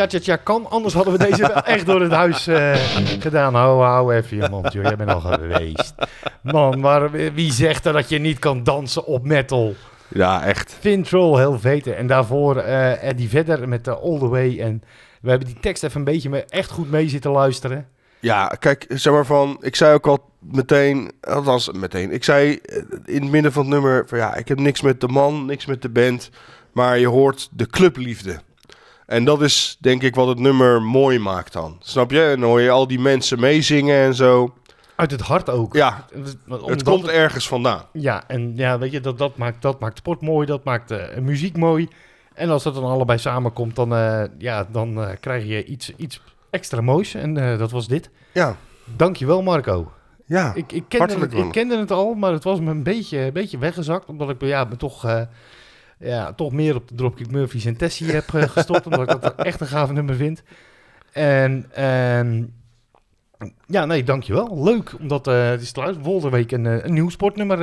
geen 0.00 0.10
cha-cha-cha 0.20 0.36
kan, 0.42 0.70
anders 0.70 0.94
hadden 0.94 1.12
we 1.18 1.18
deze 1.28 1.46
wel 1.46 1.62
echt 1.62 1.86
door 1.86 2.00
het 2.00 2.12
huis 2.12 2.46
eh, 2.46 2.74
gedaan. 3.20 3.54
Hou, 3.54 3.82
hou 3.82 4.14
even 4.14 4.36
je 4.36 4.48
mond, 4.50 4.72
joh. 4.72 4.82
Jij 4.84 4.96
bent 4.96 5.10
al 5.10 5.20
geweest. 5.20 5.94
Man, 6.42 6.80
maar 6.80 7.10
wie 7.10 7.52
zegt 7.52 7.84
er 7.84 7.92
dat 7.92 8.08
je 8.08 8.18
niet 8.18 8.38
kan 8.38 8.62
dansen 8.62 9.04
op 9.06 9.24
metal? 9.24 9.74
Ja, 10.08 10.44
echt. 10.44 10.76
Fintroll, 10.80 11.38
heel 11.38 11.58
veten. 11.58 11.96
En 11.96 12.06
daarvoor 12.06 12.56
eh 12.56 13.02
Eddie 13.08 13.28
Vedder 13.28 13.68
met 13.68 13.84
de 13.84 13.94
All 13.98 14.18
The 14.18 14.28
Way. 14.28 14.60
En 14.60 14.82
we 15.20 15.30
hebben 15.30 15.48
die 15.48 15.60
tekst 15.60 15.84
even 15.84 15.98
een 15.98 16.04
beetje 16.04 16.28
me- 16.30 16.44
echt 16.48 16.70
goed 16.70 16.90
mee 16.90 17.08
zitten 17.08 17.30
luisteren. 17.30 17.86
Ja, 18.20 18.46
kijk, 18.58 18.84
zeg 18.88 19.12
maar 19.12 19.26
van, 19.26 19.56
ik 19.60 19.76
zei 19.76 19.94
ook 19.94 20.06
al 20.06 20.18
meteen, 20.38 21.10
althans 21.20 21.70
meteen, 21.72 22.12
ik 22.12 22.24
zei 22.24 22.58
eh, 22.64 22.76
in 23.04 23.22
het 23.22 23.30
midden 23.30 23.52
van 23.52 23.62
het 23.62 23.70
nummer 23.72 24.04
van 24.08 24.18
ja, 24.18 24.34
ik 24.34 24.48
heb 24.48 24.58
niks 24.58 24.80
met 24.80 25.00
de 25.00 25.08
man, 25.08 25.44
niks 25.46 25.66
met 25.66 25.82
de 25.82 25.88
band, 25.88 26.30
maar 26.72 26.98
je 26.98 27.06
hoort 27.08 27.48
de 27.52 27.66
clubliefde. 27.66 28.40
En 29.10 29.24
dat 29.24 29.42
is 29.42 29.76
denk 29.80 30.02
ik 30.02 30.14
wat 30.14 30.28
het 30.28 30.38
nummer 30.38 30.82
mooi 30.82 31.18
maakt 31.18 31.52
dan, 31.52 31.76
snap 31.80 32.10
je? 32.10 32.22
En 32.22 32.40
dan 32.40 32.48
hoor 32.48 32.60
je 32.60 32.70
al 32.70 32.86
die 32.86 32.98
mensen 32.98 33.40
meezingen 33.40 34.04
en 34.04 34.14
zo. 34.14 34.54
Uit 34.96 35.10
het 35.10 35.20
hart 35.20 35.50
ook. 35.50 35.74
Ja, 35.74 36.06
Het 36.12 36.36
het 36.66 36.82
komt 36.82 37.08
ergens 37.08 37.48
vandaan. 37.48 37.82
Ja, 37.92 38.24
en 38.26 38.52
ja, 38.56 38.78
weet 38.78 38.92
je, 38.92 39.00
dat, 39.00 39.18
dat, 39.18 39.36
maakt, 39.36 39.62
dat 39.62 39.80
maakt 39.80 39.98
sport 39.98 40.20
mooi, 40.20 40.46
dat 40.46 40.64
maakt 40.64 40.90
eh, 40.90 41.18
muziek 41.18 41.56
mooi. 41.56 41.88
En 42.34 42.50
als 42.50 42.62
dat 42.62 42.74
dan 42.74 42.84
allebei 42.84 43.18
samenkomt, 43.18 43.76
dan, 43.76 43.94
eh, 43.94 44.22
ja, 44.38 44.66
dan 44.72 45.02
eh, 45.02 45.08
krijg 45.20 45.44
je 45.46 45.64
iets, 45.64 45.92
iets 45.96 46.22
extra 46.50 46.80
moois. 46.80 47.14
En 47.14 47.34
dat 47.34 47.70
was 47.70 47.86
dit. 47.88 48.10
Ja, 48.32 48.56
Dankjewel 48.96 49.42
Marco. 49.42 49.92
ja. 50.26 50.54
Ik, 50.54 50.72
ik, 50.72 50.84
kende 50.88 51.06
Hartelijk 51.06 51.32
het, 51.32 51.44
ik 51.44 51.52
kende 51.52 51.78
het 51.78 51.90
al, 51.90 52.14
maar 52.14 52.32
het 52.32 52.44
was 52.44 52.60
me 52.60 52.70
een 52.70 52.82
beetje, 52.82 53.18
een 53.18 53.32
beetje 53.32 53.58
weggezakt. 53.58 54.08
Omdat 54.08 54.30
ik 54.30 54.42
ja, 54.42 54.64
me 54.64 54.76
toch, 54.76 55.26
ja, 56.00 56.32
toch 56.32 56.52
meer 56.52 56.74
op 56.74 56.88
de 56.88 56.94
Dropkick 56.94 57.30
Murphys 57.30 57.64
en 57.64 57.76
Tessie 57.76 58.10
heb 58.12 58.34
eh, 58.34 58.42
gestopt. 58.56 58.86
omdat 58.86 59.00
ik 59.12 59.20
dat 59.20 59.34
echt 59.34 59.60
een 59.60 59.66
gave 59.66 59.92
nummer 59.92 60.14
vind. 60.14 60.42
En 61.12 61.66
ehm, 61.74 62.44
ja, 63.66 63.84
nee, 63.84 64.04
dankjewel. 64.04 64.62
Leuk, 64.64 64.92
omdat 65.00 65.26
eh, 65.26 65.48
het 65.48 65.60
is 65.60 65.72
te 65.72 65.80
luisteren. 65.80 66.04
Volgende 66.06 66.36
week 66.36 66.52
een, 66.52 66.66
eh, 66.66 66.84
een 66.84 66.92
nieuw 66.92 67.08
sportnummer. 67.08 67.62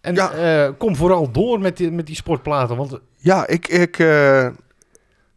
en 0.00 0.14
Ja. 0.14 0.74
kom 0.78 0.96
vooral 0.96 1.30
door 1.30 1.60
met 1.60 1.76
die, 1.76 1.90
met 1.90 2.06
die 2.06 2.16
sportplaten. 2.16 2.76
Want 2.76 2.98
Ja, 3.16 3.46
ik, 3.46 3.68
ik 3.68 3.96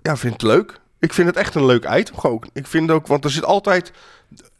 ja, 0.01 0.15
vind 0.17 0.33
het 0.33 0.41
leuk. 0.41 0.79
Ik 0.99 1.13
vind 1.13 1.27
het 1.27 1.37
echt 1.37 1.55
een 1.55 1.65
leuk 1.65 1.89
item 1.89 2.15
ook. 2.21 2.45
Ik 2.53 2.67
vind 2.67 2.91
ook, 2.91 3.07
want 3.07 3.23
er 3.23 3.31
zit 3.31 3.45
altijd, 3.45 3.91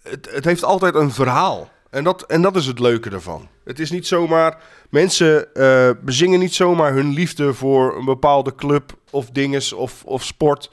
het, 0.01 0.29
het 0.31 0.45
heeft 0.45 0.63
altijd 0.63 0.95
een 0.95 1.11
verhaal. 1.11 1.69
En 1.94 2.04
dat, 2.04 2.22
en 2.22 2.41
dat 2.41 2.56
is 2.56 2.66
het 2.66 2.80
leuke 2.80 3.10
ervan. 3.10 3.48
Het 3.64 3.80
is 3.80 3.91
niet 3.91 4.08
zomaar, 4.08 4.58
mensen 4.89 5.56
eh, 5.56 5.89
bezingen 6.02 6.39
niet 6.39 6.54
zomaar 6.54 6.94
hun 6.94 7.14
liefde 7.14 7.54
voor 7.54 7.98
een 7.98 8.06
bepaalde 8.06 8.56
club 8.56 8.98
of 9.10 9.30
dinges 9.30 9.74
of, 9.74 10.04
of 10.06 10.24
sport 10.24 10.70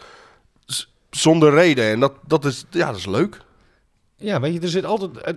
zonder 1.11 1.53
reden. 1.53 1.85
En 1.85 2.01
dat, 2.01 2.12
dat, 2.27 2.45
is, 2.45 2.64
ja, 2.71 2.87
dat 2.87 2.97
is 2.97 3.07
leuk. 3.07 3.41
ja, 4.16 4.41
weet 4.41 4.53
je, 4.53 4.61
er 4.61 4.68
zit 4.68 4.85
altijd 4.85 5.35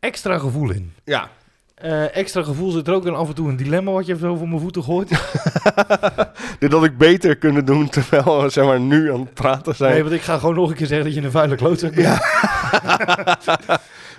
extra 0.00 0.38
gevoel 0.38 0.70
in. 0.70 0.92
Ja, 1.04 1.30
Eh, 1.76 2.16
extra 2.16 2.42
gevoel 2.42 2.70
zit 2.70 2.88
er 2.88 2.94
ook 2.94 3.06
in 3.06 3.14
af 3.14 3.28
en 3.28 3.34
toe 3.34 3.48
een 3.48 3.56
dilemma 3.56 3.90
wat 3.90 4.06
je 4.06 4.14
even 4.14 4.28
over 4.28 4.48
mijn 4.48 4.60
voeten 4.60 4.82
gooit. 4.82 5.08
dit 6.58 6.72
had 6.72 6.84
ik 6.84 6.98
beter 6.98 7.36
kunnen 7.36 7.64
doen 7.64 7.88
terwijl 7.88 8.42
we 8.42 8.48
zeg 8.48 8.64
maar, 8.64 8.80
nu 8.80 9.12
aan 9.12 9.20
het 9.20 9.34
praten 9.34 9.74
zijn. 9.74 9.92
Nee, 9.92 10.02
want 10.02 10.14
ik 10.14 10.22
ga 10.22 10.38
gewoon 10.38 10.54
nog 10.54 10.70
een 10.70 10.76
keer 10.76 10.86
zeggen 10.86 11.06
dat 11.06 11.14
je 11.14 11.22
een 11.22 11.30
vuile 11.30 11.54
klootzak 11.54 11.94
bent. 11.94 12.20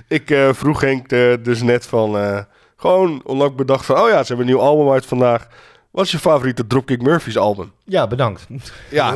Ik 0.07 0.29
eh, 0.31 0.49
vroeg 0.53 0.81
Henk 0.81 1.11
eh, 1.11 1.33
dus 1.43 1.61
net 1.61 1.85
van... 1.85 2.17
eh, 2.17 2.39
gewoon 2.75 3.21
omdat 3.23 3.49
ik 3.49 3.55
bedacht 3.55 3.85
van... 3.85 3.99
Oh 3.99 4.09
ja, 4.09 4.21
ze 4.21 4.27
hebben 4.27 4.45
een 4.47 4.53
nieuw 4.53 4.61
album 4.61 4.93
uit 4.93 5.05
vandaag. 5.05 5.47
Wat 5.91 6.05
is 6.05 6.11
je 6.11 6.19
favoriete 6.19 6.67
Dropkick 6.67 7.01
Murphys 7.01 7.37
album? 7.37 7.71
Ja, 7.83 8.07
bedankt. 8.07 8.47
Ja, 8.89 9.15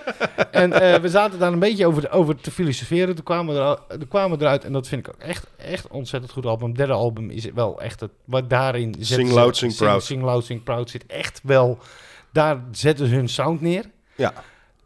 En 0.50 0.72
eh, 0.72 1.00
we 1.00 1.08
zaten 1.08 1.38
daar 1.38 1.52
een 1.52 1.58
beetje 1.58 1.86
over, 1.86 2.10
over 2.10 2.36
te 2.36 2.50
filosoferen. 2.50 3.14
Toen 3.14 3.24
kwamen 3.24 3.54
we, 3.54 3.60
er, 3.60 3.98
toen 3.98 4.08
kwamen 4.08 4.38
we 4.38 4.44
eruit. 4.44 4.64
En 4.64 4.72
dat 4.72 4.88
vind 4.88 5.06
ik 5.06 5.14
ook 5.14 5.20
echt, 5.20 5.46
echt 5.56 5.88
ontzettend 5.88 6.32
goed 6.32 6.46
album. 6.46 6.68
Het 6.68 6.76
derde 6.76 6.92
album 6.92 7.30
is 7.30 7.44
wel 7.54 7.80
echt 7.80 8.00
het... 8.00 8.10
Wat 8.24 8.50
daarin 8.50 8.94
zetten 8.98 9.26
Sing 9.26 9.30
Loud, 9.30 9.56
Sing 9.56 9.76
Proud. 9.76 10.04
Sing 10.04 10.22
Loud, 10.22 10.44
Sing 10.44 10.62
Proud 10.62 10.90
zit 10.90 11.06
echt 11.06 11.40
wel... 11.42 11.78
Daar 12.32 12.64
zetten 12.70 13.06
ze 13.06 13.14
hun 13.14 13.28
sound 13.28 13.60
neer. 13.60 13.84
ja. 14.14 14.32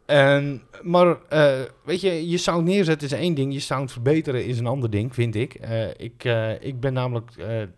En, 0.05 0.61
maar 0.81 1.17
eh, 1.29 1.51
weet 1.83 2.01
je, 2.01 2.29
je 2.29 2.37
sound 2.37 2.65
neerzetten 2.65 3.07
is 3.07 3.13
één 3.13 3.33
ding. 3.33 3.53
Je 3.53 3.59
sound 3.59 3.91
verbeteren 3.91 4.45
is 4.45 4.59
een 4.59 4.67
ander 4.67 4.89
ding, 4.89 5.13
vind 5.13 5.35
ik. 5.35 5.53
Eh, 5.53 5.87
ik, 5.89 6.23
ik 6.59 6.79
ben 6.79 6.93
namelijk 6.93 7.31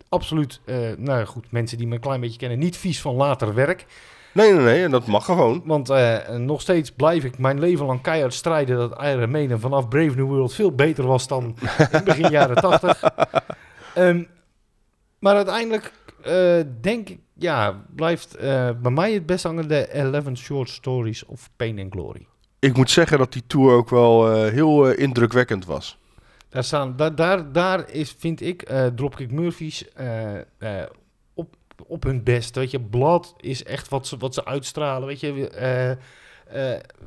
absoluut... 0.09 0.59
nou 0.97 1.25
goed, 1.25 1.51
mensen 1.51 1.77
die 1.77 1.87
me 1.87 1.95
een 1.95 2.01
klein 2.01 2.21
beetje 2.21 2.37
kennen... 2.37 2.59
niet 2.59 2.77
vies 2.77 3.01
van 3.01 3.15
later 3.15 3.53
werk. 3.53 3.85
Nee, 4.31 4.53
nee, 4.53 4.63
nee. 4.63 4.83
En 4.83 4.91
dat 4.91 5.05
mag 5.05 5.25
gewoon. 5.25 5.61
Want 5.65 5.89
eh, 5.89 6.29
nog 6.29 6.61
steeds 6.61 6.91
blijf 6.91 7.23
ik 7.23 7.37
mijn 7.37 7.59
leven 7.59 7.85
lang 7.85 8.01
keihard 8.01 8.33
strijden 8.33 8.77
dat 8.77 9.01
Iron 9.03 9.31
Maiden 9.31 9.59
vanaf 9.59 9.87
Brave 9.87 10.15
New 10.15 10.27
World 10.27 10.53
veel 10.53 10.71
beter 10.71 11.07
was 11.07 11.27
dan 11.27 11.55
in 11.91 12.03
begin 12.03 12.29
jaren 12.29 12.55
80. 12.79 13.03
Ehm, 13.95 14.23
maar 15.19 15.35
uiteindelijk 15.35 15.91
eh, 16.23 16.59
denk 16.81 17.09
ik, 17.09 17.19
ja, 17.33 17.83
blijft 17.95 18.35
eh, 18.35 18.69
bij 18.81 18.91
mij 18.91 19.13
het 19.13 19.25
best 19.25 19.43
hangen 19.43 19.67
de 19.67 19.87
11 19.87 20.37
Short 20.37 20.69
Stories 20.69 21.25
of 21.25 21.49
Pain 21.55 21.79
and 21.79 21.91
Glory. 21.91 22.27
Ik 22.59 22.77
moet 22.77 22.91
zeggen 22.91 23.17
dat 23.17 23.33
die 23.33 23.43
tour 23.47 23.73
ook 23.73 23.89
wel 23.89 24.43
heel 24.43 24.91
indrukwekkend 24.91 25.65
was. 25.65 25.97
Daar, 26.49 26.63
staan, 26.63 26.95
daar, 26.95 27.15
daar, 27.15 27.51
daar 27.51 27.89
is, 27.89 28.15
vind 28.17 28.41
ik, 28.41 28.71
Dropkick 28.95 29.31
Murphys 29.31 29.85
op, 31.87 32.03
hun 32.03 32.23
best. 32.23 32.55
Weet 32.55 32.71
je, 32.71 32.79
Blood 32.79 33.33
is 33.37 33.63
echt 33.63 33.89
wat 33.89 34.07
ze, 34.07 34.17
wat 34.17 34.33
ze 34.33 34.45
uitstralen. 34.45 35.07
Weet 35.07 35.19
je, 35.19 35.49
eh, 35.49 35.91
eh, 35.91 35.97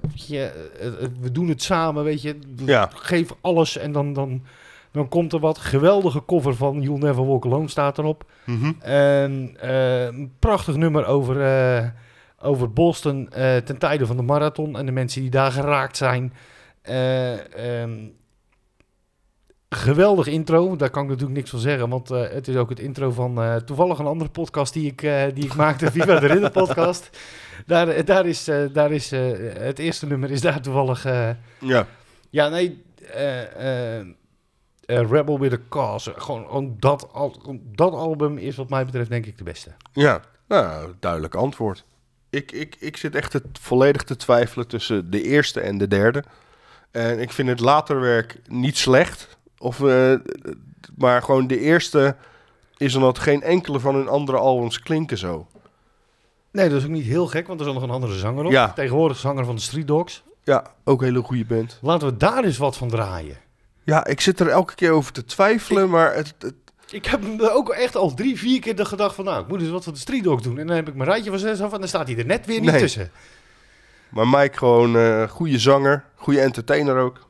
weet 0.00 0.26
je 0.26 0.70
eh, 0.80 1.08
we 1.20 1.32
doen 1.32 1.48
het 1.48 1.62
samen, 1.62 2.04
weet 2.04 2.22
je. 2.22 2.38
Ja. 2.64 2.90
Geef 2.94 3.34
alles 3.40 3.76
en 3.76 3.92
dan, 3.92 4.12
dan, 4.12 4.42
dan 4.90 5.08
komt 5.08 5.32
er 5.32 5.40
wat. 5.40 5.58
Geweldige 5.58 6.24
cover 6.24 6.54
van 6.54 6.80
You'll 6.80 6.98
Never 6.98 7.26
Walk 7.26 7.44
Alone 7.44 7.68
staat 7.68 7.98
erop. 7.98 8.24
Mhm. 8.44 8.72
En 8.80 9.54
een 9.60 10.32
prachtig 10.38 10.76
nummer 10.76 11.06
over, 11.06 11.94
over 12.40 12.72
Boston 12.72 13.28
ten 13.64 13.78
tijde 13.78 14.06
van 14.06 14.16
de 14.16 14.22
marathon 14.22 14.76
en 14.76 14.86
de 14.86 14.92
mensen 14.92 15.20
die 15.20 15.30
daar 15.30 15.52
geraakt 15.52 15.96
zijn. 15.96 16.32
Eh, 16.82 17.80
ehm, 17.82 18.08
geweldig 19.72 20.26
intro, 20.26 20.76
daar 20.76 20.90
kan 20.90 21.02
ik 21.02 21.08
natuurlijk 21.08 21.36
niks 21.36 21.50
van 21.50 21.58
zeggen, 21.58 21.88
want 21.88 22.10
eh, 22.10 22.28
het 22.30 22.48
is 22.48 22.56
ook 22.56 22.68
het 22.68 22.80
intro 22.80 23.10
van 23.10 23.42
eh, 23.42 23.56
toevallig 23.56 23.98
een 23.98 24.06
andere 24.06 24.30
podcast 24.30 24.72
die 24.72 24.90
ik, 24.90 25.02
eh, 25.02 25.22
die 25.34 25.44
ik 25.44 25.54
maakte, 25.54 25.90
Viva 25.92 26.18
de 26.18 26.26
Ridder 26.26 26.50
podcast. 26.50 27.10
Daar, 27.66 28.04
daar 28.04 28.26
is, 28.26 28.44
daar 28.72 28.92
is 28.92 29.10
het 29.10 29.78
eerste 29.78 30.06
nummer 30.06 30.30
is 30.30 30.40
daar 30.40 30.60
toevallig... 30.60 31.04
Ja. 31.58 31.86
ja, 32.30 32.48
nee. 32.48 32.82
Rebel 34.86 35.38
with 35.38 35.52
a 35.52 35.58
Cause. 35.68 36.12
Gewoon, 36.16 36.46
gewoon 36.46 36.76
dat, 36.78 37.08
dat 37.62 37.92
album 37.92 38.38
is 38.38 38.56
wat 38.56 38.70
mij 38.70 38.84
betreft 38.84 39.10
denk 39.10 39.26
ik 39.26 39.38
de 39.38 39.44
beste. 39.44 39.70
Ja. 39.92 40.20
Nou, 40.48 40.92
duidelijk 41.00 41.34
antwoord. 41.34 41.84
Ik, 42.30 42.52
ik, 42.52 42.76
ik 42.78 42.96
zit 42.96 43.14
echt 43.14 43.30
te, 43.30 43.42
volledig 43.60 44.02
te 44.02 44.16
twijfelen 44.16 44.66
tussen 44.66 45.10
de 45.10 45.22
eerste 45.22 45.60
en 45.60 45.78
de 45.78 45.88
derde. 45.88 46.24
En 46.90 47.20
ik 47.20 47.32
vind 47.32 47.48
het 47.48 47.60
later 47.60 48.00
werk 48.00 48.40
niet 48.48 48.78
slecht. 48.78 49.38
Of, 49.62 49.80
eh, 49.84 50.14
maar 50.96 51.22
gewoon 51.22 51.46
de 51.46 51.58
eerste 51.60 52.16
is 52.76 52.94
omdat 52.94 53.18
geen 53.18 53.42
enkele 53.42 53.80
van 53.80 53.94
hun 53.94 54.08
andere 54.08 54.38
albums 54.38 54.80
klinken 54.80 55.18
zo. 55.18 55.46
Nee, 56.50 56.68
dat 56.68 56.78
is 56.78 56.84
ook 56.84 56.90
niet 56.90 57.04
heel 57.06 57.26
gek, 57.26 57.46
want 57.46 57.60
er 57.60 57.66
is 57.66 57.72
nog 57.72 57.82
een 57.82 57.90
andere 57.90 58.18
zanger 58.18 58.44
op. 58.44 58.50
Ja. 58.52 58.72
Tegenwoordig 58.72 59.16
zanger 59.18 59.44
van 59.44 59.54
de 59.54 59.60
Street 59.60 59.86
Dogs. 59.86 60.22
Ja, 60.44 60.64
ook 60.84 61.00
een 61.00 61.06
hele 61.06 61.22
goede 61.22 61.44
band. 61.44 61.78
Laten 61.82 62.08
we 62.08 62.16
daar 62.16 62.44
eens 62.44 62.58
wat 62.58 62.76
van 62.76 62.88
draaien. 62.88 63.36
Ja, 63.84 64.04
ik 64.06 64.20
zit 64.20 64.40
er 64.40 64.48
elke 64.48 64.74
keer 64.74 64.90
over 64.90 65.12
te 65.12 65.24
twijfelen, 65.24 65.90
maar 65.90 66.14
het, 66.14 66.34
het- 66.38 66.54
Ik 66.90 67.06
heb 67.06 67.20
ook 67.40 67.68
echt 67.68 67.96
al 67.96 68.14
drie, 68.14 68.38
vier 68.38 68.60
keer 68.60 68.76
de 68.76 68.84
gedacht 68.84 69.14
van... 69.14 69.24
nou, 69.24 69.42
ik 69.42 69.48
moet 69.48 69.60
eens 69.60 69.70
wat 69.70 69.84
van 69.84 69.92
de 69.92 69.98
Street 69.98 70.24
Dogs 70.24 70.42
doen. 70.42 70.58
En 70.58 70.66
dan 70.66 70.76
heb 70.76 70.88
ik 70.88 70.94
mijn 70.94 71.08
rijtje 71.08 71.30
van 71.30 71.38
zes 71.38 71.60
af 71.60 71.72
en 71.72 71.78
dan 71.78 71.88
staat 71.88 72.06
hij 72.08 72.16
er 72.18 72.26
net 72.26 72.46
weer 72.46 72.60
niet 72.60 72.70
Nee. 72.70 72.80
tussen. 72.80 73.10
maar 74.08 74.28
Mike 74.28 74.56
gewoon 74.58 74.96
eh 74.96 75.28
goede 75.28 75.58
zanger, 75.58 76.04
goede 76.14 76.40
entertainer 76.40 76.96
ook. 76.96 77.28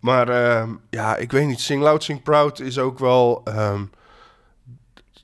Maar 0.00 0.28
ehm, 0.28 0.70
ja, 0.90 1.16
ik 1.16 1.32
weet 1.32 1.46
niet, 1.46 1.60
Sing 1.60 1.82
Loud, 1.82 2.04
Sing 2.04 2.22
Proud 2.22 2.60
is 2.60 2.78
ook 2.78 2.98
wel... 2.98 3.40
ehm, 3.44 3.84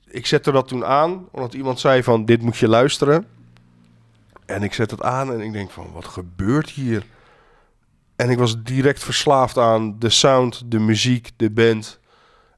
ik 0.07 0.25
zette 0.25 0.51
dat 0.51 0.67
toen 0.67 0.85
aan, 0.85 1.27
omdat 1.31 1.53
iemand 1.53 1.79
zei 1.79 2.03
van, 2.03 2.25
dit 2.25 2.41
moet 2.41 2.57
je 2.57 2.67
luisteren. 2.67 3.27
En 4.45 4.63
ik 4.63 4.73
zet 4.73 4.91
het 4.91 5.01
aan 5.01 5.33
en 5.33 5.41
ik 5.41 5.53
denk 5.53 5.71
van, 5.71 5.91
wat 5.93 6.05
gebeurt 6.05 6.69
hier? 6.69 7.05
En 8.15 8.29
ik 8.29 8.37
was 8.37 8.63
direct 8.63 9.03
verslaafd 9.03 9.57
aan 9.57 9.99
de 9.99 10.09
sound, 10.09 10.71
de 10.71 10.79
muziek, 10.79 11.31
de 11.35 11.49
band 11.49 11.96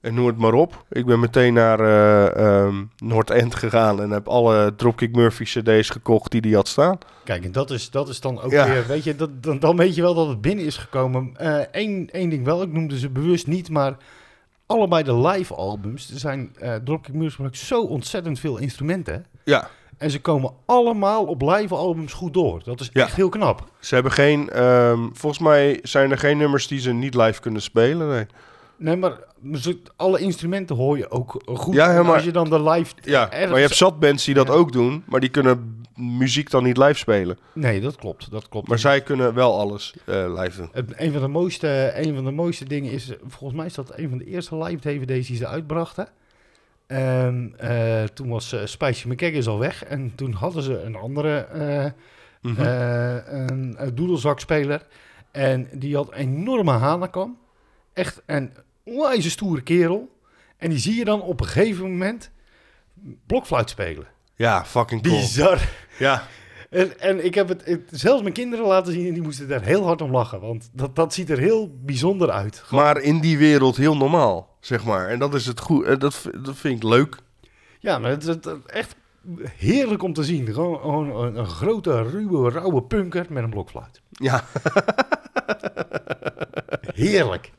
en 0.01 0.13
noem 0.13 0.27
het 0.27 0.37
maar 0.37 0.53
op. 0.53 0.85
Ik 0.89 1.05
ben 1.05 1.19
meteen 1.19 1.53
naar 1.53 1.79
eh 1.79 2.63
ehm, 2.65 2.83
Noord-End 2.97 3.55
gegaan 3.55 4.01
en 4.01 4.09
heb 4.09 4.27
alle 4.27 4.75
Dropkick 4.75 5.15
Murphy 5.15 5.43
cd's 5.43 5.89
gekocht 5.89 6.31
die 6.31 6.41
die 6.41 6.55
had 6.55 6.67
staan. 6.67 6.97
Kijk, 7.23 7.45
en 7.45 7.51
dat 7.51 7.71
is, 7.71 7.89
dat 7.91 8.09
is 8.09 8.19
dan 8.21 8.41
ook 8.41 8.51
Ja. 8.51 8.67
weer... 8.69 8.87
Weet 8.87 9.03
je, 9.03 9.15
dat, 9.15 9.43
dan, 9.43 9.59
dan 9.59 9.77
weet 9.77 9.95
je 9.95 10.01
wel 10.01 10.13
dat 10.13 10.27
het 10.27 10.41
binnen 10.41 10.65
is 10.65 10.77
gekomen. 10.77 11.31
Eén 11.71 12.09
één 12.11 12.29
ding 12.29 12.45
wel, 12.45 12.61
ik 12.61 12.71
noemde 12.71 12.99
ze 12.99 13.09
bewust 13.09 13.47
niet, 13.47 13.69
maar... 13.69 13.97
Allebei 14.65 15.03
de 15.03 15.17
live 15.17 15.53
albums, 15.55 16.11
er 16.11 16.19
zijn 16.19 16.55
uh, 16.63 16.75
Dropkick 16.75 17.13
Murphys 17.13 17.33
gebruikt 17.35 17.57
zo 17.57 17.81
ontzettend 17.81 18.39
veel 18.39 18.57
instrumenten. 18.57 19.25
Ja, 19.43 19.69
En 19.97 20.11
ze 20.11 20.21
komen 20.21 20.51
allemaal 20.65 21.25
op 21.25 21.41
live 21.41 21.75
albums 21.75 22.13
goed 22.13 22.33
door. 22.33 22.61
Dat 22.63 22.79
is 22.79 22.89
Ja. 22.93 23.03
echt 23.03 23.15
heel 23.15 23.29
knap. 23.29 23.63
Ze 23.79 23.93
hebben 23.93 24.11
geen... 24.11 24.49
ehm, 24.49 24.99
volgens 25.13 25.41
mij 25.41 25.79
zijn 25.83 26.11
er 26.11 26.17
geen 26.17 26.37
nummers 26.37 26.67
die 26.67 26.79
ze 26.79 26.91
niet 26.91 27.13
live 27.15 27.41
kunnen 27.41 27.61
spelen. 27.61 28.07
Nee. 28.09 28.25
Nee, 28.79 28.95
maar 28.95 29.19
alle 29.95 30.19
instrumenten 30.19 30.75
hoor 30.75 30.97
je 30.97 31.09
ook 31.11 31.41
goed. 31.45 31.73
Ja, 31.73 31.93
En 31.95 32.05
maar- 32.05 32.13
als 32.13 32.23
je 32.23 32.31
dan 32.31 32.49
de 32.49 32.63
live... 32.63 32.93
Ja, 33.01 33.31
ergens- 33.31 33.49
maar 33.49 33.59
je 33.59 33.65
hebt 33.65 33.75
zat 33.77 33.99
bands 33.99 34.25
die 34.25 34.33
dat 34.33 34.47
Ja. 34.47 34.53
ook 34.53 34.71
doen, 34.71 35.03
maar 35.07 35.19
die 35.19 35.29
kunnen 35.29 35.83
muziek 35.95 36.49
dan 36.49 36.63
niet 36.63 36.77
live 36.77 36.93
spelen. 36.93 37.37
Nee, 37.53 37.81
dat 37.81 37.95
klopt. 37.95 38.31
Dat 38.31 38.49
klopt. 38.49 38.67
Maar 38.67 38.79
zij 38.79 39.01
kunnen 39.01 39.33
wel 39.33 39.59
alles 39.59 39.93
eh, 40.05 40.33
live 40.41 40.57
doen. 40.57 40.69
Het- 40.71 40.93
een, 40.95 41.11
van 41.11 41.21
de 41.21 41.27
mooiste, 41.27 41.91
een 41.95 42.15
van 42.15 42.23
de 42.25 42.31
mooiste 42.31 42.65
dingen 42.65 42.91
is, 42.91 43.11
volgens 43.27 43.53
mij 43.59 43.65
is 43.65 43.73
dat 43.73 43.91
een 43.97 44.09
van 44.09 44.17
de 44.17 44.25
eerste 44.25 44.57
live 44.57 44.77
DVD's 44.89 45.27
die 45.27 45.37
ze 45.37 45.47
uitbrachten. 45.47 46.07
En 46.87 47.53
eh, 47.57 48.03
toen 48.03 48.29
was 48.29 48.53
uh, 48.53 48.59
Spicy 48.65 49.47
al 49.47 49.59
weg 49.59 49.83
en 49.85 50.11
toen 50.15 50.33
hadden 50.33 50.63
ze 50.63 50.81
een 50.81 50.95
andere 50.95 51.37
eh, 51.39 51.85
een, 52.41 53.75
een 53.77 53.95
doedelzakspeler. 53.95 54.85
En 55.31 55.67
die 55.73 55.95
had 55.95 56.13
enorme 56.13 56.71
hanekam. 56.71 57.37
Echt 57.93 58.21
een 58.25 58.51
onwijze 58.89 59.29
stoere 59.29 59.61
kerel. 59.61 60.17
En 60.57 60.69
die 60.69 60.79
zie 60.79 60.95
je 60.95 61.05
dan 61.05 61.21
op 61.21 61.39
een 61.39 61.47
gegeven 61.47 61.89
moment 61.89 62.31
blokfluit 63.27 63.69
spelen. 63.69 64.07
Ja, 64.35 64.65
fucking 64.65 65.03
cool. 65.03 65.15
Bizar. 65.19 65.59
Ja, 65.99 66.27
En, 66.69 66.99
en 66.99 67.25
ik 67.25 67.35
heb 67.35 67.47
het, 67.47 67.65
het 67.65 67.81
zelfs 67.91 68.21
mijn 68.21 68.33
kinderen 68.33 68.65
laten 68.65 68.93
zien 68.93 69.07
en 69.07 69.13
die 69.13 69.21
moesten 69.23 69.47
daar 69.47 69.61
heel 69.61 69.83
hard 69.85 70.01
om 70.01 70.11
lachen. 70.11 70.41
Want 70.41 70.69
dat, 70.73 70.95
dat 70.95 71.13
ziet 71.13 71.29
er 71.29 71.37
heel 71.39 71.71
bijzonder 71.81 72.31
uit. 72.31 72.63
maar 72.71 72.97
in 73.01 73.19
die 73.19 73.37
wereld 73.37 73.77
heel 73.77 73.97
normaal, 73.97 74.57
zeg 74.59 74.83
maar. 74.85 75.07
En 75.07 75.19
dat 75.19 75.33
is 75.33 75.45
het 75.45 75.59
goed. 75.59 75.85
eh, 75.85 75.97
Dat, 75.97 76.29
dat 76.43 76.55
vind 76.57 76.83
ik 76.83 76.89
leuk. 76.89 77.15
Ja, 77.79 77.99
maar 77.99 78.09
het 78.09 78.21
is 78.21 78.27
het- 78.27 78.45
het- 78.45 78.65
echt 78.65 78.95
heerlijk 79.57 80.03
om 80.03 80.13
te 80.13 80.23
zien. 80.23 80.53
Gewoon, 80.53 80.79
gewoon 80.79 81.23
een, 81.25 81.35
een 81.35 81.47
grote, 81.47 82.01
ruwe, 82.03 82.49
rauwe 82.49 82.83
punker 82.83 83.25
met 83.29 83.43
een 83.43 83.49
blokfluit. 83.49 84.01
Ja, 84.11 84.43
Heerlijk. 86.95 87.51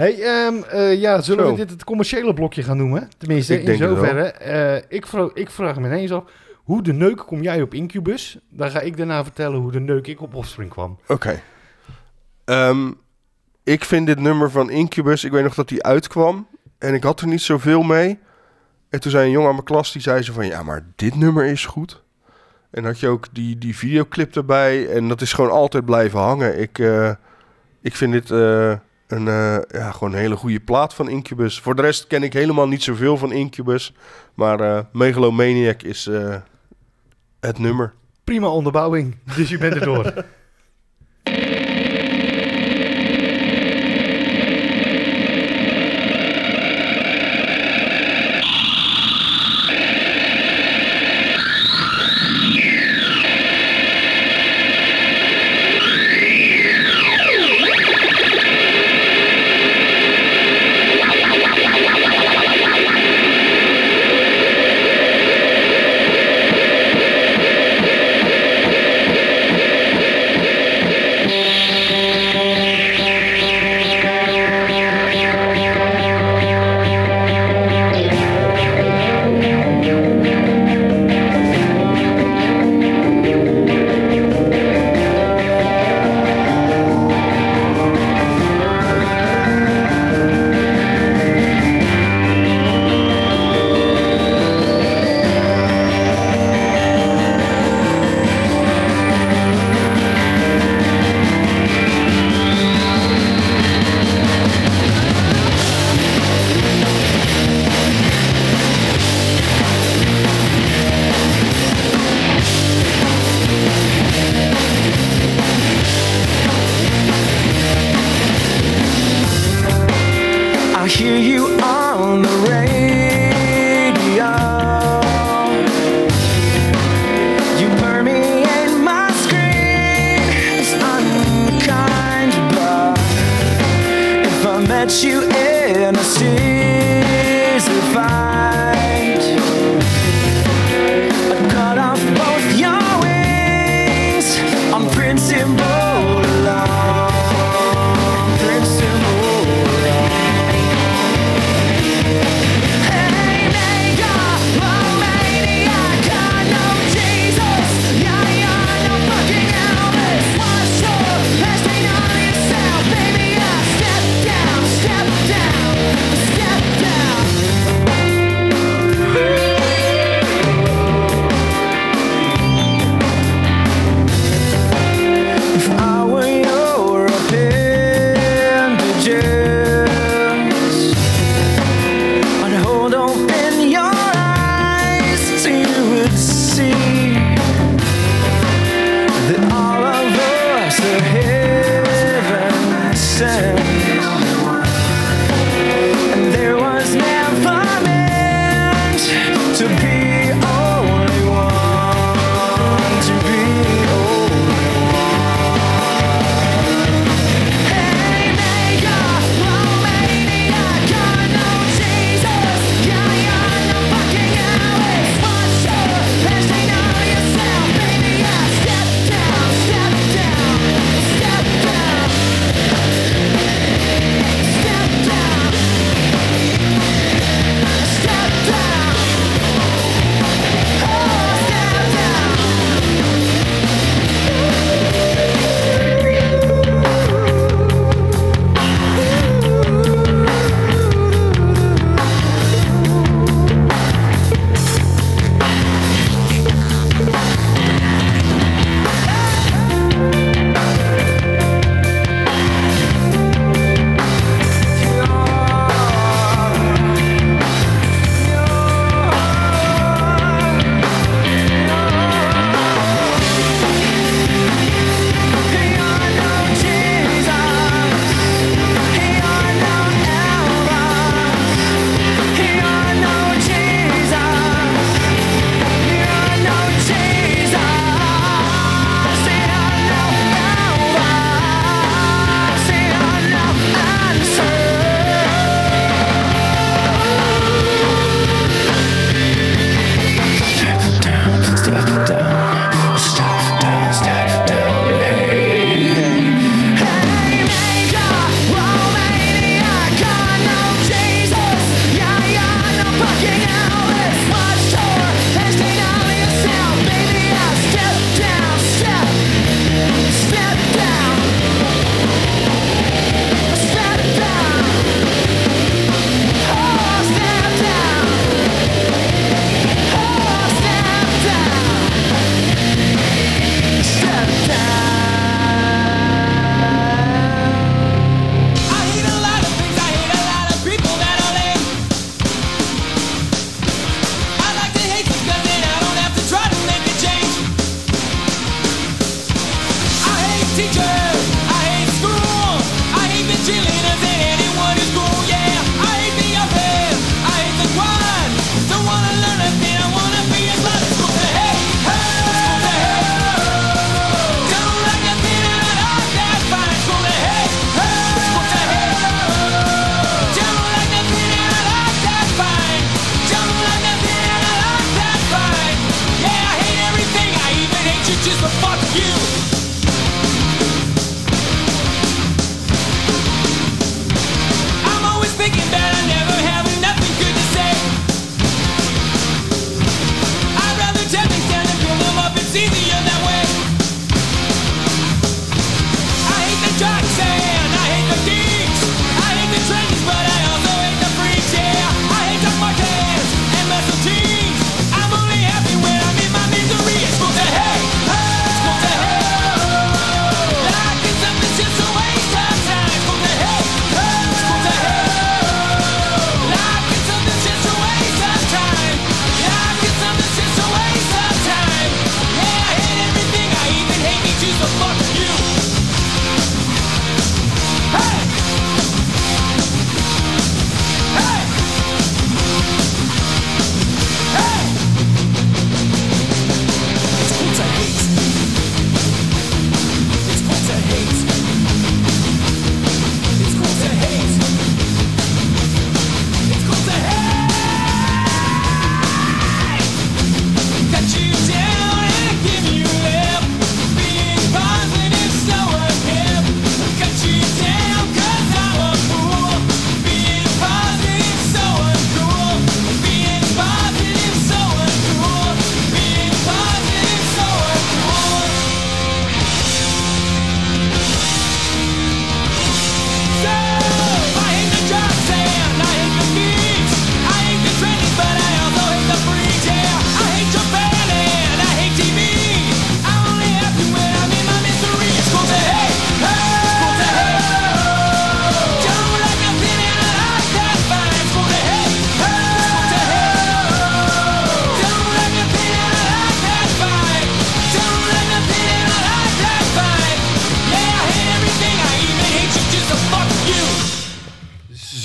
Hey, 0.00 0.22
ehm, 0.22 0.62
eh, 0.62 1.00
ja, 1.00 1.20
zullen 1.20 1.44
Zo. 1.44 1.50
we 1.50 1.56
dit 1.56 1.70
het 1.70 1.84
commerciële 1.84 2.34
blokje 2.34 2.62
gaan 2.62 2.76
noemen? 2.76 3.08
Tenminste, 3.18 3.60
Ik 3.60 3.68
in 3.68 3.76
zoverre. 3.76 4.22
Eh, 4.22 4.82
ik, 4.88 5.06
vraag, 5.06 5.30
ik 5.34 5.50
vraag 5.50 5.78
me 5.78 5.86
ineens 5.86 6.12
af, 6.12 6.24
hoe 6.54 6.82
de 6.82 6.92
neuk 6.92 7.16
kom 7.16 7.42
jij 7.42 7.62
op 7.62 7.74
Incubus? 7.74 8.38
Dan 8.48 8.70
ga 8.70 8.80
ik 8.80 8.96
daarna 8.96 9.24
vertellen 9.24 9.58
hoe 9.58 9.72
de 9.72 9.80
neuk 9.80 10.06
ik 10.06 10.20
op 10.20 10.34
Offspring 10.34 10.70
kwam. 10.70 10.98
oké. 11.06 11.40
Ehm, 12.44 12.92
ik 13.64 13.84
vind 13.84 14.06
dit 14.06 14.20
nummer 14.20 14.50
van 14.50 14.70
Incubus, 14.70 15.24
ik 15.24 15.32
weet 15.32 15.42
nog 15.42 15.54
dat 15.54 15.68
die 15.68 15.82
uitkwam. 15.82 16.46
En 16.78 16.94
ik 16.94 17.02
had 17.02 17.20
er 17.20 17.26
niet 17.26 17.42
zoveel 17.42 17.82
mee. 17.82 18.18
En 18.88 19.00
toen 19.00 19.10
zei 19.10 19.24
een 19.24 19.30
jongen 19.30 19.48
aan 19.48 19.54
mijn 19.54 19.66
klas, 19.66 19.92
die 19.92 20.02
zei 20.02 20.22
zo 20.22 20.32
van... 20.32 20.46
Ja, 20.46 20.62
maar 20.62 20.86
dit 20.96 21.14
nummer 21.14 21.44
is 21.44 21.66
goed. 21.66 22.02
En 22.70 22.84
had 22.84 23.00
je 23.00 23.08
ook 23.08 23.26
die, 23.32 23.58
die 23.58 23.76
videoclip 23.76 24.36
erbij. 24.36 24.88
En 24.88 25.08
dat 25.08 25.20
is 25.20 25.32
gewoon 25.32 25.50
altijd 25.50 25.84
blijven 25.84 26.18
hangen. 26.18 26.60
Ik, 26.60 26.78
eh, 26.78 27.10
ik 27.82 27.96
vind 27.96 28.12
dit 28.12 28.30
een, 29.12 29.28
eh, 29.28 29.58
ja, 29.80 29.90
gewoon 29.90 30.12
een 30.12 30.18
hele 30.18 30.36
goede 30.36 30.60
plaat 30.60 30.94
van 30.94 31.08
Incubus. 31.08 31.60
Voor 31.60 31.74
de 31.74 31.82
rest 31.82 32.06
ken 32.06 32.22
ik 32.22 32.32
helemaal 32.32 32.68
niet 32.68 32.82
zoveel 32.82 33.16
van 33.16 33.32
Incubus. 33.32 33.94
Maar 34.34 34.60
eh 34.60 34.80
Megalomaniac 34.92 35.82
is 35.82 36.06
eh, 36.06 36.36
het 37.40 37.58
nummer. 37.58 37.92
Prima 38.24 38.46
onderbouwing, 38.48 39.16
dus 39.36 39.48
je 39.48 39.58
bent 39.58 39.74
er 39.74 39.84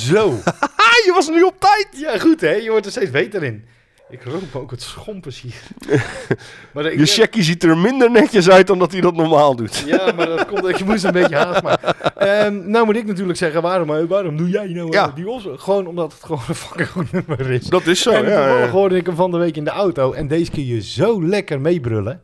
Zo. 0.06 0.40
Je 1.06 1.12
was 1.14 1.30
nu 1.30 1.42
op 1.44 1.56
tijd! 1.60 1.88
Ja, 1.92 2.18
goed 2.20 2.42
hè. 2.42 2.52
Je 2.54 2.70
wordt 2.70 2.86
er 2.86 2.92
steeds 2.92 3.12
beter 3.12 3.44
in. 3.44 3.66
Ik 4.10 4.26
me 4.26 4.60
ook 4.60 4.72
het 4.72 4.82
schompers 4.82 5.42
hier. 5.42 5.62
maar 6.74 6.86
ik, 6.86 7.00
Je 7.00 7.06
checkie 7.06 7.44
ziet 7.44 7.64
er 7.64 7.78
minder 7.78 8.12
netjes 8.12 8.50
uit 8.50 8.68
dan 8.68 8.80
dat 8.80 8.92
hij 8.92 9.02
dat 9.02 9.16
normaal 9.16 9.56
doet. 9.56 9.84
Ja, 9.86 10.12
maar 10.12 10.26
dat 10.26 10.46
komt, 10.46 10.68
ik 10.68 10.86
moest 10.86 11.04
een 11.04 11.12
beetje 11.12 11.36
haast 11.36 11.64
maken. 11.64 11.96
Ehm, 12.16 12.70
nou 12.70 12.86
moet 12.86 12.96
ik 12.96 13.06
natuurlijk 13.06 13.38
zeggen, 13.38 13.62
waarom, 13.62 13.96
eh, 13.96 14.04
waarom 14.08 14.38
doe 14.38 14.50
jij 14.50 14.68
nou 14.68 14.88
eh, 14.88 14.94
Ja. 14.94 15.12
die 15.16 15.30
os? 15.30 15.48
Gewoon 15.56 15.88
omdat 15.88 16.14
het 16.14 16.24
gewoon 16.24 16.42
een 16.48 16.56
fucking 16.56 16.90
goed 16.90 17.12
nummer 17.12 17.52
is. 17.52 17.68
Dat 17.68 17.86
is 17.86 18.02
zo, 18.02 18.12
en 18.12 18.24
ja. 18.30 18.36
toevallig 18.36 18.66
Ja, 18.66 18.72
hoorde 18.72 18.96
ik 18.96 19.06
hem 19.06 19.16
van 19.16 19.32
de 19.32 19.38
week 19.38 19.58
in 19.58 19.64
de 19.64 19.70
auto. 19.70 20.12
En 20.14 20.28
deze 20.28 20.52
kun 20.52 20.66
je 20.66 20.82
zo 20.82 21.26
lekker 21.26 21.62
meebrullen. 21.62 22.22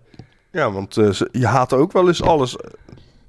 ja 0.51 0.71
want 0.71 0.97
eh, 0.97 1.09
je 1.31 1.47
haat 1.47 1.73
ook 1.73 1.91
wel 1.91 2.07
eens 2.07 2.21
alles. 2.21 2.55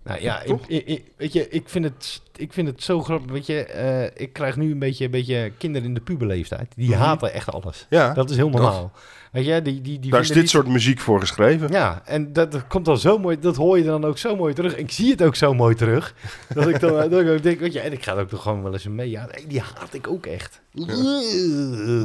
Nou 0.05 0.21
ja, 0.23 0.43
ik, 0.43 0.57
ik, 0.67 0.87
ik- 0.87 1.05
weet 1.17 1.33
je, 1.33 1.49
ik 1.49 1.69
vind 1.69 1.85
het, 1.85 2.23
ik 2.37 2.53
vind 2.53 2.69
het 2.69 2.83
zo 2.83 3.03
grappig. 3.03 3.31
Weet 3.33 3.47
je, 3.47 3.65
eh, 3.65 4.23
ik 4.23 4.33
krijg 4.33 4.57
nu 4.57 4.71
een 4.71 4.79
beetje, 4.79 5.05
een 5.05 5.11
beetje 5.11 5.53
kinderen 5.59 5.89
in 5.89 5.95
de 5.95 6.01
puberleeftijd. 6.01 6.73
Die 6.77 6.95
haten 6.95 7.33
echt 7.33 7.53
alles. 7.53 7.87
Mhm. 7.91 7.95
Ja, 8.01 8.13
Dat 8.15 8.31
is 8.31 8.37
heel 8.37 8.49
normaal. 8.49 8.93
Weet 9.33 9.47
je, 9.47 9.63
die, 9.63 9.81
die, 9.81 9.99
die 10.01 10.11
daar 10.11 10.21
is 10.21 10.29
dit 10.29 10.49
soort 10.51 10.67
muziek 10.67 10.99
voor 11.01 11.21
geschreven. 11.21 11.71
Ja, 11.71 12.03
en 12.05 12.33
dat, 12.33 12.53
dat 12.53 12.67
komt 12.67 12.85
dan 12.85 12.99
zo 12.99 13.19
mooi, 13.19 13.39
dat 13.41 13.57
hoor 13.57 13.79
je 13.79 13.85
dan 13.85 14.05
ook 14.05 14.19
zo 14.19 14.37
mooi 14.37 14.55
terug. 14.55 14.77
Ik 14.77 14.91
zie 14.91 15.11
het 15.11 15.23
ook 15.23 15.35
zo 15.37 15.55
mooi 15.55 15.75
terug. 15.75 16.15
Dat 16.55 16.67
ik 16.69 16.81
dan 16.81 17.11
dat 17.11 17.21
ik 17.21 17.29
ook 17.29 17.43
denk, 17.43 17.61
weet 17.61 17.73
je, 17.73 17.81
en 17.81 17.93
ik 17.93 18.05
ga 18.05 18.13
er 18.15 18.21
ook 18.21 18.29
toch 18.29 18.43
gewoon 18.43 18.63
wel 18.63 18.73
eens 18.73 18.87
mee. 18.89 19.11
Ja, 19.11 19.29
die 19.49 19.61
haat 19.61 19.95
ik 19.95 20.09
ook 20.09 20.27
echt. 20.27 20.61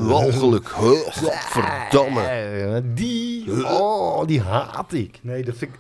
Walgelijk. 0.08 0.70
Huh, 0.70 0.90
Godverdamme. 1.14 2.84
Die, 2.94 3.66
oh, 3.66 4.28
die 4.28 4.42
haat 4.42 4.94
ik. 4.94 5.20
Nee, 5.22 5.44
dat 5.44 5.58
vind 5.58 5.74
ik 5.74 5.80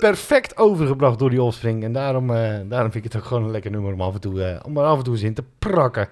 perfect 0.00 0.56
overgebracht 0.56 1.18
door 1.18 1.30
die 1.30 1.42
Offspring. 1.42 1.84
En 1.84 1.92
daarom, 1.92 2.30
eh, 2.30 2.36
daarom 2.68 2.90
vind 2.92 3.04
ik 3.04 3.12
het 3.12 3.16
ook 3.22 3.28
gewoon 3.28 3.44
een 3.44 3.50
lekker 3.50 3.70
nummer 3.70 3.92
om 3.92 4.00
af 4.00 4.14
en 4.14 4.20
toe, 4.20 4.42
eh, 4.42 4.60
om 4.66 4.76
er 4.76 4.84
af 4.84 4.98
en 4.98 5.04
toe 5.04 5.14
eens 5.14 5.22
in 5.22 5.34
te 5.34 5.44
prakken. 5.58 6.08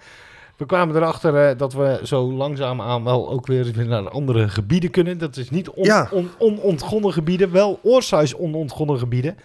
We 0.56 0.66
kwamen 0.66 0.96
erachter 0.96 1.36
eh, 1.48 1.58
dat 1.58 1.72
we 1.72 2.00
zo 2.02 2.32
langzaamaan 2.32 3.04
wel 3.04 3.30
ook 3.30 3.46
weer 3.46 3.86
naar 3.86 4.08
andere 4.08 4.48
gebieden 4.48 4.90
kunnen. 4.90 5.18
Dat 5.18 5.36
is 5.36 5.50
niet 5.50 5.68
on, 5.68 5.84
Ja. 5.84 6.08
on- 6.10 6.30
onontgonnen 6.38 7.12
gebieden, 7.12 7.52
wel 7.52 7.78
oorsuis 7.82 8.34
onontgonnen 8.36 8.98
gebieden. 8.98 9.36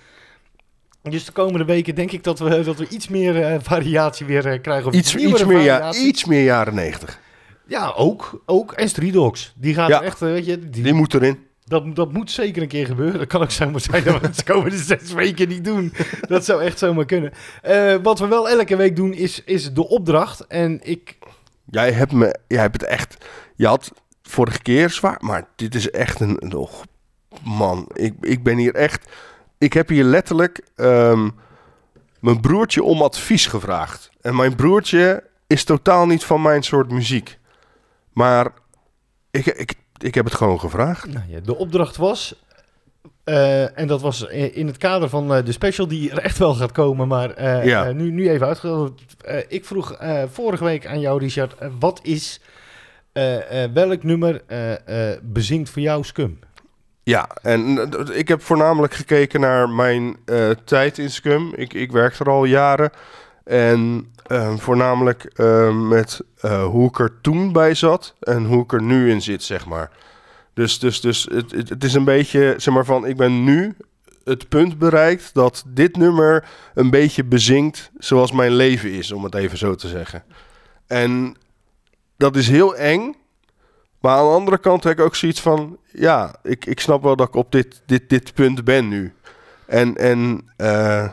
Dus 1.02 1.26
de 1.26 1.32
komende 1.32 1.66
weken 1.66 1.96
denk 1.96 2.12
ik 2.12 2.24
dat 2.24 2.40
we, 2.40 2.64
dat 2.64 2.78
we 2.78 2.88
iets 2.90 3.08
meer 3.08 3.62
variatie 3.62 4.26
weer 4.26 4.60
krijgen. 4.60 4.88
Of 4.88 4.94
Iets, 4.94 5.16
meer, 5.16 5.60
ja, 5.62 5.94
iets 5.94 6.26
meer 6.26 6.44
jaren 6.44 6.76
negentig. 6.76 7.20
Ja, 7.68 7.94
ook. 7.96 8.42
ook. 8.46 8.72
En 8.72 8.90
Street 8.90 9.14
Dogs. 9.14 9.54
Die 9.58 9.74
gaat 9.74 9.90
Ja. 9.90 10.02
echt, 10.02 10.20
weet 10.20 10.46
je, 10.46 10.70
die, 10.70 10.84
Die 10.84 10.94
moet 10.94 11.14
erin. 11.14 11.40
Dat, 11.68 11.96
dat 11.96 12.14
moet 12.14 12.32
zeker 12.32 12.62
een 12.62 12.68
keer 12.68 12.86
gebeuren. 12.86 13.20
Dat 13.20 13.28
kan 13.28 13.42
ook 13.42 13.52
zomaar 13.52 13.80
zijn 13.80 14.04
dat 14.04 14.22
we 14.22 14.28
het 14.28 14.36
de 14.36 14.44
komende 14.44 14.78
zes 14.96 15.14
weken 15.14 15.48
niet 15.48 15.64
doen. 15.64 15.94
Dat 16.28 16.46
zou 16.46 16.64
echt 16.64 16.80
zomaar 16.80 17.06
kunnen. 17.06 17.34
Eh, 17.62 17.96
wat 18.04 18.20
we 18.20 18.28
wel 18.28 18.50
elke 18.50 18.76
week 18.76 18.96
doen 18.96 19.14
is, 19.14 19.44
is 19.44 19.74
de 19.74 19.88
opdracht. 19.88 20.48
En 20.48 20.80
ik... 20.84 21.18
Jij 21.70 21.92
hebt, 21.92 22.12
me, 22.12 22.36
jij 22.48 22.62
hebt 22.62 22.82
het 22.82 22.90
echt... 22.90 23.26
Je 23.56 23.68
had 23.68 23.92
vorige 24.22 24.62
keer 24.62 24.90
zwaar, 24.90 25.18
maar 25.20 25.48
dit 25.56 25.76
is 25.76 25.92
echt 25.92 26.20
een... 26.20 26.54
oh, 26.54 26.72
man, 27.44 27.90
ik, 27.94 28.14
ik 28.22 28.44
ben 28.44 28.58
hier 28.58 28.76
echt... 28.76 29.10
Ik 29.58 29.74
heb 29.74 29.90
hier 29.90 30.04
letterlijk 30.04 30.62
ehm, 30.76 31.30
mijn 32.20 32.42
broertje 32.42 32.84
om 32.84 33.02
advies 33.02 33.46
gevraagd. 33.46 34.10
En 34.22 34.36
mijn 34.36 34.56
broertje 34.56 35.24
is 35.48 35.64
totaal 35.64 36.06
niet 36.06 36.24
van 36.24 36.42
mijn 36.42 36.64
soort 36.64 36.92
muziek. 36.92 37.40
Maar 38.14 38.54
ik, 39.32 39.46
ik, 39.46 39.74
ik 39.98 40.16
heb 40.16 40.26
het 40.26 40.34
gewoon 40.36 40.60
gevraagd. 40.60 41.08
Nou 41.14 41.26
ja, 41.30 41.40
de 41.40 41.56
opdracht 41.58 41.96
was... 41.98 42.36
eh, 43.24 43.80
en 43.80 43.88
dat 43.88 44.02
was 44.02 44.22
in 44.32 44.68
het 44.68 44.78
kader 44.78 45.10
van 45.10 45.34
eh, 45.34 45.46
de 45.46 45.52
special 45.52 45.88
die 45.88 46.12
er 46.12 46.18
echt 46.18 46.38
wel 46.38 46.54
gaat 46.56 46.72
komen. 46.72 47.08
Maar 47.08 47.32
eh, 47.32 47.66
Ja. 47.66 47.92
nu, 47.92 48.12
nu 48.12 48.30
even 48.30 48.48
uitgelegd. 48.48 48.92
Ik 49.48 49.66
vroeg 49.66 49.98
vorige 50.32 50.64
week 50.64 50.86
aan 50.88 51.00
jou, 51.00 51.20
Richard. 51.20 51.56
wat 51.80 52.00
is... 52.04 52.42
welk 53.74 54.04
nummer 54.04 54.42
bezingt 55.22 55.70
voor 55.70 55.82
jou 55.82 56.04
Scum? 56.04 56.40
Ja, 57.04 57.30
en 57.42 57.90
ik 58.14 58.28
heb 58.28 58.42
voornamelijk 58.42 58.94
gekeken 58.94 59.40
naar 59.40 59.70
mijn 59.70 60.18
tijd 60.66 60.98
in 60.98 61.10
Scum. 61.12 61.54
Ik, 61.56 61.74
ik 61.74 61.92
werk 61.92 62.20
er 62.20 62.30
al 62.30 62.46
jaren. 62.46 62.90
En 63.44 64.12
eh, 64.28 64.58
voornamelijk 64.58 65.24
eh, 65.24 65.88
met 65.88 66.22
eh, 66.40 66.66
hoe 66.66 66.88
ik 66.88 67.00
er 67.00 67.22
toen 67.22 67.52
bij 67.52 67.74
zat 67.74 68.16
en 68.20 68.46
hoe 68.46 68.64
ik 68.64 68.74
er 68.74 68.82
nu 68.82 69.10
in 69.12 69.22
zit, 69.22 69.44
zeg 69.44 69.66
maar. 69.66 69.92
Dus, 70.54 70.80
dus, 70.80 71.02
dus 71.02 71.28
het, 71.32 71.52
het, 71.52 71.70
het 71.70 71.84
is 71.84 71.94
een 71.94 72.04
beetje, 72.04 72.54
zeg 72.58 72.74
maar 72.74 72.86
van, 72.86 73.08
ik 73.08 73.18
ben 73.18 73.44
nu 73.44 73.76
het 74.24 74.50
punt 74.50 74.78
bereikt 74.78 75.34
dat 75.34 75.64
dit 75.68 75.98
nummer 75.98 76.46
een 76.74 76.90
beetje 76.90 77.24
bezinkt 77.24 77.92
zoals 77.98 78.32
mijn 78.32 78.52
leven 78.52 78.92
is, 78.92 79.12
om 79.12 79.24
het 79.24 79.36
even 79.36 79.58
zo 79.58 79.76
te 79.76 79.88
zeggen. 79.88 80.24
En 80.88 81.36
dat 82.18 82.36
is 82.36 82.48
heel 82.48 82.76
eng, 82.76 83.16
maar 84.00 84.18
aan 84.18 84.26
de 84.26 84.32
andere 84.32 84.58
kant 84.58 84.84
heb 84.84 85.00
ik 85.00 85.06
ook 85.06 85.16
zoiets 85.16 85.42
van... 85.42 85.78
Ja, 85.92 86.36
ik, 86.44 86.66
ik 86.66 86.80
snap 86.80 87.04
wel 87.04 87.16
dat 87.16 87.28
ik 87.28 87.36
op 87.36 87.52
dit, 87.52 87.82
dit, 87.86 88.10
dit 88.10 88.34
punt 88.34 88.64
ben 88.64 88.88
nu. 88.88 89.14
En, 89.66 89.96
en 89.96 90.50
eh, 90.58 91.08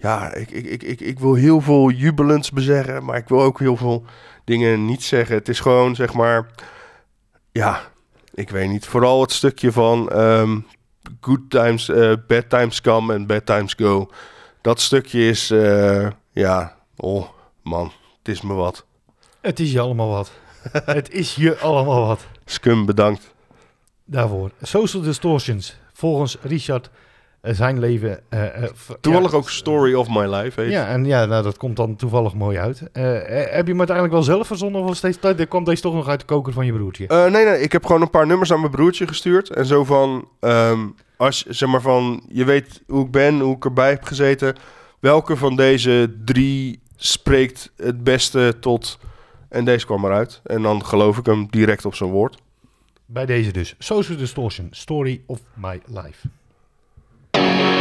ja, 0.00 0.34
ik, 0.34 0.50
ik, 0.50 0.66
ik, 0.66 0.82
ik, 0.82 1.00
ik 1.00 1.18
wil 1.18 1.34
heel 1.34 1.60
veel 1.60 1.90
jubelends 1.90 2.50
bezeggen... 2.50 3.04
maar 3.04 3.16
ik 3.16 3.28
wil 3.28 3.42
ook 3.42 3.58
heel 3.58 3.76
veel 3.76 4.04
dingen 4.44 4.84
niet 4.84 5.02
zeggen. 5.02 5.34
Het 5.36 5.48
is 5.48 5.60
gewoon, 5.60 5.94
zeg 5.94 6.12
maar... 6.12 6.46
Ja, 7.52 7.80
ik 8.34 8.50
weet 8.50 8.68
niet. 8.68 8.86
Vooral 8.86 9.20
het 9.20 9.32
stukje 9.32 9.72
van... 9.72 10.10
ehm, 10.10 10.58
good 11.20 11.40
times, 11.48 11.88
eh, 11.88 12.12
bad 12.26 12.48
times 12.48 12.80
come 12.80 13.14
and 13.14 13.26
bad 13.26 13.46
times 13.46 13.74
go. 13.74 14.10
Dat 14.60 14.80
stukje 14.80 15.28
is... 15.28 15.50
eh, 15.50 16.08
ja, 16.32 16.76
oh 16.96 17.28
man, 17.62 17.92
het 18.18 18.28
is 18.28 18.40
me 18.40 18.54
wat. 18.54 18.84
Het 19.40 19.60
is 19.60 19.72
je 19.72 19.80
allemaal 19.80 20.08
wat. 20.08 20.30
het 20.84 21.10
is 21.10 21.34
je 21.34 21.58
allemaal 21.58 22.06
wat. 22.06 22.26
Scum, 22.44 22.86
bedankt. 22.86 23.34
Daarvoor. 24.04 24.50
Social 24.62 25.02
Distortions. 25.02 25.76
Volgens 25.92 26.36
Richard 26.42 26.90
zijn 27.42 27.78
leven... 27.78 28.20
eh, 28.28 28.62
eh, 28.62 28.70
v- 28.74 28.90
Toevallig 29.00 29.30
ja, 29.30 29.36
ook 29.36 29.50
Story 29.50 29.94
of 29.94 30.08
My 30.08 30.34
Life 30.34 30.60
heet 30.60 30.70
Ja, 30.70 30.86
en 30.86 31.04
ja, 31.04 31.24
nou, 31.24 31.42
dat 31.42 31.56
komt 31.56 31.76
dan 31.76 31.96
toevallig 31.96 32.34
mooi 32.34 32.58
uit. 32.58 32.82
Eh, 32.92 33.16
eh, 33.16 33.52
heb 33.52 33.64
je 33.64 33.70
hem 33.70 33.78
uiteindelijk 33.78 34.12
wel 34.16 34.22
zelf 34.22 34.46
verzonnen 34.46 34.80
of 34.80 34.86
was 34.86 35.00
deze, 35.00 35.34
dit- 35.36 35.48
kwam 35.48 35.64
deze 35.64 35.82
toch 35.82 35.94
nog 35.94 36.08
uit 36.08 36.20
de 36.20 36.26
koker 36.26 36.52
van 36.52 36.66
je 36.66 36.72
broertje? 36.72 37.06
Eh, 37.06 37.26
nee, 37.30 37.44
nee, 37.44 37.60
ik 37.60 37.72
heb 37.72 37.86
gewoon 37.86 38.02
een 38.02 38.10
paar 38.10 38.26
nummers 38.26 38.52
aan 38.52 38.60
mijn 38.60 38.72
broertje 38.72 39.06
gestuurd. 39.06 39.50
En 39.50 39.66
zo 39.66 39.84
van, 39.84 40.28
ehm, 40.40 40.86
als 41.16 41.44
zeg 41.46 41.68
maar 41.68 41.80
van, 41.80 42.22
je 42.28 42.44
weet 42.44 42.82
hoe 42.86 43.04
ik 43.04 43.10
ben, 43.10 43.40
hoe 43.40 43.56
ik 43.56 43.64
erbij 43.64 43.90
heb 43.90 44.02
gezeten. 44.04 44.56
Welke 45.00 45.36
van 45.36 45.56
deze 45.56 46.14
drie 46.24 46.80
spreekt 46.96 47.72
het 47.76 48.04
beste 48.04 48.56
tot. 48.60 48.98
En 49.48 49.64
deze 49.64 49.86
kwam 49.86 50.04
eruit. 50.04 50.40
En 50.44 50.62
dan 50.62 50.84
geloof 50.84 51.18
ik 51.18 51.26
hem 51.26 51.46
direct 51.50 51.84
op 51.84 51.94
zijn 51.94 52.10
woord. 52.10 52.36
Bij 53.06 53.26
deze 53.26 53.50
dus. 53.52 53.74
Social 53.78 54.18
Distortion. 54.18 54.68
Story 54.70 55.22
of 55.26 55.40
My 55.54 55.80
Life. 55.86 56.28
Thank 57.32 57.74
you. 57.74 57.79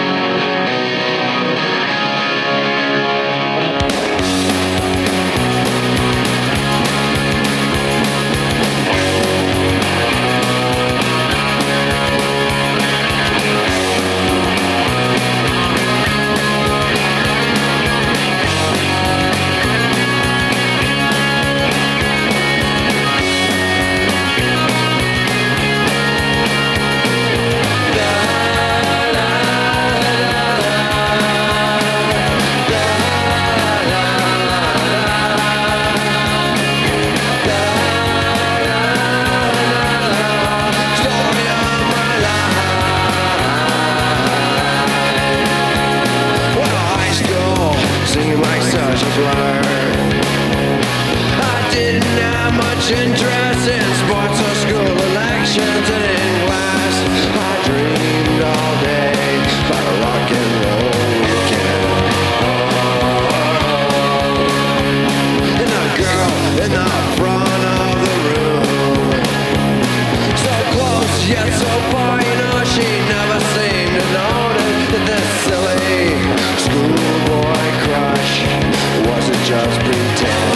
Just 79.49 79.79
pretend. 79.79 80.48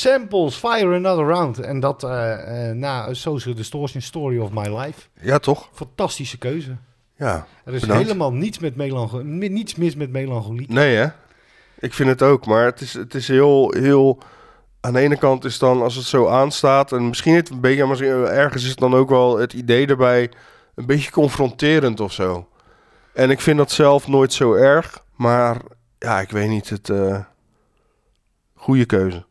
Samples, 0.00 0.54
Fire 0.56 0.94
Another 0.94 1.26
Round. 1.26 1.58
En 1.58 1.80
dat 1.80 2.02
eh, 2.04 2.68
eh, 2.70 2.76
na 2.76 3.14
Social 3.14 3.54
Distortion 3.54 4.02
Story 4.02 4.38
of 4.38 4.50
My 4.50 4.76
Life. 4.78 5.00
Ja, 5.20 5.38
toch? 5.38 5.68
Fantastische 5.72 6.38
keuze. 6.38 6.76
Ja. 7.16 7.46
Er 7.64 7.74
is 7.74 7.80
Bedankt. 7.80 8.02
helemaal 8.02 8.32
niets, 8.32 8.58
met 8.58 8.76
melancho- 8.76 9.24
mi- 9.24 9.48
niets 9.48 9.74
mis 9.74 9.94
met 9.96 10.10
melancholie. 10.10 10.66
Nee, 10.72 10.96
hè? 10.96 11.06
Ik 11.78 11.94
vind 11.94 12.08
het 12.08 12.22
ook, 12.22 12.46
maar 12.46 12.64
het 12.64 12.80
is, 12.80 12.92
het 12.92 13.14
is 13.14 13.28
heel, 13.28 13.72
heel... 13.78 14.18
Aan 14.80 14.92
de 14.92 15.00
ene 15.00 15.16
kant 15.16 15.44
is 15.44 15.58
dan, 15.58 15.82
als 15.82 15.94
het 15.94 16.04
zo 16.04 16.28
aanstaat... 16.28 16.92
en 16.92 17.08
misschien 17.08 17.34
het 17.34 17.50
een 17.50 17.60
beetje, 17.60 17.78
maar 17.78 17.88
misschien 17.88 18.10
ergens 18.26 18.62
is 18.62 18.70
het 18.70 18.78
dan 18.78 18.94
ook 18.94 19.08
wel 19.08 19.38
het 19.38 19.52
idee 19.52 19.86
erbij... 19.86 20.30
een 20.74 20.86
beetje 20.86 21.10
confronterend 21.10 22.00
of 22.00 22.12
zo. 22.12 22.48
En 23.14 23.30
ik 23.30 23.40
vind 23.40 23.56
dat 23.58 23.70
zelf 23.70 24.08
nooit 24.08 24.32
zo 24.32 24.52
erg, 24.52 25.04
maar 25.16 25.56
ja, 25.98 26.20
ik 26.20 26.30
weet 26.30 26.48
niet, 26.48 26.68
het... 26.70 26.90
eh 26.90 27.18
goede 28.54 28.84
keuze. 28.84 29.24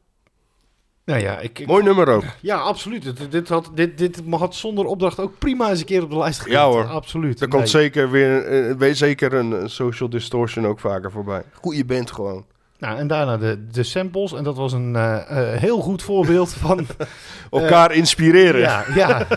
Nou 1.09 1.21
ja, 1.21 1.39
ik, 1.39 1.59
ik- 1.59 1.67
Mooi 1.67 1.83
nummer 1.83 2.07
ook. 2.07 2.23
ja 2.41 2.57
absoluut. 2.57 3.03
Dit, 3.03 3.31
dit, 3.31 3.49
had, 3.49 3.71
dit, 3.73 3.97
dit 3.97 4.21
had 4.29 4.55
zonder 4.55 4.85
opdracht 4.85 5.19
ook 5.19 5.37
prima 5.37 5.69
eens 5.69 5.79
een 5.79 5.85
keer 5.85 6.03
op 6.03 6.09
de 6.09 6.17
lijst 6.17 6.37
gekund. 6.39 6.55
Ja, 6.57 6.65
hoor. 6.67 6.85
Absoluut. 6.85 7.41
Er 7.41 7.47
komt 7.47 7.61
Nee. 7.61 7.71
zeker 7.71 8.11
weer 8.11 8.77
weet 8.77 8.97
zeker 8.97 9.33
een 9.33 9.53
eh, 9.53 9.63
Social 9.65 10.09
Distortion 10.09 10.67
ook 10.67 10.79
vaker 10.79 11.11
voorbij. 11.11 11.43
Goeie 11.53 11.85
band 11.85 12.11
gewoon. 12.11 12.45
Nou, 12.79 12.97
en 12.97 13.07
daarna 13.07 13.37
de, 13.37 13.65
de 13.71 13.83
samples. 13.83 14.33
En 14.33 14.43
dat 14.43 14.57
was 14.57 14.73
een 14.73 14.95
eh, 14.95 15.15
eh, 15.53 15.59
heel 15.59 15.79
goed 15.79 16.01
voorbeeld 16.01 16.53
van... 16.53 16.85
Elkaar 17.51 17.91
inspireren. 17.93 18.59
Ja, 18.61 18.85
ja. 18.95 19.27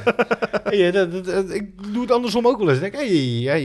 Hey, 0.62 0.86
eh, 0.86 0.92
dat- 0.92 1.12
dat- 1.12 1.24
dat- 1.24 1.50
ik 1.50 1.92
doe 1.92 2.02
het 2.02 2.10
andersom 2.10 2.46
ook 2.46 2.58
wel 2.58 2.68
eens. 2.68 2.80
Ik 2.80 2.92
denk, 2.92 3.04
hey, 3.04 3.10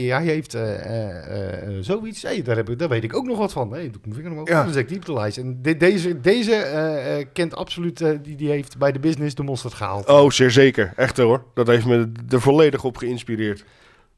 hij, 0.08 0.24
heeft 0.24 0.54
eh, 0.54 0.74
eh, 0.84 1.62
eh, 1.62 1.76
zoiets. 1.80 2.22
Hey, 2.22 2.42
daar, 2.42 2.56
heb 2.56 2.70
ik, 2.70 2.78
daar 2.78 2.88
weet 2.88 3.04
ik 3.04 3.16
ook 3.16 3.26
nog 3.26 3.38
wat 3.38 3.52
van. 3.52 3.70
Hey, 3.72 3.82
doe 3.82 3.90
ik 3.90 4.00
mijn 4.02 4.14
vinger 4.14 4.30
omhoog. 4.30 4.48
Ja. 4.48 4.62
Dan 4.64 4.72
zet 4.72 4.90
ik. 4.90 5.06
En 5.36 5.58
de- 5.62 5.76
deze, 5.76 6.20
deze 6.20 6.54
eh, 6.54 7.18
eh, 7.18 7.26
kent 7.32 7.54
absoluut... 7.54 8.00
eh, 8.00 8.10
die, 8.22 8.36
die 8.36 8.50
heeft 8.50 8.78
bij 8.78 8.92
de 8.92 8.98
business 8.98 9.34
de 9.34 9.42
mosterd 9.42 9.74
gehaald. 9.74 10.08
Oh, 10.08 10.30
zeer 10.30 10.50
zeker. 10.50 10.92
Echt 10.96 11.16
hoor. 11.16 11.44
Dat 11.54 11.66
heeft 11.66 11.86
me 11.86 12.12
er 12.28 12.40
volledig 12.40 12.84
op 12.84 12.96
geïnspireerd. 12.96 13.64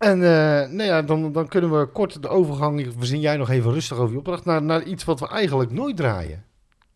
En 0.00 0.22
eh, 0.22 0.68
nou 0.70 0.82
ja, 0.82 1.02
dan, 1.02 1.32
dan 1.32 1.48
kunnen 1.48 1.78
we 1.80 1.86
kort 1.86 2.22
de 2.22 2.28
overgang... 2.28 2.86
Verzin 2.98 3.20
jij 3.20 3.36
nog 3.36 3.50
even 3.50 3.72
rustig 3.72 3.98
over 3.98 4.12
je 4.12 4.18
opdracht... 4.18 4.44
Naar, 4.44 4.62
naar 4.62 4.82
iets 4.82 5.04
wat 5.04 5.20
we 5.20 5.28
eigenlijk 5.28 5.70
nooit 5.70 5.96
draaien. 5.96 6.44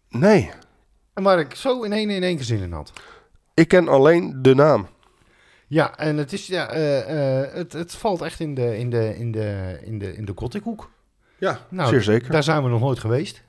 Nee, 0.08 0.50
En 1.14 1.22
waar 1.22 1.38
ik 1.38 1.54
zo 1.54 1.82
in 1.82 1.92
één, 1.92 2.10
in 2.10 2.22
één 2.22 2.36
keer 2.36 2.44
zin 2.44 2.62
in 2.62 2.72
had. 2.72 2.92
ik 3.54 3.68
ken 3.68 3.88
alleen 3.88 4.42
de 4.42 4.54
naam. 4.54 4.88
Ja, 5.66 5.96
en 5.96 6.16
het, 6.16 6.32
is, 6.32 6.46
ja, 6.46 6.68
eh, 6.68 7.42
eh, 7.42 7.52
het, 7.52 7.72
het 7.72 7.94
valt 7.94 8.22
echt 8.22 8.40
in 8.40 8.54
de, 8.54 8.78
in 8.78 8.90
de, 8.90 9.18
in 9.18 9.32
de, 9.32 9.78
in 9.82 9.98
de, 9.98 10.16
in 10.16 10.24
de 10.24 10.32
gothic-hoek. 10.34 10.90
Ja, 11.38 11.58
Nou, 11.68 11.88
zeer 11.88 12.02
zeker. 12.02 12.32
Daar 12.32 12.42
zijn 12.42 12.62
we 12.62 12.68
nog 12.68 12.80
nooit 12.80 12.98
geweest. 12.98 13.42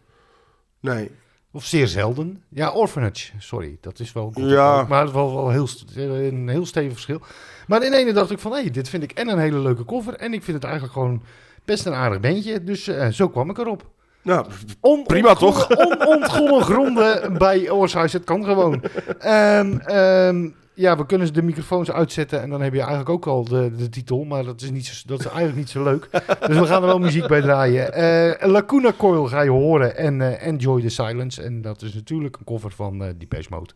Nee. 0.80 1.12
Of 1.56 1.66
zeer 1.66 1.88
zelden. 1.88 2.43
Ja, 2.49 2.72
Orphanage, 2.72 3.32
sorry. 3.38 3.78
Dat 3.82 3.99
is 3.99 4.14
wel 4.14 4.32
gothic 4.34 4.49
Ja. 4.51 4.86
maar 4.89 4.99
het 4.99 5.08
is 5.10 5.14
wel, 5.16 5.36
wel 5.36 5.49
heel, 5.49 5.68
een 5.95 6.47
heel 6.49 6.66
stevig 6.66 6.91
verschil. 6.91 7.22
Maar 7.68 7.84
in 7.84 7.93
ene 7.93 8.14
dacht 8.14 8.32
ik 8.32 8.39
van, 8.39 8.51
hé, 8.53 8.70
dit 8.70 8.89
vind 8.89 9.03
ik 9.03 9.12
en 9.12 9.28
een 9.28 9.39
hele 9.39 9.60
leuke 9.60 9.86
cover... 9.86 10.14
en 10.16 10.34
ik 10.34 10.43
vind 10.43 10.56
het 10.56 10.64
eigenlijk 10.64 10.93
gewoon 10.93 11.22
best 11.66 11.86
een 11.86 11.93
aardig 11.93 12.20
bandje. 12.20 12.64
Dus 12.64 12.88
eh, 12.88 13.08
zo 13.08 13.30
kwam 13.30 13.49
ik 13.49 13.58
erop. 13.58 13.84
Nou, 14.22 14.45
On- 14.80 15.03
Prima, 15.03 15.34
toch? 15.34 15.70
On, 15.78 16.08
onontgonnen 16.08 16.62
gronden 16.62 17.38
bij 17.38 17.70
Oorhuis. 17.70 18.14
Het 18.14 18.24
kan 18.24 18.43
gewoon. 18.43 18.82
Ehm, 19.20 20.49
ja, 20.76 20.97
we 20.97 21.05
kunnen 21.05 21.34
de 21.34 21.41
microfoons 21.41 21.91
uitzetten 21.91 22.41
en 22.41 22.49
dan 22.49 22.61
heb 22.61 22.73
je 22.73 22.80
eigenlijk 22.80 23.09
ook 23.09 23.26
al 23.28 23.43
de, 23.43 23.71
de 23.76 23.89
titel. 23.89 24.23
Maar 24.23 24.43
dat 24.43 24.61
is, 24.61 24.71
niet 24.71 24.86
zo, 24.86 25.03
dat 25.05 25.19
is 25.19 25.26
eigenlijk 25.26 25.57
niet 25.57 25.69
zo 25.69 25.84
leuk. 25.84 26.09
Dus 26.47 26.57
we 26.57 26.65
gaan 26.65 26.82
er 26.82 26.88
wel 26.88 26.99
muziek 26.99 27.28
bij 27.28 27.41
draaien. 27.41 27.93
Eh 27.93 28.49
Lacuna 28.49 28.91
Coil 28.97 29.26
ga 29.28 29.41
je 29.41 29.49
horen 29.49 29.97
en 29.97 30.21
eh, 30.21 30.47
Enjoy 30.47 30.82
the 30.82 30.89
Silence. 30.89 31.41
En 31.41 31.61
dat 31.61 31.82
is 31.82 31.93
natuurlijk 31.93 32.38
een 32.38 32.43
cover 32.45 32.71
van 32.71 33.03
eh 33.03 33.09
Depeche 33.17 33.47
Mode. 33.49 33.73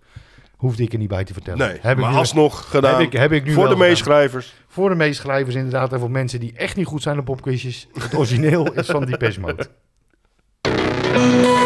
Hoefde 0.55 0.83
ik 0.83 0.93
er 0.93 0.99
niet 0.99 1.07
bij 1.07 1.23
te 1.23 1.33
vertellen. 1.33 1.67
nee. 1.67 1.77
heb 1.81 1.97
ik 1.97 2.03
maar 2.03 2.11
nu, 2.11 2.17
alsnog 2.17 2.69
gedaan. 2.69 2.91
heb 2.91 3.01
ik, 3.01 3.13
heb 3.13 3.31
ik 3.31 3.43
nu 3.43 3.51
voor 3.51 3.63
wel 3.63 3.69
de 3.71 3.75
gedaan. 3.75 3.89
meeschrijvers. 3.89 4.53
Voor 4.67 4.89
de 4.89 4.95
meeschrijvers 4.95 5.55
inderdaad. 5.55 5.93
En 5.93 5.99
voor 5.99 6.11
mensen 6.11 6.39
die 6.39 6.53
echt 6.55 6.75
niet 6.75 6.85
goed 6.85 7.01
zijn 7.01 7.19
op 7.19 7.25
popquizjes. 7.25 7.87
Het 7.93 8.15
origineel 8.15 8.73
is 8.73 8.85
van 8.85 9.05
Depeche 9.05 9.39
Mode. 9.39 9.67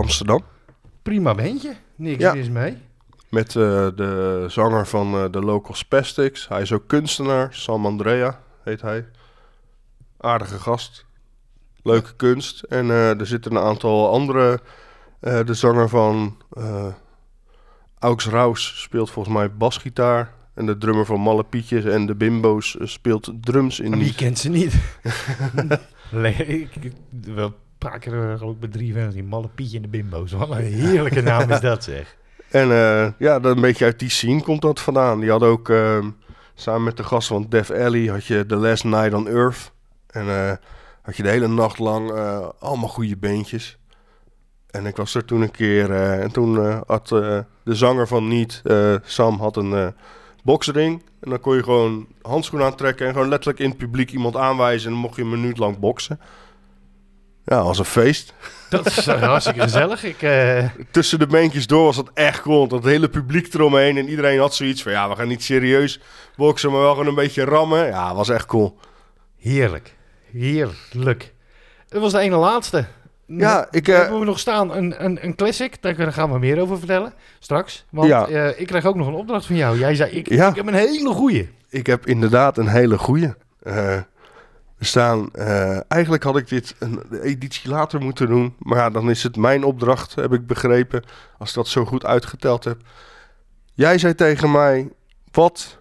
Amsterdam. 0.00 0.40
Prima 1.02 1.34
bandje. 1.34 1.74
Niks 1.96 2.22
Ja. 2.22 2.34
mis 2.34 2.48
mee. 2.48 2.76
Met 3.30 3.46
eh, 3.48 3.88
de 3.94 4.44
zanger 4.48 4.86
van 4.86 5.14
eh, 5.14 5.24
de 5.30 5.40
Local 5.40 5.74
Spastics. 5.74 6.48
Hij 6.48 6.60
is 6.62 6.72
ook 6.72 6.86
kunstenaar. 6.86 7.48
Sam 7.54 7.86
Andrea 7.86 8.40
heet 8.64 8.80
hij. 8.80 9.06
Aardige 10.20 10.58
gast. 10.58 11.04
Leuke 11.82 12.14
kunst. 12.16 12.62
En 12.62 12.90
eh, 12.90 13.20
er 13.20 13.26
zitten 13.26 13.50
een 13.56 13.62
aantal 13.62 14.10
andere. 14.12 14.60
de 15.20 15.54
zanger 15.54 15.88
van 15.88 16.36
Aux 17.98 18.26
Raus 18.26 18.80
speelt 18.82 19.10
volgens 19.10 19.34
mij 19.34 19.52
basgitaar. 19.54 20.34
En 20.54 20.66
de 20.66 20.78
drummer 20.78 21.06
van 21.06 21.20
Malle 21.20 21.44
Pietjes 21.44 21.84
en 21.84 22.06
de 22.06 22.14
Bimbo's 22.14 22.76
speelt 22.80 23.32
drums 23.40 23.80
in. 23.80 23.98
Wie 23.98 24.14
kent 24.14 24.38
ze 24.38 24.48
niet? 24.48 24.74
Le- 26.10 26.28
ik, 26.28 26.70
wel 27.34 27.54
paar 27.80 27.98
keer 27.98 28.32
eh, 28.32 28.50
bij 28.60 28.68
drie 28.68 28.94
van 28.94 29.10
die 29.10 29.22
malle 29.22 29.48
Pietje 29.54 29.76
en 29.76 29.82
de 29.82 29.88
Bimbo's. 29.88 30.32
Wat 30.32 30.50
een 30.50 30.56
heerlijke 30.56 31.20
naam 31.20 31.50
is 31.50 31.60
dat 31.60 31.84
zeg. 31.84 32.16
En 32.50 32.70
eh, 32.70 33.08
ja, 33.18 33.40
dan 33.40 33.56
een 33.56 33.60
beetje 33.60 33.84
uit 33.84 33.98
die 33.98 34.10
scene 34.10 34.42
komt 34.42 34.62
dat 34.62 34.80
vandaan. 34.80 35.20
Die 35.20 35.30
hadden 35.30 35.48
ook 35.48 35.68
ehm, 35.68 36.10
samen 36.54 36.82
met 36.82 36.96
de 36.96 37.04
gasten 37.04 37.36
van 37.36 37.46
Def 37.48 37.70
Alley 37.70 38.06
had 38.06 38.24
je 38.24 38.46
The 38.46 38.56
Last 38.56 38.84
Night 38.84 39.14
on 39.14 39.28
Earth. 39.28 39.72
En 40.06 40.28
eh, 40.28 40.52
had 41.02 41.16
je 41.16 41.22
de 41.22 41.28
hele 41.28 41.48
nacht 41.48 41.78
lang 41.78 42.10
allemaal 42.58 42.88
goede 42.88 43.16
beentjes. 43.16 43.78
En 44.70 44.86
ik 44.86 44.96
was 44.96 45.14
er 45.14 45.24
toen 45.24 45.40
een 45.40 45.50
keer 45.50 45.92
en 45.94 46.32
toen 46.32 46.82
had 46.86 47.08
de 47.08 47.44
zanger 47.64 48.08
van 48.08 48.28
Niet, 48.28 48.62
Sam, 49.02 49.38
had 49.38 49.56
een 49.56 49.94
boksring. 50.44 51.02
En 51.20 51.30
dan 51.30 51.40
kon 51.40 51.56
je 51.56 51.62
gewoon 51.62 52.06
handschoen 52.22 52.62
aantrekken 52.62 53.06
en 53.06 53.12
gewoon 53.12 53.28
letterlijk 53.28 53.58
in 53.58 53.68
het 53.68 53.78
publiek 53.78 54.10
iemand 54.10 54.36
aanwijzen. 54.36 54.86
En 54.86 54.92
dan 54.92 55.02
mocht 55.02 55.16
je 55.16 55.22
een 55.22 55.30
minuut 55.30 55.58
lang 55.58 55.78
boksen. 55.78 56.20
Ja, 57.44 57.56
als 57.58 57.78
een 57.78 57.84
feest. 57.84 58.34
Dat 58.68 58.86
is 58.86 59.06
eh, 59.06 59.22
hartstikke 59.22 59.60
gezellig. 59.60 60.04
Ik, 60.04 60.22
eh, 60.22 60.64
tussen 60.90 61.18
de 61.18 61.26
beentjes 61.26 61.66
door 61.66 61.84
was 61.84 61.96
dat 61.96 62.10
echt 62.14 62.40
cool. 62.42 62.58
want 62.58 62.70
Dat 62.70 62.84
hele 62.84 63.08
publiek 63.08 63.54
eromheen 63.54 63.96
en 63.96 64.08
iedereen 64.08 64.38
had 64.38 64.54
zoiets 64.54 64.82
van... 64.82 64.92
ja, 64.92 65.08
we 65.08 65.16
gaan 65.16 65.28
niet 65.28 65.42
serieus 65.42 66.00
boksen, 66.36 66.70
maar 66.70 66.80
wel 66.80 66.90
gewoon 66.90 67.06
een 67.06 67.14
beetje 67.14 67.44
rammen. 67.44 67.86
Ja, 67.86 68.14
was 68.14 68.28
echt 68.28 68.46
cool. 68.46 68.78
heerlijk. 69.38 69.94
Heerlijk. 70.32 71.32
Het 71.88 72.00
was 72.00 72.12
de 72.12 72.18
ene 72.18 72.36
laatste. 72.36 72.84
Ja, 73.26 73.66
ik... 73.70 73.86
We 73.86 73.92
eh, 73.92 73.98
hebben 74.00 74.18
we 74.18 74.24
nog 74.24 74.38
staan 74.38 74.74
een, 74.76 75.04
een, 75.04 75.18
een 75.24 75.34
classic. 75.36 75.82
Daar 75.82 76.12
gaan 76.12 76.32
we 76.32 76.38
meer 76.38 76.60
over 76.60 76.78
vertellen 76.78 77.12
straks. 77.38 77.84
Want 77.90 78.08
Ja. 78.08 78.26
ik 78.56 78.66
kreeg 78.66 78.84
ook 78.86 78.94
nog 78.96 79.06
een 79.06 79.14
opdracht 79.14 79.46
van 79.46 79.56
jou. 79.56 79.78
Jij 79.78 79.94
zei, 79.94 80.10
ik, 80.10 80.28
Ja. 80.28 80.48
ik 80.48 80.54
heb 80.56 80.66
een 80.66 80.74
hele 80.74 81.08
goeie. 81.08 81.48
ik 81.68 81.86
heb 81.86 82.06
inderdaad 82.06 82.58
een 82.58 82.68
hele 82.68 82.98
goeie. 82.98 83.32
Staan... 84.82 85.30
eh, 85.32 85.92
eigenlijk 85.92 86.22
had 86.22 86.36
ik 86.36 86.48
dit 86.48 86.74
een 86.78 87.02
editie 87.22 87.70
later 87.70 88.00
moeten 88.00 88.26
doen. 88.28 88.54
Maar 88.58 88.78
ja, 88.78 88.90
dan 88.90 89.10
is 89.10 89.22
het 89.22 89.36
mijn 89.36 89.64
opdracht, 89.64 90.14
heb 90.14 90.32
ik 90.32 90.46
begrepen. 90.46 91.04
Als 91.38 91.48
ik 91.48 91.54
dat 91.54 91.68
zo 91.68 91.84
goed 91.84 92.04
uitgeteld 92.04 92.64
heb. 92.64 92.80
Jij 93.74 93.98
zei 93.98 94.14
tegen 94.14 94.50
mij... 94.50 94.92
Wat... 95.30 95.78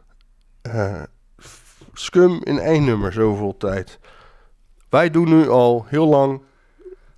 eh, 0.61 1.01
scum 1.93 2.39
in 2.43 2.59
één 2.59 2.84
nummer 2.84 3.13
zoveel 3.13 3.57
tijd. 3.57 3.99
Wij 4.89 5.09
doen 5.09 5.30
nu 5.30 5.49
al 5.49 5.85
heel 5.88 6.07
lang 6.07 6.41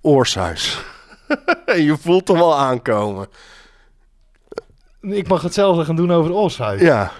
Oorshuis. 0.01 0.83
en 1.65 1.81
je 1.83 1.97
voelt 1.97 2.27
hem 2.27 2.37
al 2.37 2.57
aankomen. 2.57 3.27
Ik 5.01 5.27
mag 5.27 5.41
hetzelfde 5.41 5.85
gaan 5.85 5.95
doen 5.95 6.11
over 6.11 6.31
Oshuis. 6.31 6.81
Ja, 6.81 7.11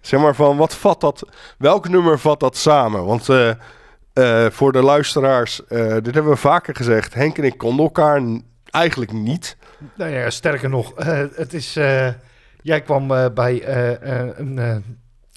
zeg 0.00 0.20
maar 0.20 0.34
van 0.34 0.56
wat 0.56 0.74
vat 0.74 1.00
dat, 1.00 1.22
welk 1.58 1.88
nummer 1.88 2.18
vat 2.18 2.40
dat 2.40 2.56
samen? 2.56 3.04
Want 3.04 3.28
eh, 3.28 3.50
eh, 4.12 4.46
voor 4.50 4.72
de 4.72 4.82
luisteraars, 4.82 5.66
eh, 5.66 5.78
dit 5.78 6.14
hebben 6.14 6.32
we 6.32 6.36
vaker 6.36 6.76
gezegd, 6.76 7.14
Henk 7.14 7.38
en 7.38 7.44
ik 7.44 7.58
konden 7.58 7.84
elkaar 7.84 8.22
eigenlijk 8.64 9.12
niet. 9.12 9.56
Nou 9.96 10.10
ja, 10.10 10.30
sterker 10.30 10.68
nog, 10.68 10.94
eh, 10.94 11.24
het 11.34 11.52
is. 11.54 11.72
jij 12.62 12.80
kwam 12.80 13.08
bij 13.34 13.68
een, 14.38 14.58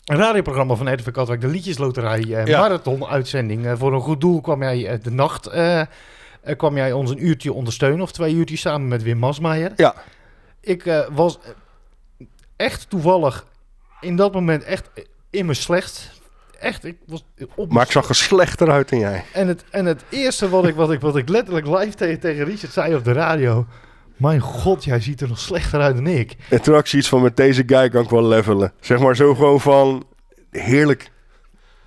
een 0.06 0.18
radioprogramma 0.18 0.76
van 0.76 0.94
RTV 0.94 1.12
Katwijk, 1.12 1.42
de 1.42 1.48
Liedjesloterij 1.48 2.20
Ja. 2.20 2.60
Marathon-uitzending. 2.60 3.66
Eh, 3.66 3.74
voor 3.76 3.94
een 3.94 4.02
goed 4.02 4.22
doel 4.22 4.42
kwam 4.42 4.62
jij 4.64 5.00
de 5.02 5.12
nacht. 5.12 5.50
kwam 6.58 6.76
jij 6.76 6.92
ons 6.92 7.10
een 7.12 7.26
uurtje 7.26 7.54
ondersteunen, 7.54 8.02
of 8.02 8.12
twee 8.12 8.34
uurtjes 8.34 8.62
samen 8.62 8.88
met 8.88 9.04
Wim 9.04 9.18
Masmeijer. 9.18 9.72
Ja. 9.76 9.94
Ik 10.62 11.04
was 11.12 11.40
echt 12.56 12.90
toevallig 12.90 13.46
in 14.02 14.16
dat 14.16 14.34
moment 14.34 14.64
echt 14.64 14.90
in 15.30 15.46
mijn 15.46 15.58
slecht. 15.58 16.22
Echt, 16.64 16.86
ik 16.86 16.98
was 17.06 17.26
op 17.56 17.72
Maar 17.72 17.86
ik 17.86 17.92
zag 17.92 18.10
er 18.10 18.16
slechter 18.16 18.72
uit 18.72 18.90
dan 18.90 19.00
jij. 19.00 19.24
en 19.34 19.48
het, 19.48 19.64
en 19.70 19.86
het 19.86 20.04
eerste 20.10 20.50
wat 20.50 20.68
ik, 20.68 20.76
wat 20.76 20.92
ik, 20.92 21.02
wat 21.02 21.16
ik 21.16 21.30
letterlijk 21.30 21.68
live 21.68 21.96
tegen, 21.96 22.20
tegen 22.20 22.46
Richard 22.46 22.74
zei 22.74 22.96
op 22.96 23.04
de 23.04 23.12
radio... 23.12 23.66
Mijn 24.18 24.40
god, 24.40 24.84
jij 24.84 25.00
ziet 25.00 25.22
er 25.22 25.28
nog 25.28 25.40
slechter 25.40 25.82
uit 25.82 25.96
dan 25.96 26.08
ik. 26.08 26.36
En 26.50 26.62
toen 26.62 26.74
had 26.74 26.84
ik 26.84 26.90
zoiets 26.90 27.10
van, 27.10 27.22
met 27.22 27.38
deze 27.38 27.64
guy 27.66 27.90
kan 27.90 28.04
ik 28.04 28.10
wel 28.10 28.28
levelen. 28.28 28.74
Zeg 28.80 29.00
maar 29.00 29.16
zo 29.16 29.36
gewoon 29.36 29.62
van, 29.62 30.06
heerlijk. 30.52 31.12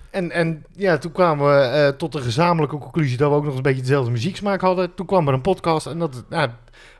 En, 0.09 0.31
en 0.31 0.65
ja, 0.75 0.97
toen 0.97 1.11
kwamen 1.11 1.47
we 1.47 1.61
eh, 1.61 1.87
tot 1.87 2.11
de 2.11 2.21
gezamenlijke 2.21 2.77
conclusie 2.77 3.17
dat 3.17 3.29
we 3.29 3.35
ook 3.35 3.45
nog 3.45 3.55
een 3.55 3.61
beetje 3.61 3.81
dezelfde 3.81 4.11
muzieksmaak 4.11 4.61
hadden. 4.61 4.93
Toen 4.93 5.05
kwam 5.05 5.27
er 5.27 5.33
een 5.33 5.41
podcast 5.41 5.85
en 5.85 5.99
dat 5.99 6.23
nou, 6.29 6.49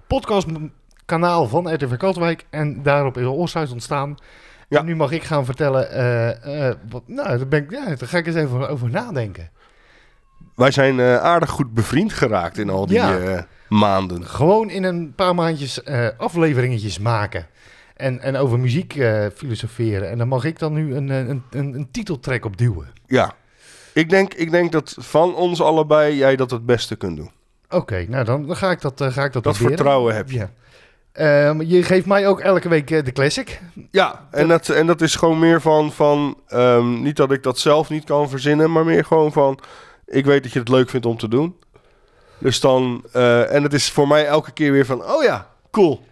podcastkanaal 0.07 1.47
van 1.47 1.73
RTV 1.73 1.97
Katwijk 1.97 2.45
en 2.49 2.83
daarop 2.83 3.17
is 3.17 3.23
een 3.23 3.29
Oorsuis 3.29 3.71
ontstaan. 3.71 4.17
Ja. 4.67 4.79
En 4.79 4.85
nu 4.85 4.95
mag 4.95 5.11
ik 5.11 5.23
gaan 5.23 5.45
vertellen, 5.45 5.91
eh, 5.91 6.67
eh, 6.69 6.75
wat, 6.89 7.03
nou, 7.05 7.37
daar, 7.37 7.47
ben 7.47 7.63
ik, 7.63 7.71
ja, 7.71 7.85
daar 7.85 8.07
ga 8.07 8.17
ik 8.17 8.25
eens 8.27 8.35
even 8.35 8.69
over 8.69 8.89
nadenken. 8.89 9.49
Wij 10.55 10.71
zijn 10.71 10.99
eh, 10.99 11.17
aardig 11.17 11.49
goed 11.49 11.73
bevriend 11.73 12.13
geraakt 12.13 12.57
in 12.57 12.69
al 12.69 12.85
die 12.85 12.95
Ja. 12.95 13.45
maanden. 13.69 14.25
Gewoon 14.25 14.69
in 14.69 14.83
een 14.83 15.13
paar 15.15 15.35
maandjes 15.35 15.83
afleveringetjes 16.17 16.99
maken. 16.99 17.47
En, 17.95 18.19
en 18.21 18.35
over 18.35 18.59
muziek 18.59 18.93
filosoferen. 19.35 20.09
En 20.09 20.17
dan 20.17 20.27
mag 20.27 20.43
ik 20.43 20.59
dan 20.59 20.73
nu 20.73 20.95
een, 20.95 21.09
een, 21.09 21.43
een, 21.51 21.73
een 21.73 21.87
titeltrack 21.91 22.45
op 22.45 22.57
duwen. 22.57 22.87
Ja. 23.05 23.33
Ik 23.93 24.09
denk, 24.09 24.33
ik 24.33 24.51
denk 24.51 24.71
dat 24.71 24.95
van 24.99 25.35
ons 25.35 25.61
allebei 25.61 26.15
jij 26.15 26.35
dat 26.35 26.51
het 26.51 26.65
beste 26.65 26.95
kunt 26.95 27.17
doen. 27.17 27.31
Oké, 27.69 28.05
nou 28.07 28.25
dan, 28.25 28.47
dan 28.47 28.55
ga 28.55 28.71
ik 28.71 28.81
dat, 28.81 28.93
ga 29.03 29.23
ik 29.23 29.33
dat 29.33 29.33
Dat 29.33 29.41
proberen. 29.41 29.67
vertrouwen 29.67 30.15
heb 30.15 30.29
je. 30.31 30.37
Ja. 30.37 30.49
Ehm, 31.17 31.61
je 31.61 31.83
geeft 31.83 32.05
mij 32.05 32.27
ook 32.27 32.39
elke 32.39 32.69
week 32.69 32.91
eh, 32.91 33.03
de 33.03 33.11
classic. 33.11 33.61
Ja, 33.91 34.27
en 34.31 34.47
dat, 34.47 34.69
en 34.69 34.87
dat 34.87 35.01
is 35.01 35.15
gewoon 35.15 35.39
meer 35.39 35.61
van, 35.61 35.91
van 35.91 36.37
ehm, 36.47 37.01
niet 37.01 37.15
dat 37.15 37.31
ik 37.31 37.43
dat 37.43 37.59
zelf 37.59 37.89
niet 37.89 38.03
kan 38.03 38.29
verzinnen, 38.29 38.71
maar 38.71 38.85
meer 38.85 39.05
gewoon 39.05 39.31
van, 39.31 39.59
ik 40.05 40.25
weet 40.25 40.43
dat 40.43 40.51
je 40.51 40.59
het 40.59 40.69
leuk 40.69 40.89
vindt 40.89 41.05
om 41.05 41.17
te 41.17 41.27
doen. 41.27 41.55
Dus 42.37 42.59
dan, 42.59 43.03
eh, 43.11 43.53
en 43.53 43.63
het 43.63 43.73
is 43.73 43.91
voor 43.91 44.07
mij 44.07 44.25
elke 44.25 44.51
keer 44.51 44.71
weer 44.71 44.85
van, 44.85 45.03
oh 45.03 45.23
ja, 45.23 45.47
cool, 45.71 46.05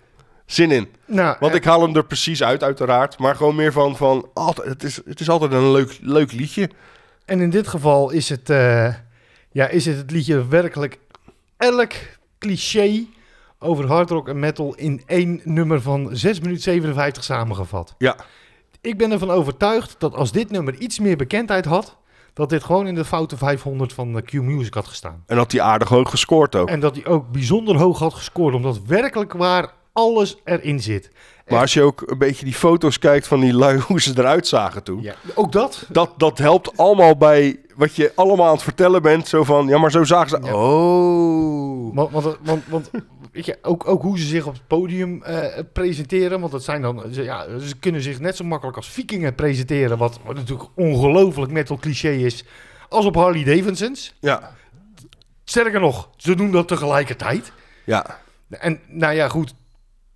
zin 0.45 0.71
in. 0.71 0.89
Nou, 1.05 1.35
Want 1.39 1.51
eh, 1.51 1.57
ik 1.57 1.65
haal 1.65 1.81
hem 1.81 1.95
er 1.95 2.05
precies 2.05 2.43
uit, 2.43 2.63
uiteraard. 2.63 3.17
Maar 3.19 3.35
gewoon 3.35 3.55
meer 3.55 3.71
van, 3.71 3.97
van 3.97 4.29
altijd, 4.33 4.67
het, 4.67 4.83
is, 4.83 5.01
het 5.05 5.19
is 5.19 5.29
altijd 5.29 5.51
een 5.51 5.71
leuk, 5.71 5.97
leuk 6.01 6.31
liedje. 6.31 6.69
En 7.25 7.41
in 7.41 7.49
dit 7.49 7.67
geval 7.67 8.09
is 8.09 8.29
het, 8.29 8.47
ja, 9.51 9.67
is 9.67 9.85
het 9.85 9.97
het 9.97 10.11
liedje 10.11 10.47
werkelijk 10.47 10.99
elk 11.57 11.93
cliché 12.39 13.05
over 13.65 13.87
hard 13.87 14.09
rock 14.09 14.27
en 14.27 14.39
metal 14.39 14.75
in 14.75 15.01
één 15.05 15.41
nummer 15.43 15.81
van 15.81 16.09
6 16.11 16.39
minuten 16.39 16.61
57 16.63 17.23
samengevat. 17.23 17.95
Ja, 17.97 18.15
Ik 18.81 18.97
ben 18.97 19.11
ervan 19.11 19.29
overtuigd 19.29 19.95
dat 19.99 20.15
als 20.15 20.31
dit 20.31 20.51
nummer 20.51 20.75
iets 20.75 20.99
meer 20.99 21.17
bekendheid 21.17 21.65
had, 21.65 21.97
dat 22.33 22.49
dit 22.49 22.63
gewoon 22.63 22.87
in 22.87 22.95
de 22.95 23.05
foute 23.05 23.37
500 23.37 23.93
van 23.93 24.17
eh, 24.17 24.23
Q 24.23 24.33
Music 24.33 24.73
had 24.73 24.87
gestaan. 24.87 25.23
en 25.27 25.35
dat 25.35 25.51
hij 25.51 25.61
aardig 25.61 25.89
hoog 25.89 26.09
gescoord 26.09 26.55
ook. 26.55 26.69
En 26.69 26.79
dat 26.79 26.95
hij 26.95 27.05
ook 27.05 27.31
bijzonder 27.31 27.77
hoog 27.77 27.99
had 27.99 28.13
gescoord, 28.13 28.55
omdat 28.55 28.81
werkelijk 28.85 29.33
waar 29.33 29.73
alles 29.93 30.37
erin 30.43 30.79
zit. 30.79 31.11
Maar 31.47 31.59
als 31.59 31.73
je 31.73 31.81
ook 31.81 32.03
een 32.05 32.17
beetje 32.17 32.45
die 32.45 32.53
foto's 32.53 32.99
kijkt 32.99 33.27
van 33.27 33.39
die 33.39 33.53
lui, 33.53 33.79
hoe 33.87 34.01
ze 34.01 34.13
eruit 34.15 34.47
zagen 34.47 34.83
toen. 34.83 35.01
Ja, 35.01 35.15
ook 35.35 35.51
dat. 35.51 35.85
Dat, 35.89 36.13
dat 36.17 36.37
helpt 36.37 36.77
allemaal 36.77 37.17
bij 37.17 37.59
wat 37.75 37.95
je 37.95 38.11
allemaal 38.15 38.45
aan 38.45 38.53
het 38.53 38.63
vertellen 38.63 39.01
bent. 39.01 39.27
Zo 39.27 39.43
van, 39.43 39.67
ja, 39.67 39.77
maar 39.77 39.91
zo 39.91 40.03
zagen 40.03 40.29
ze... 40.29 40.39
Ja. 40.43 40.53
Oh. 40.55 41.95
Want, 41.95 42.11
want, 42.11 42.37
want, 42.41 42.63
want 42.67 42.89
weet 43.31 43.45
je, 43.45 43.57
ook, 43.61 43.87
ook 43.87 44.01
hoe 44.01 44.19
ze 44.19 44.25
zich 44.25 44.45
op 44.45 44.53
het 44.53 44.67
podium 44.67 45.23
eh, 45.23 45.63
presenteren. 45.73 46.39
Want 46.39 46.51
dat 46.51 46.63
zijn 46.63 46.81
dan, 46.81 47.03
ze, 47.11 47.23
ja, 47.23 47.59
ze 47.59 47.75
kunnen 47.79 48.01
zich 48.01 48.19
net 48.19 48.35
zo 48.35 48.43
makkelijk 48.43 48.77
als 48.77 48.89
vikingen 48.89 49.35
presenteren. 49.35 49.97
Wat, 49.97 50.19
wat 50.25 50.35
natuurlijk 50.35 50.69
ongelooflijk 50.75 51.51
metal 51.51 51.77
cliché 51.77 52.09
is. 52.11 52.43
Als 52.89 53.05
op 53.05 53.15
Harley 53.15 53.43
Davidsons. 53.43 54.13
Ja, 54.19 54.53
Sterker 55.43 55.79
nog, 55.79 56.09
ze 56.17 56.35
doen 56.35 56.51
dat 56.51 56.67
tegelijkertijd. 56.67 57.51
ja. 57.83 58.19
En 58.49 58.79
nou 58.87 59.13
ja, 59.13 59.27
goed. 59.27 59.53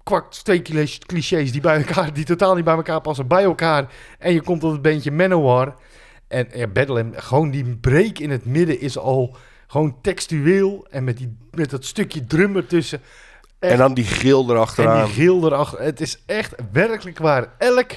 Kwakt 0.09 0.43
twee 0.43 0.61
clichés- 1.05 1.51
die 1.51 1.61
bij 1.61 1.77
elkaar, 1.77 2.13
die 2.13 2.25
totaal 2.25 2.55
niet 2.55 2.63
bij 2.63 2.75
elkaar 2.75 3.01
passen, 3.01 3.27
bij 3.27 3.43
elkaar. 3.43 3.93
En 4.19 4.33
je 4.33 4.41
komt 4.41 4.61
tot 4.61 4.71
het 4.71 4.81
beentje 4.81 5.11
Manowar. 5.11 5.75
En 6.27 6.47
ja, 6.53 6.67
Bedlam, 6.67 7.13
gewoon 7.15 7.51
die 7.51 7.75
break 7.75 8.17
in 8.19 8.29
het 8.29 8.45
midden 8.45 8.79
is 8.79 8.97
al 8.97 9.37
gewoon 9.67 10.01
textueel. 10.01 10.87
En 10.89 11.03
met, 11.03 11.17
die, 11.17 11.37
met 11.51 11.69
dat 11.69 11.85
stukje 11.85 12.25
drum 12.25 12.55
ertussen. 12.55 13.01
Echt. 13.59 13.71
En 13.71 13.77
dan 13.77 13.93
die 13.93 14.05
En 14.05 14.49
erachteraan. 14.49 15.05
die 15.05 15.13
geel 15.13 15.45
erachter. 15.45 15.81
Het 15.81 16.01
is 16.01 16.23
echt 16.25 16.55
werkelijk 16.71 17.17
waar. 17.17 17.47
Elk 17.57 17.91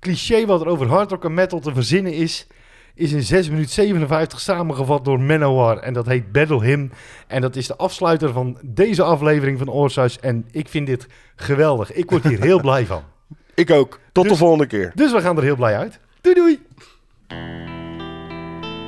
cliché 0.00 0.46
wat 0.46 0.60
er 0.60 0.66
over 0.66 0.86
hard 0.86 1.10
rock 1.10 1.24
en 1.24 1.34
metal 1.34 1.60
te 1.60 1.74
verzinnen 1.74 2.12
is, 2.12 2.46
is 2.94 3.12
in 3.12 3.22
6 3.22 3.48
minuten 3.48 3.70
57 3.70 4.40
samengevat 4.40 5.04
door 5.04 5.20
Manowar. 5.20 5.76
En 5.78 5.92
dat 5.92 6.06
heet 6.06 6.32
Battle 6.32 6.64
Hymn. 6.64 6.92
En 7.26 7.40
dat 7.40 7.56
is 7.56 7.66
de 7.66 7.76
afsluiter 7.76 8.32
van 8.32 8.58
deze 8.62 9.02
aflevering 9.02 9.58
van 9.58 9.70
Oorsuis. 9.70 10.20
En 10.20 10.46
ik 10.50 10.68
vind 10.68 10.86
dit 10.86 11.06
geweldig. 11.36 11.92
Ik 11.92 12.10
word 12.10 12.24
hier 12.24 12.40
heel 12.40 12.60
blij 12.60 12.86
van. 12.86 13.02
Ik 13.54 13.70
ook. 13.70 13.98
Tot 14.12 14.24
Dus- 14.24 14.32
de 14.32 14.38
volgende 14.38 14.66
keer. 14.66 14.92
Dus 14.94 15.12
we 15.12 15.20
gaan 15.20 15.36
er 15.36 15.42
heel 15.42 15.56
blij 15.56 15.76
uit. 15.78 15.98
Doei 16.20 16.34
doei! 16.34 16.60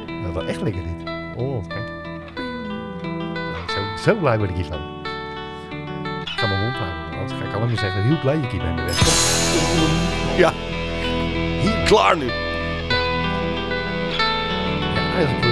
Nou, 0.06 0.32
wel 0.34 0.44
echt 0.44 0.60
lekker 0.60 0.82
dit. 0.82 1.08
Oh, 1.36 1.68
kijk. 1.68 1.92
Nou, 3.02 3.68
zo, 3.68 4.02
zo 4.10 4.14
blij 4.18 4.38
word 4.38 4.50
ik 4.50 4.56
hiervan. 4.56 4.80
Ik 6.22 6.28
ga 6.40 6.46
mijn 6.46 6.60
mond 6.60 6.74
houden. 6.76 7.18
Anders 7.18 7.32
ga 7.40 7.44
ik 7.48 7.54
alleen 7.54 7.66
maar 7.68 7.78
zeggen 7.78 8.06
hoe 8.08 8.18
blij 8.20 8.36
ik 8.38 8.50
hier 8.50 8.60
ben. 8.60 8.74
Ja. 10.36 10.52
Hier, 11.62 11.82
klaar 11.84 12.16
nu. 12.16 12.26
Ja, 15.14 15.43